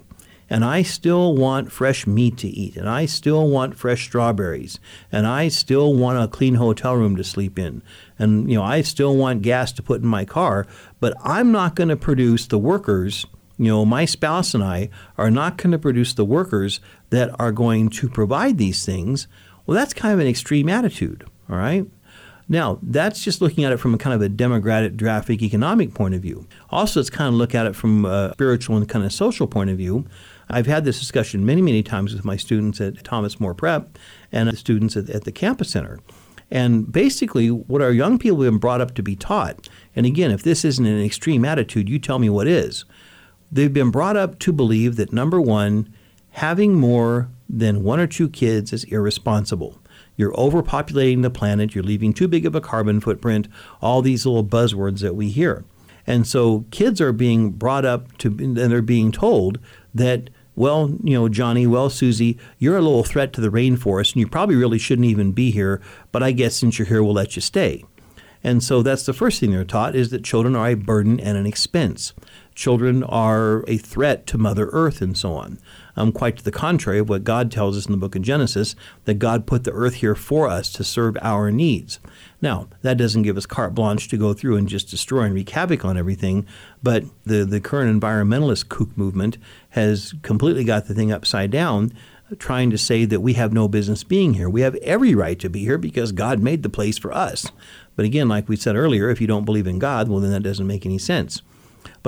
And 0.51 0.65
I 0.65 0.83
still 0.83 1.37
want 1.37 1.71
fresh 1.71 2.07
meat 2.07 2.39
to 2.39 2.49
eat. 2.49 2.77
And 2.77 2.89
I 2.89 3.05
still 3.05 3.49
want 3.49 3.77
fresh 3.77 4.05
strawberries. 4.05 4.81
And 5.13 5.27
I 5.27 5.49
still 5.49 5.95
want 5.95 6.23
a 6.23 6.27
clean 6.27 6.55
hotel 6.55 6.97
room 6.97 7.17
to 7.17 7.25
sleep 7.25 7.59
in. 7.59 7.83
And, 8.19 8.51
you 8.51 8.57
know, 8.57 8.65
I 8.65 8.81
still 8.81 9.15
want 9.15 9.43
gas 9.43 9.73
to 9.73 9.83
put 9.83 10.01
in 10.01 10.09
my 10.09 10.25
car. 10.25 10.67
But 11.01 11.15
I'm 11.23 11.53
not 11.53 11.77
going 11.77 11.89
to 11.89 11.97
produce 11.97 12.47
the 12.47 12.59
workers– 12.59 13.27
you 13.59 13.67
know, 13.67 13.85
my 13.85 14.05
spouse 14.05 14.55
and 14.55 14.63
I 14.63 14.89
are 15.17 15.31
not 15.31 15.57
going 15.57 15.73
to 15.73 15.79
produce 15.79 16.15
the 16.15 16.25
workers 16.25 16.81
that 17.11 17.31
are 17.41 17.53
going 17.53 17.91
to 17.91 18.09
provide 18.09 18.57
these 18.57 18.87
things. 18.87 19.27
Well, 19.67 19.77
that's 19.77 19.93
kind 19.93 20.15
of 20.15 20.21
an 20.21 20.27
extreme 20.27 20.69
attitude, 20.69 21.25
all 21.51 21.57
right? 21.57 21.87
Now, 22.49 22.79
that's 22.83 23.23
just 23.23 23.43
looking 23.43 23.65
at 23.65 23.73
it 23.73 23.77
from 23.77 23.93
a 23.93 23.99
kind 23.99 24.15
of 24.15 24.23
a 24.23 24.29
democratic, 24.29 24.95
demographic 24.95 25.43
economic 25.43 25.93
point 25.93 26.15
of 26.15 26.23
view. 26.23 26.47
Also, 26.71 26.99
it's 26.99 27.11
kind 27.11 27.29
of 27.29 27.35
look 27.35 27.55
at 27.55 27.67
it 27.67 27.77
from 27.77 28.07
a 28.07 28.33
spiritual 28.33 28.77
and 28.77 28.89
kind 28.89 29.05
of 29.05 29.13
social 29.13 29.47
point 29.47 29.69
of 29.69 29.77
view. 29.77 30.07
I've 30.49 30.67
had 30.67 30.87
this 30.87 30.99
discussion 30.99 31.45
many, 31.45 31.61
many 31.61 31.83
times 31.83 32.15
with 32.15 32.25
my 32.25 32.37
students 32.37 32.81
at 32.81 33.05
Thomas 33.05 33.39
More 33.39 33.53
Prep 33.53 33.99
and 34.33 34.49
the 34.49 34.57
students 34.57 34.97
at, 34.97 35.11
at 35.11 35.25
the 35.25 35.33
campus 35.33 35.71
center. 35.71 36.01
And 36.51 36.91
basically, 36.91 37.51
what 37.51 37.83
our 37.83 37.93
young 37.93 38.19
people 38.19 38.41
have 38.41 38.51
been 38.51 38.59
brought 38.59 38.81
up 38.81 38.95
to 38.95 39.03
be 39.03 39.15
taught, 39.15 39.69
and 39.95 40.07
again, 40.07 40.31
if 40.31 40.43
this 40.43 40.65
isn't 40.65 40.87
an 40.87 41.05
extreme 41.05 41.45
attitude, 41.45 41.91
you 41.91 41.99
tell 41.99 42.19
me 42.19 42.31
what 42.31 42.47
is. 42.47 42.87
They've 43.51 43.73
been 43.73 43.91
brought 43.91 44.17
up 44.17 44.39
to 44.41 44.53
believe 44.53 44.97
that 44.97 45.13
number 45.13 45.41
one, 45.41 45.93
having 46.31 46.75
more 46.75 47.31
than 47.49 47.83
one 47.83 47.99
or 47.99 48.07
two 48.07 48.29
kids 48.29 48.73
is 48.73 48.85
irresponsible. 48.85 49.79
You're 50.17 50.33
overpopulating 50.33 51.23
the 51.23 51.31
planet, 51.31 51.75
you're 51.75 51.85
leaving 51.85 52.13
too 52.13 52.29
big 52.29 52.45
of 52.45 52.55
a 52.55 52.61
carbon 52.61 53.01
footprint, 53.01 53.49
all 53.81 54.03
these 54.03 54.27
little 54.27 54.45
buzzwords 54.45 55.01
that 55.01 55.15
we 55.15 55.31
hear. 55.31 55.65
And 56.07 56.27
so 56.27 56.65
kids 56.71 57.01
are 57.01 57.13
being 57.13 57.51
brought 57.51 57.85
up 57.85 58.17
to, 58.19 58.29
and 58.29 58.57
they're 58.57 58.83
being 58.83 59.13
told 59.13 59.59
that, 59.95 60.31
well, 60.57 60.91
you 61.05 61.15
know, 61.15 61.29
Johnny, 61.29 61.67
well, 61.67 61.89
Susie, 61.89 62.39
you're 62.59 62.77
a 62.77 62.83
little 62.83 63.05
threat 63.05 63.33
to 63.35 63.41
the 63.41 63.51
rainforest, 63.51 64.13
and 64.13 64.21
you 64.21 64.27
probably 64.27 64.57
really 64.57 64.79
shouldn't 64.79 65.07
even 65.07 65.33
be 65.33 65.51
here, 65.51 65.81
but 66.11 66.23
I 66.23 66.33
guess 66.33 66.57
since 66.57 66.79
you're 66.79 66.89
here, 66.89 67.03
we'll 67.03 67.15
let 67.15 67.37
you 67.37 67.43
stay. 67.43 67.85
And 68.43 68.63
so 68.63 68.83
that's 68.83 69.05
the 69.05 69.13
first 69.13 69.41
thing 69.41 69.51
they're 69.51 69.65
taught 69.65 69.95
is 69.95 70.11
that 70.11 70.25
children 70.25 70.57
are 70.57 70.69
a 70.69 70.75
burden 70.75 71.21
and 71.21 71.37
an 71.37 71.47
expense 71.47 72.13
children 72.59 73.05
are 73.05 73.65
a 73.69 73.79
threat 73.79 74.27
to 74.27 74.37
Mother 74.37 74.69
Earth 74.73 75.01
and 75.01 75.17
so 75.17 75.35
on. 75.35 75.61
Um, 75.95 76.11
quite 76.11 76.39
to 76.39 76.45
the 76.45 76.51
contrary 76.51 76.99
of 76.99 77.09
what 77.09 77.23
God 77.23 77.53
tells 77.53 77.79
us 77.79 77.87
in 77.87 77.93
the 77.93 77.99
book 77.99 78.17
of 78.17 78.23
Genesis, 78.23 78.75
that 79.05 79.15
God 79.15 79.47
put 79.47 79.63
the 79.63 79.71
earth 79.71 79.95
here 79.95 80.17
for 80.17 80.49
us 80.49 80.69
to 80.73 80.83
serve 80.83 81.17
our 81.23 81.53
needs. 81.53 82.01
Now, 82.43 82.67
that 82.83 82.97
doesn't 82.97 83.23
give 83.23 83.37
us 83.37 83.47
carte 83.47 83.77
blanche 83.77 84.09
to 84.09 84.17
go 84.17 84.33
through 84.33 84.57
and 84.57 84.69
just 84.69 84.91
destroy 84.91 85.23
and 85.23 85.35
wreak 85.35 85.51
havoc 85.51 85.85
on 85.85 85.97
everything, 85.97 86.47
but 86.83 87.05
the, 87.25 87.45
the 87.45 87.61
current 87.61 88.01
environmentalist 88.01 88.69
kook 88.69 88.97
movement 88.99 89.39
has 89.71 90.15
completely 90.23 90.65
got 90.65 90.87
the 90.87 90.95
thing 90.95 91.13
upside 91.13 91.53
down 91.53 91.93
trying 92.39 92.71
to 92.71 92.77
say 92.77 93.05
that 93.05 93.21
we 93.21 93.35
have 93.35 93.53
no 93.53 93.69
business 93.69 94.03
being 94.03 94.35
here. 94.35 94.51
We 94.51 94.63
have 94.63 94.75
every 94.77 95.15
right 95.15 95.39
to 95.39 95.49
be 95.49 95.61
here 95.61 95.79
because 95.79 96.13
God 96.13 96.41
made 96.41 96.65
the 96.65 96.69
place 96.69 96.99
for 96.99 97.13
us. 97.13 97.51
But 97.97 98.05
again, 98.05 98.29
like 98.29 98.49
we 98.49 98.57
said 98.57 98.77
earlier, 98.77 99.09
if 99.09 99.21
you 99.21 99.27
don't 99.27 99.47
believe 99.47 99.67
in 99.67 99.79
God, 99.79 100.09
well, 100.09 100.21
then 100.21 100.33
that 100.33 100.43
doesn't 100.43 100.67
make 100.67 100.85
any 100.85 100.99
sense. 100.99 101.41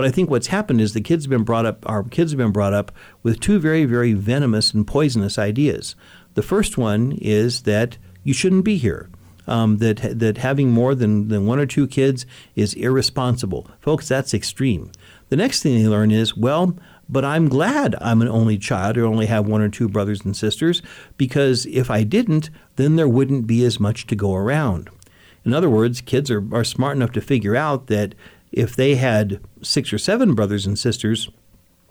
But 0.00 0.08
I 0.08 0.12
think 0.12 0.30
what's 0.30 0.46
happened 0.46 0.80
is 0.80 0.94
the 0.94 1.02
kids 1.02 1.26
have 1.26 1.30
been 1.30 1.44
brought 1.44 1.66
up, 1.66 1.86
our 1.86 2.02
kids 2.02 2.32
have 2.32 2.38
been 2.38 2.52
brought 2.52 2.72
up 2.72 2.90
with 3.22 3.38
two 3.38 3.58
very, 3.58 3.84
very 3.84 4.14
venomous 4.14 4.72
and 4.72 4.86
poisonous 4.86 5.38
ideas. 5.38 5.94
The 6.32 6.42
first 6.42 6.78
one 6.78 7.18
is 7.20 7.64
that 7.64 7.98
you 8.24 8.32
shouldn't 8.32 8.64
be 8.64 8.78
here. 8.78 9.10
Um, 9.46 9.76
that 9.76 10.18
that 10.18 10.38
having 10.38 10.70
more 10.70 10.94
than, 10.94 11.28
than 11.28 11.44
one 11.44 11.58
or 11.58 11.66
two 11.66 11.86
kids 11.86 12.24
is 12.56 12.72
irresponsible. 12.72 13.70
Folks, 13.80 14.08
that's 14.08 14.32
extreme. 14.32 14.90
The 15.28 15.36
next 15.36 15.62
thing 15.62 15.74
they 15.74 15.86
learn 15.86 16.10
is, 16.10 16.34
well, 16.34 16.78
but 17.06 17.26
I'm 17.26 17.50
glad 17.50 17.94
I'm 18.00 18.22
an 18.22 18.28
only 18.28 18.56
child 18.56 18.96
or 18.96 19.04
only 19.04 19.26
have 19.26 19.46
one 19.46 19.60
or 19.60 19.68
two 19.68 19.86
brothers 19.86 20.24
and 20.24 20.34
sisters 20.34 20.80
because 21.18 21.66
if 21.66 21.90
I 21.90 22.04
didn't, 22.04 22.48
then 22.76 22.96
there 22.96 23.06
wouldn't 23.06 23.46
be 23.46 23.66
as 23.66 23.78
much 23.78 24.06
to 24.06 24.16
go 24.16 24.34
around. 24.34 24.88
In 25.44 25.52
other 25.52 25.68
words, 25.68 26.00
kids 26.00 26.30
are, 26.30 26.42
are 26.54 26.64
smart 26.64 26.96
enough 26.96 27.12
to 27.12 27.20
figure 27.20 27.56
out 27.56 27.88
that 27.88 28.14
if 28.52 28.74
they 28.74 28.96
had 28.96 29.40
six 29.62 29.92
or 29.92 29.98
seven 29.98 30.34
brothers 30.34 30.66
and 30.66 30.78
sisters, 30.78 31.30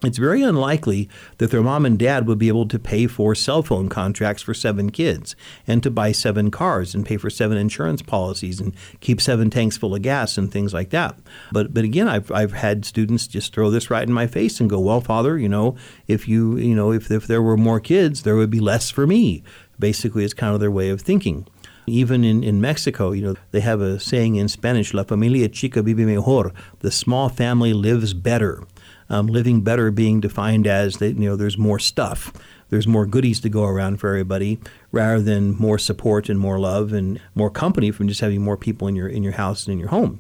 it's 0.02 0.18
very 0.18 0.42
unlikely 0.42 1.10
that 1.40 1.52
their 1.52 1.62
mom 1.62 1.86
and 1.86 2.00
dad 2.00 2.26
would 2.26 2.38
be 2.38 2.48
able 2.48 2.68
to 2.70 2.80
pay 2.80 3.06
for 3.06 3.36
cell 3.36 3.62
phone 3.62 3.90
contracts 3.90 4.42
for 4.42 4.54
seven 4.54 4.92
kids 4.92 5.36
and 5.68 5.84
to 5.84 5.92
buy 5.92 6.14
seven 6.14 6.52
cars 6.52 6.96
and 6.96 7.06
pay 7.06 7.18
for 7.18 7.30
seven 7.30 7.58
insurance 7.58 8.02
policies 8.02 8.62
and 8.62 8.74
keep 9.02 9.20
seven 9.20 9.50
tanks 9.50 9.76
full 9.76 9.94
of 9.94 10.02
gas 10.02 10.38
and 10.38 10.52
things 10.52 10.74
like 10.74 10.92
that. 10.92 11.18
But 11.52 11.74
but 11.74 11.84
again, 11.84 12.08
I've, 12.08 12.32
I've 12.32 12.54
had 12.54 12.86
students 12.86 13.28
just 13.28 13.54
throw 13.54 13.70
this 13.70 13.90
right 13.90 14.08
in 14.08 14.14
my 14.14 14.28
face 14.28 14.62
and 14.62 14.70
go, 14.70 14.80
well, 14.80 15.02
father, 15.02 15.38
you 15.38 15.50
know, 15.50 15.76
if 16.08 16.30
you 16.30 16.56
you 16.58 16.76
know 16.76 16.94
if 16.94 17.12
if 17.12 17.28
there 17.28 17.42
were 17.42 17.58
more 17.58 17.82
kids, 17.82 18.24
there 18.24 18.38
would 18.38 18.50
be 18.50 18.62
less 18.62 18.90
for 18.90 19.06
me. 19.06 19.44
Basically, 19.78 20.24
it's 20.24 20.34
kind 20.34 20.54
of 20.54 20.62
their 20.62 20.72
way 20.72 20.90
of 20.90 21.02
thinking. 21.02 21.46
Even 21.90 22.24
in, 22.24 22.44
in 22.44 22.62
Mexico, 22.62 23.12
you 23.12 23.22
know, 23.22 23.36
they 23.52 23.60
have 23.60 23.82
a 23.82 24.00
saying 24.00 24.36
in 24.36 24.48
Spanish, 24.48 24.94
La 24.94 25.04
familia 25.04 25.50
chica 25.50 25.82
vive 25.82 25.98
mejor. 25.98 26.54
The 26.80 26.92
small 26.92 27.30
family 27.30 27.74
lives 27.74 28.14
better. 28.14 28.64
Um, 29.12 29.26
living 29.26 29.62
better 29.62 29.90
being 29.90 30.20
defined 30.20 30.68
as 30.68 30.98
that 30.98 31.18
you 31.18 31.28
know 31.28 31.36
there's 31.36 31.58
more 31.58 31.80
stuff, 31.80 32.32
there's 32.70 32.88
more 32.88 33.08
goodies 33.08 33.40
to 33.40 33.50
go 33.50 33.64
around 33.64 33.98
for 33.98 34.10
everybody, 34.10 34.60
rather 34.92 35.20
than 35.20 35.56
more 35.58 35.80
support 35.80 36.30
and 36.30 36.40
more 36.40 36.60
love 36.60 36.94
and 36.94 37.20
more 37.34 37.50
company 37.50 37.90
from 37.90 38.08
just 38.08 38.22
having 38.22 38.44
more 38.44 38.56
people 38.56 38.88
in 38.88 38.96
your 38.96 39.08
in 39.08 39.24
your 39.24 39.34
house 39.34 39.66
and 39.66 39.74
in 39.74 39.80
your 39.80 39.90
home. 39.90 40.20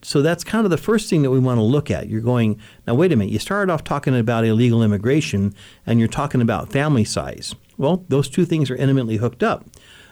So 0.00 0.22
that's 0.22 0.44
kind 0.44 0.64
of 0.64 0.70
the 0.70 0.78
first 0.78 1.10
thing 1.10 1.22
that 1.22 1.30
we 1.30 1.38
want 1.38 1.58
to 1.58 1.62
look 1.62 1.90
at. 1.90 2.08
You're 2.08 2.22
going 2.22 2.58
now. 2.86 2.94
Wait 2.94 3.12
a 3.12 3.16
minute. 3.16 3.32
You 3.32 3.38
started 3.38 3.70
off 3.70 3.84
talking 3.84 4.18
about 4.18 4.44
illegal 4.44 4.82
immigration, 4.82 5.54
and 5.86 5.98
you're 5.98 6.08
talking 6.08 6.40
about 6.40 6.72
family 6.72 7.04
size. 7.04 7.54
Well, 7.76 8.04
those 8.08 8.28
two 8.28 8.44
things 8.44 8.70
are 8.70 8.76
intimately 8.76 9.16
hooked 9.16 9.42
up. 9.42 9.66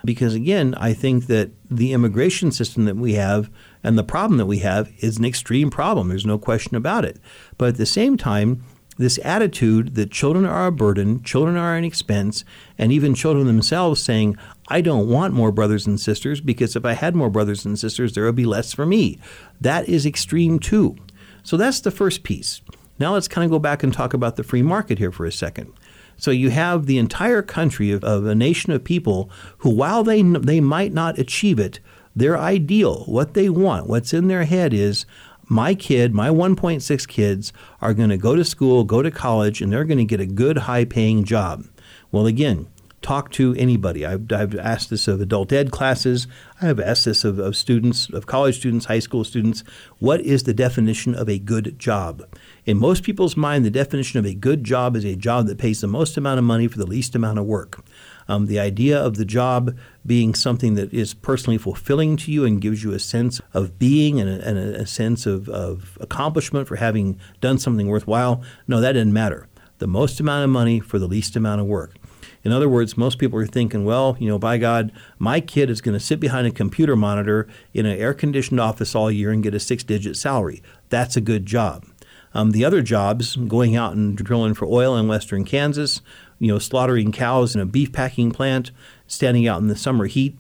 Because 0.04 0.34
again, 0.34 0.74
I 0.76 0.92
think 0.92 1.26
that 1.26 1.50
the 1.70 1.92
immigration 1.92 2.52
system 2.52 2.84
that 2.86 2.96
we 2.96 3.14
have 3.14 3.50
and 3.82 3.98
the 3.98 4.04
problem 4.04 4.38
that 4.38 4.46
we 4.46 4.58
have 4.58 4.92
is 4.98 5.18
an 5.18 5.24
extreme 5.24 5.70
problem. 5.70 6.08
There's 6.08 6.26
no 6.26 6.38
question 6.38 6.76
about 6.76 7.04
it. 7.04 7.18
But 7.58 7.70
at 7.70 7.76
the 7.76 7.86
same 7.86 8.16
time, 8.16 8.62
this 8.98 9.18
attitude 9.24 9.94
that 9.94 10.10
children 10.10 10.44
are 10.44 10.66
a 10.66 10.72
burden, 10.72 11.22
children 11.22 11.56
are 11.56 11.74
an 11.74 11.84
expense, 11.84 12.44
and 12.76 12.92
even 12.92 13.14
children 13.14 13.46
themselves 13.46 14.02
saying, 14.02 14.36
I 14.68 14.82
don't 14.82 15.08
want 15.08 15.32
more 15.32 15.50
brothers 15.50 15.86
and 15.86 15.98
sisters 15.98 16.40
because 16.40 16.76
if 16.76 16.84
I 16.84 16.92
had 16.92 17.16
more 17.16 17.30
brothers 17.30 17.64
and 17.64 17.78
sisters, 17.78 18.12
there 18.12 18.24
would 18.24 18.36
be 18.36 18.44
less 18.44 18.74
for 18.74 18.84
me. 18.84 19.18
That 19.60 19.88
is 19.88 20.04
extreme 20.04 20.58
too. 20.58 20.96
So 21.42 21.56
that's 21.56 21.80
the 21.80 21.90
first 21.90 22.22
piece. 22.22 22.60
Now 22.98 23.14
let's 23.14 23.28
kind 23.28 23.46
of 23.46 23.50
go 23.50 23.58
back 23.58 23.82
and 23.82 23.92
talk 23.92 24.12
about 24.12 24.36
the 24.36 24.44
free 24.44 24.62
market 24.62 24.98
here 24.98 25.10
for 25.10 25.24
a 25.24 25.32
second. 25.32 25.72
So 26.20 26.30
you 26.30 26.50
have 26.50 26.84
the 26.86 26.98
entire 26.98 27.40
country 27.40 27.90
of, 27.90 28.04
of 28.04 28.26
a 28.26 28.34
nation 28.34 28.72
of 28.72 28.84
people 28.84 29.30
who, 29.58 29.70
while 29.70 30.04
they 30.04 30.20
they 30.22 30.60
might 30.60 30.92
not 30.92 31.18
achieve 31.18 31.58
it, 31.58 31.80
their 32.14 32.38
ideal, 32.38 33.04
what 33.06 33.34
they 33.34 33.48
want, 33.48 33.88
what's 33.88 34.12
in 34.12 34.28
their 34.28 34.44
head 34.44 34.74
is 34.74 35.06
my 35.48 35.74
kid, 35.74 36.14
my 36.14 36.28
1.6 36.28 37.08
kids 37.08 37.52
are 37.80 37.94
going 37.94 38.10
to 38.10 38.16
go 38.16 38.36
to 38.36 38.44
school, 38.44 38.84
go 38.84 39.02
to 39.02 39.10
college, 39.10 39.60
and 39.60 39.72
they're 39.72 39.84
going 39.84 39.98
to 39.98 40.04
get 40.04 40.20
a 40.20 40.26
good, 40.26 40.58
high 40.58 40.84
paying 40.84 41.24
job. 41.24 41.64
Well, 42.12 42.26
again, 42.26 42.68
talk 43.02 43.30
to 43.32 43.54
anybody. 43.54 44.04
I've, 44.04 44.30
I've 44.32 44.54
asked 44.56 44.90
this 44.90 45.08
of 45.08 45.20
adult 45.20 45.52
ed 45.52 45.70
classes. 45.70 46.26
I 46.60 46.66
have 46.66 46.80
asked 46.80 47.06
this 47.06 47.24
of, 47.24 47.38
of 47.38 47.56
students, 47.56 48.10
of 48.10 48.26
college 48.26 48.58
students, 48.58 48.86
high 48.86 48.98
school 48.98 49.24
students. 49.24 49.64
What 49.98 50.20
is 50.20 50.42
the 50.42 50.54
definition 50.54 51.14
of 51.14 51.28
a 51.28 51.38
good 51.38 51.78
job? 51.78 52.22
In 52.66 52.78
most 52.78 53.02
people's 53.02 53.36
mind, 53.36 53.64
the 53.64 53.70
definition 53.70 54.18
of 54.18 54.26
a 54.26 54.34
good 54.34 54.64
job 54.64 54.96
is 54.96 55.04
a 55.04 55.16
job 55.16 55.46
that 55.46 55.58
pays 55.58 55.80
the 55.80 55.86
most 55.86 56.16
amount 56.16 56.38
of 56.38 56.44
money 56.44 56.68
for 56.68 56.78
the 56.78 56.86
least 56.86 57.14
amount 57.14 57.38
of 57.38 57.46
work. 57.46 57.82
Um, 58.28 58.46
the 58.46 58.60
idea 58.60 58.98
of 58.98 59.16
the 59.16 59.24
job 59.24 59.76
being 60.06 60.34
something 60.34 60.74
that 60.74 60.92
is 60.92 61.14
personally 61.14 61.58
fulfilling 61.58 62.16
to 62.18 62.30
you 62.30 62.44
and 62.44 62.60
gives 62.60 62.84
you 62.84 62.92
a 62.92 63.00
sense 63.00 63.40
of 63.54 63.78
being 63.78 64.20
and 64.20 64.28
a, 64.28 64.46
and 64.46 64.58
a 64.58 64.86
sense 64.86 65.26
of, 65.26 65.48
of 65.48 65.98
accomplishment 66.00 66.68
for 66.68 66.76
having 66.76 67.18
done 67.40 67.58
something 67.58 67.88
worthwhile, 67.88 68.42
no, 68.68 68.80
that 68.80 68.92
didn't 68.92 69.12
matter. 69.12 69.48
The 69.78 69.88
most 69.88 70.20
amount 70.20 70.44
of 70.44 70.50
money 70.50 70.78
for 70.78 70.98
the 70.98 71.08
least 71.08 71.34
amount 71.34 71.60
of 71.60 71.66
work. 71.66 71.96
In 72.42 72.52
other 72.52 72.68
words, 72.68 72.96
most 72.96 73.18
people 73.18 73.38
are 73.38 73.46
thinking, 73.46 73.84
well, 73.84 74.16
you 74.18 74.28
know, 74.28 74.38
by 74.38 74.56
God, 74.58 74.92
my 75.18 75.40
kid 75.40 75.68
is 75.68 75.80
going 75.80 75.98
to 75.98 76.04
sit 76.04 76.20
behind 76.20 76.46
a 76.46 76.50
computer 76.50 76.96
monitor 76.96 77.46
in 77.74 77.86
an 77.86 77.98
air 77.98 78.14
conditioned 78.14 78.60
office 78.60 78.94
all 78.94 79.10
year 79.10 79.30
and 79.30 79.42
get 79.42 79.54
a 79.54 79.60
six 79.60 79.84
digit 79.84 80.16
salary. 80.16 80.62
That's 80.88 81.16
a 81.16 81.20
good 81.20 81.44
job. 81.44 81.84
Um, 82.32 82.52
the 82.52 82.64
other 82.64 82.80
jobs, 82.80 83.36
going 83.36 83.76
out 83.76 83.94
and 83.94 84.16
drilling 84.16 84.54
for 84.54 84.66
oil 84.66 84.96
in 84.96 85.08
western 85.08 85.44
Kansas, 85.44 86.00
you 86.38 86.48
know, 86.48 86.58
slaughtering 86.58 87.12
cows 87.12 87.54
in 87.54 87.60
a 87.60 87.66
beef 87.66 87.92
packing 87.92 88.30
plant, 88.30 88.70
standing 89.06 89.46
out 89.46 89.60
in 89.60 89.68
the 89.68 89.76
summer 89.76 90.06
heat, 90.06 90.38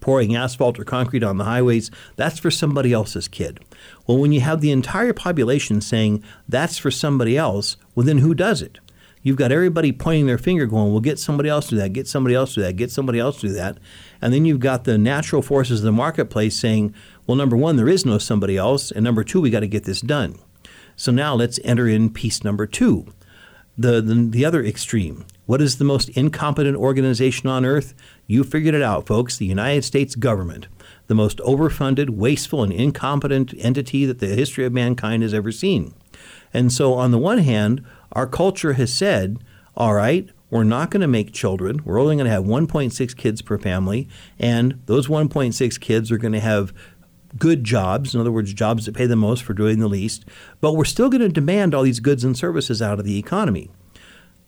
pouring 0.00 0.36
asphalt 0.36 0.78
or 0.78 0.84
concrete 0.84 1.22
on 1.22 1.38
the 1.38 1.44
highways, 1.44 1.90
that's 2.16 2.38
for 2.38 2.50
somebody 2.50 2.92
else's 2.92 3.28
kid. 3.28 3.60
Well, 4.06 4.18
when 4.18 4.32
you 4.32 4.40
have 4.40 4.60
the 4.60 4.72
entire 4.72 5.12
population 5.12 5.80
saying 5.80 6.22
that's 6.48 6.78
for 6.78 6.90
somebody 6.90 7.36
else, 7.36 7.76
well, 7.94 8.04
then 8.04 8.18
who 8.18 8.34
does 8.34 8.60
it? 8.60 8.78
You've 9.22 9.36
got 9.36 9.52
everybody 9.52 9.92
pointing 9.92 10.26
their 10.26 10.38
finger 10.38 10.66
going, 10.66 10.92
well, 10.92 11.00
get 11.00 11.18
somebody 11.18 11.48
else 11.48 11.66
to 11.66 11.70
do 11.70 11.76
that, 11.78 11.92
get 11.92 12.06
somebody 12.06 12.34
else 12.34 12.54
to 12.54 12.60
do 12.60 12.62
that, 12.62 12.76
get 12.76 12.90
somebody 12.90 13.18
else 13.18 13.40
to 13.40 13.48
do 13.48 13.54
that. 13.54 13.78
And 14.22 14.32
then 14.32 14.44
you've 14.44 14.60
got 14.60 14.84
the 14.84 14.98
natural 14.98 15.42
forces 15.42 15.80
of 15.80 15.84
the 15.84 15.92
marketplace 15.92 16.58
saying, 16.58 16.94
well, 17.26 17.36
number 17.36 17.56
one, 17.56 17.76
there 17.76 17.88
is 17.88 18.06
no 18.06 18.18
somebody 18.18 18.56
else. 18.56 18.90
And 18.90 19.04
number 19.04 19.24
two, 19.24 19.40
we 19.40 19.50
got 19.50 19.60
to 19.60 19.68
get 19.68 19.84
this 19.84 20.00
done. 20.00 20.38
So 20.96 21.12
now 21.12 21.34
let's 21.34 21.60
enter 21.62 21.86
in 21.86 22.10
piece 22.10 22.42
number 22.42 22.66
two. 22.66 23.06
The, 23.76 24.00
the, 24.00 24.14
the 24.14 24.44
other 24.44 24.64
extreme. 24.64 25.24
What 25.46 25.62
is 25.62 25.78
the 25.78 25.84
most 25.84 26.08
incompetent 26.10 26.76
organization 26.76 27.48
on 27.48 27.64
earth? 27.64 27.94
You 28.26 28.42
figured 28.42 28.74
it 28.74 28.82
out, 28.82 29.06
folks 29.06 29.36
the 29.36 29.46
United 29.46 29.84
States 29.84 30.16
government. 30.16 30.66
The 31.06 31.14
most 31.14 31.38
overfunded, 31.38 32.10
wasteful, 32.10 32.62
and 32.62 32.72
incompetent 32.72 33.54
entity 33.56 34.04
that 34.04 34.18
the 34.18 34.26
history 34.26 34.66
of 34.66 34.72
mankind 34.72 35.22
has 35.22 35.32
ever 35.32 35.52
seen. 35.52 35.94
And 36.52 36.72
so, 36.72 36.94
on 36.94 37.12
the 37.12 37.18
one 37.18 37.38
hand, 37.38 37.84
our 38.12 38.26
culture 38.26 38.74
has 38.74 38.92
said, 38.92 39.38
all 39.76 39.94
right, 39.94 40.28
we're 40.50 40.64
not 40.64 40.90
going 40.90 41.02
to 41.02 41.08
make 41.08 41.32
children. 41.32 41.82
We're 41.84 42.00
only 42.00 42.16
going 42.16 42.26
to 42.26 42.32
have 42.32 42.44
1.6 42.44 43.16
kids 43.16 43.42
per 43.42 43.58
family, 43.58 44.08
and 44.38 44.80
those 44.86 45.08
1.6 45.08 45.80
kids 45.80 46.10
are 46.10 46.18
going 46.18 46.32
to 46.32 46.40
have 46.40 46.72
good 47.36 47.64
jobs, 47.64 48.14
in 48.14 48.20
other 48.20 48.32
words, 48.32 48.54
jobs 48.54 48.86
that 48.86 48.94
pay 48.94 49.06
the 49.06 49.16
most 49.16 49.42
for 49.42 49.52
doing 49.52 49.78
the 49.78 49.88
least, 49.88 50.24
but 50.60 50.72
we're 50.72 50.84
still 50.84 51.10
going 51.10 51.20
to 51.20 51.28
demand 51.28 51.74
all 51.74 51.82
these 51.82 52.00
goods 52.00 52.24
and 52.24 52.36
services 52.36 52.80
out 52.80 52.98
of 52.98 53.04
the 53.04 53.18
economy. 53.18 53.70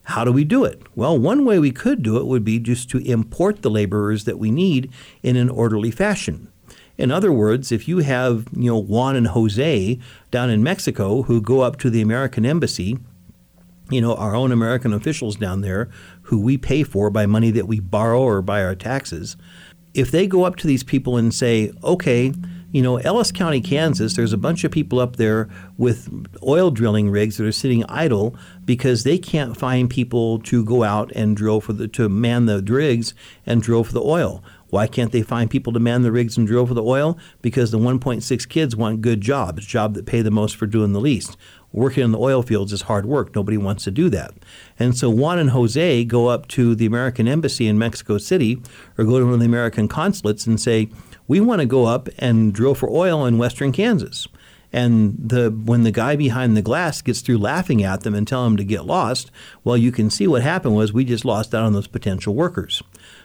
How 0.05 0.25
do 0.25 0.31
we 0.31 0.43
do 0.43 0.65
it? 0.65 0.81
Well, 0.95 1.17
one 1.17 1.45
way 1.45 1.59
we 1.59 1.71
could 1.71 2.01
do 2.01 2.17
it 2.17 2.25
would 2.25 2.43
be 2.43 2.59
just 2.59 2.89
to 2.89 2.97
import 2.99 3.61
the 3.61 3.69
laborers 3.69 4.25
that 4.25 4.39
we 4.39 4.49
need 4.49 4.91
in 5.21 5.35
an 5.35 5.49
orderly 5.49 5.91
fashion. 5.91 6.51
In 6.97 7.11
other 7.11 7.31
words, 7.31 7.71
if 7.71 7.87
you 7.87 7.99
have, 7.99 8.47
you 8.55 8.71
know, 8.71 8.77
Juan 8.77 9.15
and 9.15 9.27
Jose 9.27 9.99
down 10.31 10.49
in 10.49 10.63
Mexico 10.63 11.23
who 11.23 11.39
go 11.41 11.61
up 11.61 11.77
to 11.77 11.89
the 11.89 12.01
American 12.01 12.45
embassy, 12.45 12.97
you 13.91 14.01
know, 14.01 14.15
our 14.15 14.35
own 14.35 14.51
American 14.51 14.93
officials 14.93 15.35
down 15.35 15.61
there 15.61 15.89
who 16.23 16.41
we 16.41 16.57
pay 16.57 16.83
for 16.83 17.09
by 17.09 17.25
money 17.25 17.51
that 17.51 17.67
we 17.67 17.79
borrow 17.79 18.21
or 18.21 18.41
by 18.41 18.63
our 18.63 18.75
taxes, 18.75 19.37
if 19.93 20.09
they 20.11 20.25
go 20.25 20.43
up 20.43 20.55
to 20.55 20.67
these 20.67 20.83
people 20.83 21.17
and 21.17 21.33
say, 21.33 21.71
okay, 21.83 22.33
you 22.71 22.81
know, 22.81 22.97
Ellis 22.97 23.33
County, 23.33 23.59
Kansas, 23.59 24.15
there's 24.15 24.31
a 24.31 24.37
bunch 24.37 24.63
of 24.63 24.71
people 24.71 24.99
up 24.99 25.17
there 25.17 25.49
with 25.77 26.09
oil 26.41 26.71
drilling 26.71 27.09
rigs 27.09 27.35
that 27.35 27.45
are 27.45 27.51
sitting 27.51 27.83
idle 27.85 28.33
because 28.63 29.03
they 29.03 29.17
can't 29.17 29.57
find 29.57 29.89
people 29.89 30.39
to 30.39 30.63
go 30.63 30.83
out 30.83 31.11
and 31.11 31.35
drill 31.35 31.59
for 31.59 31.73
the 31.73 31.89
to 31.89 32.07
man 32.07 32.45
the 32.45 32.61
rigs 32.61 33.13
and 33.45 33.61
drill 33.61 33.83
for 33.83 33.91
the 33.91 34.01
oil. 34.01 34.41
Why 34.69 34.87
can't 34.87 35.11
they 35.11 35.21
find 35.21 35.49
people 35.49 35.73
to 35.73 35.81
man 35.81 36.01
the 36.01 36.13
rigs 36.13 36.37
and 36.37 36.47
drill 36.47 36.65
for 36.65 36.73
the 36.73 36.83
oil? 36.83 37.17
Because 37.41 37.71
the 37.71 37.77
1.6 37.77 38.47
kids 38.47 38.73
want 38.73 39.01
good 39.01 39.19
jobs, 39.19 39.65
jobs 39.65 39.95
that 39.95 40.05
pay 40.05 40.21
the 40.21 40.31
most 40.31 40.55
for 40.55 40.65
doing 40.65 40.93
the 40.93 41.01
least. 41.01 41.35
Working 41.73 42.03
in 42.03 42.11
the 42.11 42.19
oil 42.19 42.41
fields 42.41 42.73
is 42.73 42.83
hard 42.83 43.05
work. 43.05 43.33
Nobody 43.33 43.57
wants 43.57 43.85
to 43.85 43.91
do 43.91 44.09
that. 44.09 44.33
And 44.77 44.97
so 44.97 45.09
Juan 45.09 45.39
and 45.39 45.51
Jose 45.51 46.03
go 46.05 46.27
up 46.27 46.47
to 46.49 46.75
the 46.75 46.85
American 46.85 47.27
embassy 47.27 47.67
in 47.67 47.79
Mexico 47.79 48.17
City 48.17 48.61
or 48.97 49.05
go 49.05 49.19
to 49.19 49.25
one 49.25 49.35
of 49.35 49.39
the 49.39 49.45
American 49.45 49.87
consulates 49.87 50.45
and 50.45 50.59
say, 50.59 50.89
we 51.27 51.39
want 51.39 51.61
to 51.61 51.65
go 51.65 51.85
up 51.85 52.09
and 52.17 52.53
drill 52.53 52.75
for 52.75 52.89
oil 52.89 53.25
in 53.25 53.37
western 53.37 53.71
Kansas. 53.71 54.27
And 54.73 55.17
the 55.17 55.49
when 55.49 55.83
the 55.83 55.91
guy 55.91 56.15
behind 56.15 56.55
the 56.55 56.61
glass 56.61 57.01
gets 57.01 57.21
through 57.21 57.37
laughing 57.37 57.83
at 57.83 58.01
them 58.01 58.15
and 58.15 58.27
telling 58.27 58.51
them 58.51 58.57
to 58.57 58.63
get 58.63 58.85
lost, 58.85 59.31
well, 59.63 59.77
you 59.77 59.91
can 59.91 60.09
see 60.09 60.27
what 60.27 60.41
happened 60.41 60.75
was 60.75 60.93
we 60.93 61.03
just 61.03 61.25
lost 61.25 61.53
out 61.53 61.63
on 61.63 61.73
those 61.73 61.87
potential 61.87 62.33
workers. 62.35 62.81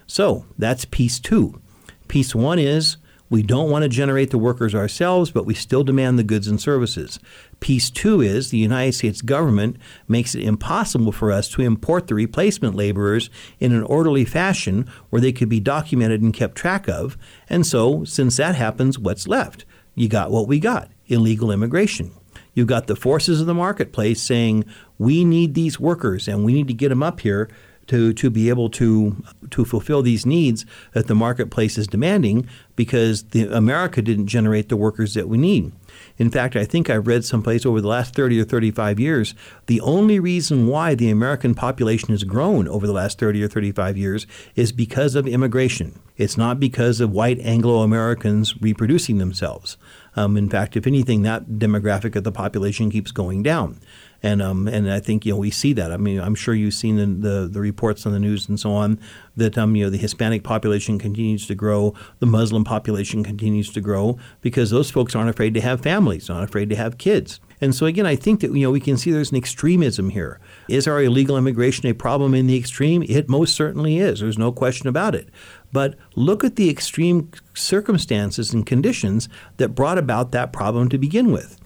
So 0.07 0.45
that's 0.59 0.85
piece 0.85 1.21
two. 1.21 1.61
Piece 2.09 2.35
one 2.35 2.59
is 2.59 2.97
we 3.29 3.43
don't 3.43 3.71
want 3.71 3.83
to 3.83 3.89
generate 3.89 4.31
the 4.31 4.39
workers 4.39 4.75
ourselves, 4.75 5.31
but 5.31 5.47
we 5.47 5.55
still 5.55 5.83
demand 5.83 6.19
the 6.19 6.25
goods 6.25 6.47
and 6.47 6.61
services. 6.61 7.19
Piece 7.59 7.91
two 7.91 8.21
is 8.21 8.51
the 8.51 8.59
United 8.59 8.93
States 8.93 9.23
government 9.23 9.77
makes 10.07 10.35
it 10.35 10.45
impossible 10.45 11.13
for 11.13 11.33
us 11.33 11.49
to 11.49 11.63
import 11.63 12.07
the 12.07 12.15
replacement 12.15 12.75
laborers 12.75 13.29
in 13.59 13.73
an 13.73 13.83
orderly 13.83 14.25
fashion 14.25 14.89
where 15.11 15.21
they 15.21 15.33
could 15.33 15.49
be 15.49 15.61
documented 15.61 16.23
and 16.23 16.35
kept 16.35 16.55
track 16.55 16.89
of. 16.89 17.19
And 17.49 17.67
so, 17.67 18.05
since 18.05 18.37
that 18.37 18.55
happens, 18.55 18.99
what's 18.99 19.27
left? 19.27 19.65
You 19.95 20.09
got 20.09 20.31
what 20.31 20.47
we 20.47 20.61
got 20.61 20.91
illegal 21.09 21.51
immigration. 21.51 22.13
You've 22.55 22.67
got 22.69 22.87
the 22.87 22.97
forces 22.97 23.41
of 23.41 23.47
the 23.47 23.55
marketplace 23.55 24.21
saying, 24.21 24.65
we 24.99 25.25
need 25.25 25.55
these 25.55 25.79
workers 25.79 26.27
and 26.27 26.45
we 26.45 26.53
need 26.53 26.69
to 26.69 26.75
get 26.75 26.89
them 26.89 27.03
up 27.03 27.21
here 27.21 27.49
to, 27.89 28.13
to 28.13 28.31
be 28.31 28.49
able 28.49 28.69
to 28.71 29.23
to 29.51 29.65
fulfill 29.65 30.03
these 30.03 30.27
needs 30.27 30.67
that 30.93 31.07
the 31.07 31.15
marketplace 31.15 31.79
is 31.79 31.87
demanding 31.87 32.49
because 32.75 33.25
the, 33.25 33.45
America 33.45 34.03
didn't 34.03 34.27
generate 34.27 34.69
the 34.69 34.77
workers 34.77 35.15
that 35.15 35.29
we 35.29 35.39
need. 35.39 35.73
In 36.19 36.31
fact, 36.31 36.57
I 36.57 36.65
think 36.65 36.91
I've 36.91 37.07
read 37.07 37.25
someplace 37.25 37.65
over 37.65 37.81
the 37.81 37.89
last 37.89 38.15
30 38.15 38.41
or 38.41 38.45
35 38.45 39.01
years, 39.01 39.35
the 39.67 39.81
only 39.81 40.19
reason 40.19 40.67
why 40.67 40.95
the 40.95 41.11
American 41.11 41.55
population 41.55 42.11
has 42.11 42.25
grown 42.25 42.69
over 42.69 42.87
the 42.87 42.93
last 42.93 43.19
30 43.19 43.43
or 43.43 43.49
35 43.49 43.97
years 43.97 44.27
is 44.55 44.73
because 44.73 45.15
of 45.15 45.27
immigration. 45.27 45.99
It's 46.17 46.37
not 46.37 46.59
because 46.59 47.01
of 47.01 47.13
white 47.13 47.39
Anglo 47.41 47.83
Americans 47.83 48.61
reproducing 48.61 49.19
themselves. 49.19 49.77
Um, 50.17 50.37
in 50.37 50.49
fact, 50.49 50.77
if 50.77 50.87
anything, 50.87 51.23
that 51.23 51.47
demographic 51.47 52.17
of 52.17 52.25
the 52.25 52.33
population 52.33 52.91
keeps 52.91 53.13
going 53.13 53.43
down 53.43 53.81
and 54.23 54.43
um, 54.43 54.69
and 54.69 54.91
I 54.91 55.01
think 55.01 55.27
you 55.27 55.33
know 55.33 55.39
we 55.39 55.51
see 55.51 55.73
that. 55.75 55.93
I 55.93 55.97
mean, 55.97 56.21
I'm 56.21 56.35
sure 56.35 56.55
you've 56.55 56.75
seen 56.75 56.97
the, 56.97 57.29
the, 57.29 57.49
the 57.49 57.61
reports 57.61 58.07
on 58.07 58.13
the 58.13 58.19
news 58.19 58.49
and 58.49 58.59
so 58.59 58.73
on 58.73 58.99
that 59.37 59.57
um, 59.59 59.77
you 59.77 59.85
know 59.85 59.91
the 59.91 59.99
Hispanic 59.99 60.43
population 60.43 60.99
continues 60.99 61.47
to 61.47 61.55
grow, 61.55 61.95
the 62.19 62.27
Muslim 62.27 62.65
population 62.65 63.23
continues 63.23 63.73
to 63.73 63.81
grow 63.81 64.19
because 64.41 64.71
those 64.71 64.91
folks 64.91 65.15
aren't 65.15 65.31
afraid 65.31 65.55
to 65.55 65.61
have 65.61 65.81
families, 65.81 66.29
not 66.29 66.43
afraid 66.43 66.71
to 66.71 66.77
have 66.77 66.99
kids. 66.99 67.41
And 67.61 67.75
so 67.75 67.87
again, 67.87 68.07
I 68.07 68.17
think 68.17 68.41
that 68.41 68.53
you 68.53 68.63
know 68.63 68.71
we 68.71 68.81
can 68.81 68.97
see 68.97 69.11
there's 69.11 69.31
an 69.31 69.37
extremism 69.37 70.11
here. 70.11 70.41
Is 70.69 70.87
our 70.87 71.03
illegal 71.03 71.37
immigration 71.37 71.87
a 71.87 71.95
problem 71.95 72.35
in 72.35 72.47
the 72.47 72.57
extreme? 72.57 73.03
It 73.03 73.29
most 73.29 73.55
certainly 73.55 73.99
is. 73.99 74.21
There's 74.21 74.39
no 74.39 74.53
question 74.53 74.89
about 74.89 75.15
it. 75.15 75.29
But 75.73 75.97
look 76.15 76.45
at 76.45 76.57
the 76.57 76.71
extreme 76.71 77.31
circumstances 77.55 78.53
and 78.53 78.65
conditions 78.65 79.29
that 79.57 79.71
brought 79.71 79.99
about 79.99 80.33
that 80.33 80.53
problem 80.53 80.89
to 80.89 80.99
begin 80.99 81.33
with 81.33 81.59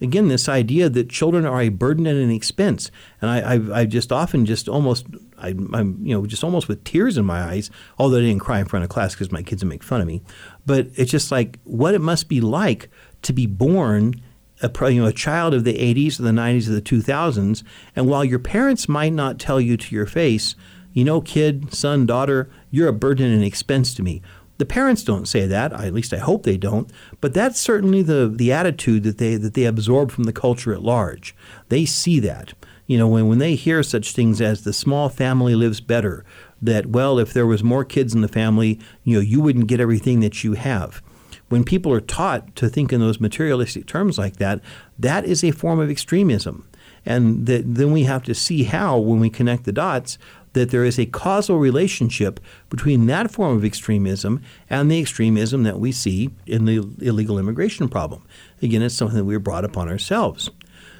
again 0.00 0.28
this 0.28 0.48
idea 0.48 0.88
that 0.88 1.08
children 1.08 1.44
are 1.44 1.60
a 1.60 1.68
burden 1.68 2.06
and 2.06 2.18
an 2.18 2.30
expense. 2.30 2.90
And 3.20 3.30
I, 3.30 3.54
I've, 3.54 3.70
I've 3.70 3.88
just 3.88 4.12
often 4.12 4.46
just 4.46 4.68
almost 4.68 5.06
I, 5.38 5.50
am 5.50 5.98
you 6.02 6.14
know 6.14 6.26
just 6.26 6.44
almost 6.44 6.68
with 6.68 6.84
tears 6.84 7.18
in 7.18 7.24
my 7.24 7.42
eyes 7.42 7.70
although 7.98 8.18
I 8.18 8.20
didn't 8.20 8.40
cry 8.40 8.60
in 8.60 8.66
front 8.66 8.84
of 8.84 8.88
class 8.88 9.14
because 9.14 9.32
my 9.32 9.42
kids 9.42 9.62
would 9.62 9.70
make 9.70 9.82
fun 9.82 10.00
of 10.00 10.06
me. 10.06 10.22
But 10.66 10.88
it's 10.94 11.10
just 11.10 11.30
like 11.30 11.58
what 11.64 11.94
it 11.94 12.00
must 12.00 12.28
be 12.28 12.40
like 12.40 12.90
to 13.22 13.32
be 13.32 13.46
born 13.46 14.14
a, 14.62 14.90
you 14.90 15.02
know, 15.02 15.08
a 15.08 15.12
child 15.12 15.52
of 15.52 15.64
the 15.64 15.74
80s 15.74 16.18
or 16.18 16.22
the 16.22 16.30
90s 16.30 16.68
or 16.68 16.72
the 16.72 16.82
2000s 16.82 17.62
and 17.96 18.06
while 18.06 18.24
your 18.24 18.38
parents 18.38 18.88
might 18.88 19.12
not 19.12 19.38
tell 19.38 19.60
you 19.60 19.76
to 19.76 19.94
your 19.94 20.06
face 20.06 20.54
you 20.92 21.04
know 21.04 21.20
kid 21.20 21.74
son 21.74 22.06
daughter 22.06 22.48
you're 22.70 22.88
a 22.88 22.92
burden 22.92 23.26
and 23.26 23.34
an 23.34 23.42
expense 23.42 23.94
to 23.94 24.02
me 24.02 24.22
the 24.64 24.72
parents 24.72 25.04
don't 25.04 25.28
say 25.28 25.46
that, 25.46 25.74
at 25.74 25.92
least 25.92 26.14
I 26.14 26.16
hope 26.16 26.44
they 26.44 26.56
don't, 26.56 26.90
but 27.20 27.34
that's 27.34 27.60
certainly 27.60 28.00
the, 28.00 28.32
the 28.34 28.50
attitude 28.50 29.02
that 29.02 29.18
they 29.18 29.36
that 29.36 29.52
they 29.52 29.66
absorb 29.66 30.10
from 30.10 30.24
the 30.24 30.32
culture 30.32 30.72
at 30.72 30.80
large. 30.80 31.36
They 31.68 31.84
see 31.84 32.18
that. 32.20 32.54
You 32.86 32.96
know, 32.96 33.06
when, 33.06 33.28
when 33.28 33.38
they 33.40 33.56
hear 33.56 33.82
such 33.82 34.12
things 34.12 34.40
as 34.40 34.64
the 34.64 34.72
small 34.72 35.10
family 35.10 35.54
lives 35.54 35.82
better, 35.82 36.24
that 36.62 36.86
well, 36.86 37.18
if 37.18 37.34
there 37.34 37.46
was 37.46 37.62
more 37.62 37.84
kids 37.84 38.14
in 38.14 38.22
the 38.22 38.28
family, 38.28 38.80
you 39.02 39.16
know, 39.16 39.20
you 39.20 39.42
wouldn't 39.42 39.66
get 39.66 39.80
everything 39.80 40.20
that 40.20 40.42
you 40.42 40.54
have. 40.54 41.02
When 41.50 41.62
people 41.62 41.92
are 41.92 42.00
taught 42.00 42.56
to 42.56 42.70
think 42.70 42.90
in 42.90 43.00
those 43.00 43.20
materialistic 43.20 43.86
terms 43.86 44.16
like 44.16 44.36
that, 44.36 44.62
that 44.98 45.26
is 45.26 45.44
a 45.44 45.50
form 45.50 45.78
of 45.78 45.90
extremism. 45.90 46.66
And 47.04 47.44
that, 47.44 47.74
then 47.74 47.92
we 47.92 48.04
have 48.04 48.22
to 48.22 48.34
see 48.34 48.64
how, 48.64 48.96
when 48.96 49.20
we 49.20 49.28
connect 49.28 49.64
the 49.64 49.72
dots, 49.72 50.16
that 50.54 50.70
there 50.70 50.84
is 50.84 50.98
a 50.98 51.06
causal 51.06 51.58
relationship 51.58 52.40
between 52.70 53.06
that 53.06 53.30
form 53.30 53.56
of 53.56 53.64
extremism 53.64 54.42
and 54.70 54.90
the 54.90 55.00
extremism 55.00 55.62
that 55.64 55.78
we 55.78 55.92
see 55.92 56.30
in 56.46 56.64
the 56.64 56.76
illegal 57.00 57.38
immigration 57.38 57.88
problem. 57.88 58.24
Again, 58.62 58.82
it's 58.82 58.94
something 58.94 59.18
that 59.18 59.24
we 59.24 59.36
brought 59.36 59.64
upon 59.64 59.88
ourselves. 59.88 60.50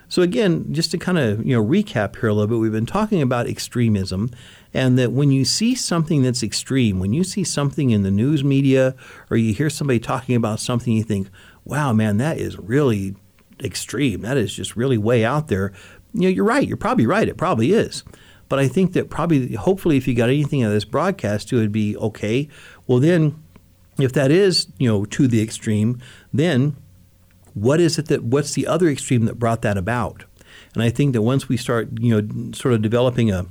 So 0.08 0.22
again, 0.22 0.72
just 0.72 0.90
to 0.90 0.98
kind 0.98 1.18
of 1.18 1.44
you 1.44 1.56
know 1.56 1.64
recap 1.64 2.16
here 2.20 2.28
a 2.28 2.34
little 2.34 2.46
bit, 2.46 2.58
we've 2.58 2.70
been 2.70 2.86
talking 2.86 3.22
about 3.22 3.48
extremism, 3.48 4.30
and 4.72 4.98
that 4.98 5.12
when 5.12 5.30
you 5.30 5.44
see 5.44 5.74
something 5.74 6.22
that's 6.22 6.42
extreme, 6.42 6.98
when 6.98 7.12
you 7.12 7.24
see 7.24 7.42
something 7.42 7.90
in 7.90 8.02
the 8.02 8.10
news 8.10 8.44
media 8.44 8.94
or 9.30 9.36
you 9.36 9.54
hear 9.54 9.70
somebody 9.70 9.98
talking 9.98 10.36
about 10.36 10.60
something, 10.60 10.92
you 10.92 11.02
think, 11.02 11.28
"Wow, 11.64 11.92
man, 11.92 12.18
that 12.18 12.38
is 12.38 12.58
really 12.58 13.16
extreme. 13.62 14.20
That 14.20 14.36
is 14.36 14.54
just 14.54 14.76
really 14.76 14.98
way 14.98 15.24
out 15.24 15.48
there." 15.48 15.72
You 16.12 16.22
know, 16.22 16.28
you're 16.28 16.44
right. 16.44 16.68
You're 16.68 16.76
probably 16.76 17.06
right. 17.06 17.28
It 17.28 17.36
probably 17.36 17.72
is. 17.72 18.04
But 18.54 18.62
I 18.62 18.68
think 18.68 18.92
that 18.92 19.10
probably, 19.10 19.54
hopefully, 19.54 19.96
if 19.96 20.06
you 20.06 20.14
got 20.14 20.28
anything 20.28 20.62
out 20.62 20.68
of 20.68 20.74
this 20.74 20.84
broadcast, 20.84 21.52
it 21.52 21.56
would 21.56 21.72
be 21.72 21.96
okay. 21.96 22.48
Well, 22.86 23.00
then, 23.00 23.42
if 23.98 24.12
that 24.12 24.30
is, 24.30 24.68
you 24.78 24.88
know, 24.88 25.04
to 25.06 25.26
the 25.26 25.42
extreme, 25.42 26.00
then 26.32 26.76
what 27.54 27.80
is 27.80 27.98
it 27.98 28.06
that, 28.06 28.22
what's 28.22 28.52
the 28.52 28.68
other 28.68 28.88
extreme 28.88 29.24
that 29.24 29.40
brought 29.40 29.62
that 29.62 29.76
about? 29.76 30.22
And 30.72 30.84
I 30.84 30.90
think 30.90 31.14
that 31.14 31.22
once 31.22 31.48
we 31.48 31.56
start, 31.56 31.88
you 31.98 32.22
know, 32.22 32.52
sort 32.52 32.74
of 32.74 32.80
developing 32.80 33.28
a, 33.32 33.46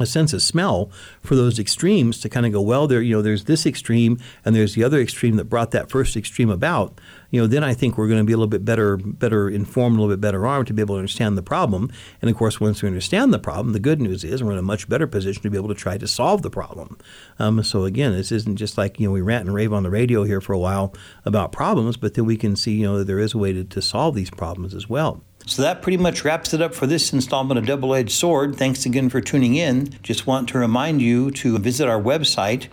a 0.00 0.06
sense 0.06 0.32
of 0.32 0.42
smell 0.42 0.90
for 1.20 1.36
those 1.36 1.58
extremes 1.58 2.20
to 2.20 2.28
kind 2.28 2.46
of 2.46 2.52
go, 2.52 2.60
well, 2.60 2.86
there, 2.86 3.00
you 3.00 3.14
know, 3.14 3.22
there's 3.22 3.44
this 3.44 3.64
extreme 3.64 4.18
and 4.44 4.54
there's 4.54 4.74
the 4.74 4.82
other 4.82 5.00
extreme 5.00 5.36
that 5.36 5.44
brought 5.44 5.70
that 5.70 5.88
first 5.88 6.16
extreme 6.16 6.50
about. 6.50 7.00
You 7.30 7.40
know, 7.40 7.46
then 7.46 7.62
I 7.62 7.74
think 7.74 7.96
we're 7.96 8.08
going 8.08 8.20
to 8.20 8.24
be 8.24 8.32
a 8.32 8.36
little 8.36 8.48
bit 8.48 8.64
better, 8.64 8.96
better 8.96 9.48
informed, 9.48 9.96
a 9.96 10.00
little 10.00 10.14
bit 10.14 10.20
better 10.20 10.46
armed 10.46 10.66
to 10.68 10.72
be 10.72 10.82
able 10.82 10.96
to 10.96 11.00
understand 11.00 11.38
the 11.38 11.42
problem. 11.42 11.92
And 12.20 12.30
of 12.30 12.36
course, 12.36 12.60
once 12.60 12.82
we 12.82 12.88
understand 12.88 13.32
the 13.32 13.38
problem, 13.38 13.72
the 13.72 13.80
good 13.80 14.00
news 14.00 14.24
is 14.24 14.42
we're 14.42 14.52
in 14.52 14.58
a 14.58 14.62
much 14.62 14.88
better 14.88 15.06
position 15.06 15.42
to 15.42 15.50
be 15.50 15.56
able 15.56 15.68
to 15.68 15.74
try 15.74 15.96
to 15.96 16.06
solve 16.08 16.42
the 16.42 16.50
problem. 16.50 16.98
Um, 17.38 17.62
so 17.62 17.84
again, 17.84 18.12
this 18.12 18.32
isn't 18.32 18.56
just 18.56 18.76
like 18.78 18.98
you 18.98 19.08
know 19.08 19.12
we 19.12 19.20
rant 19.20 19.46
and 19.46 19.54
rave 19.54 19.72
on 19.72 19.84
the 19.84 19.90
radio 19.90 20.24
here 20.24 20.40
for 20.40 20.52
a 20.52 20.58
while 20.58 20.94
about 21.24 21.52
problems, 21.52 21.96
but 21.96 22.14
then 22.14 22.24
we 22.24 22.36
can 22.36 22.56
see 22.56 22.72
you 22.72 22.86
know 22.86 22.98
that 22.98 23.06
there 23.06 23.20
is 23.20 23.34
a 23.34 23.38
way 23.38 23.52
to, 23.52 23.64
to 23.64 23.82
solve 23.82 24.14
these 24.14 24.30
problems 24.30 24.74
as 24.74 24.88
well. 24.88 25.22
So 25.46 25.62
that 25.62 25.82
pretty 25.82 25.98
much 25.98 26.24
wraps 26.24 26.54
it 26.54 26.62
up 26.62 26.74
for 26.74 26.86
this 26.86 27.12
installment 27.12 27.58
of 27.58 27.66
Double 27.66 27.94
Edged 27.94 28.12
Sword. 28.12 28.56
Thanks 28.56 28.86
again 28.86 29.10
for 29.10 29.20
tuning 29.20 29.56
in. 29.56 29.98
Just 30.02 30.26
want 30.26 30.48
to 30.50 30.58
remind 30.58 31.02
you 31.02 31.30
to 31.32 31.58
visit 31.58 31.88
our 31.88 32.00
website 32.00 32.68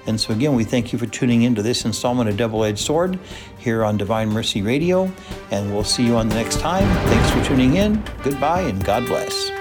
And 0.08 0.20
so, 0.20 0.34
again, 0.34 0.56
we 0.56 0.64
thank 0.64 0.92
you 0.92 1.00
for 1.00 1.06
tuning 1.06 1.44
in 1.44 1.54
to 1.56 1.62
this 1.62 1.86
installment 1.86 2.30
of 2.30 2.38
Double 2.38 2.64
Edged 2.64 2.80
Sword 2.80 3.20
here 3.62 3.86
on 3.86 3.98
Divine 3.98 4.30
Mercy 4.30 4.62
Radio. 4.62 5.12
And 5.52 5.74
we'll 5.74 5.84
see 5.84 6.06
you 6.06 6.16
on 6.16 6.28
the 6.28 6.36
next 6.36 6.60
time. 6.60 6.84
Thanks 7.08 7.32
for 7.32 7.44
tuning 7.46 7.76
in. 7.76 8.04
Goodbye 8.24 8.62
and 8.62 8.84
God 8.84 9.06
bless. 9.06 9.61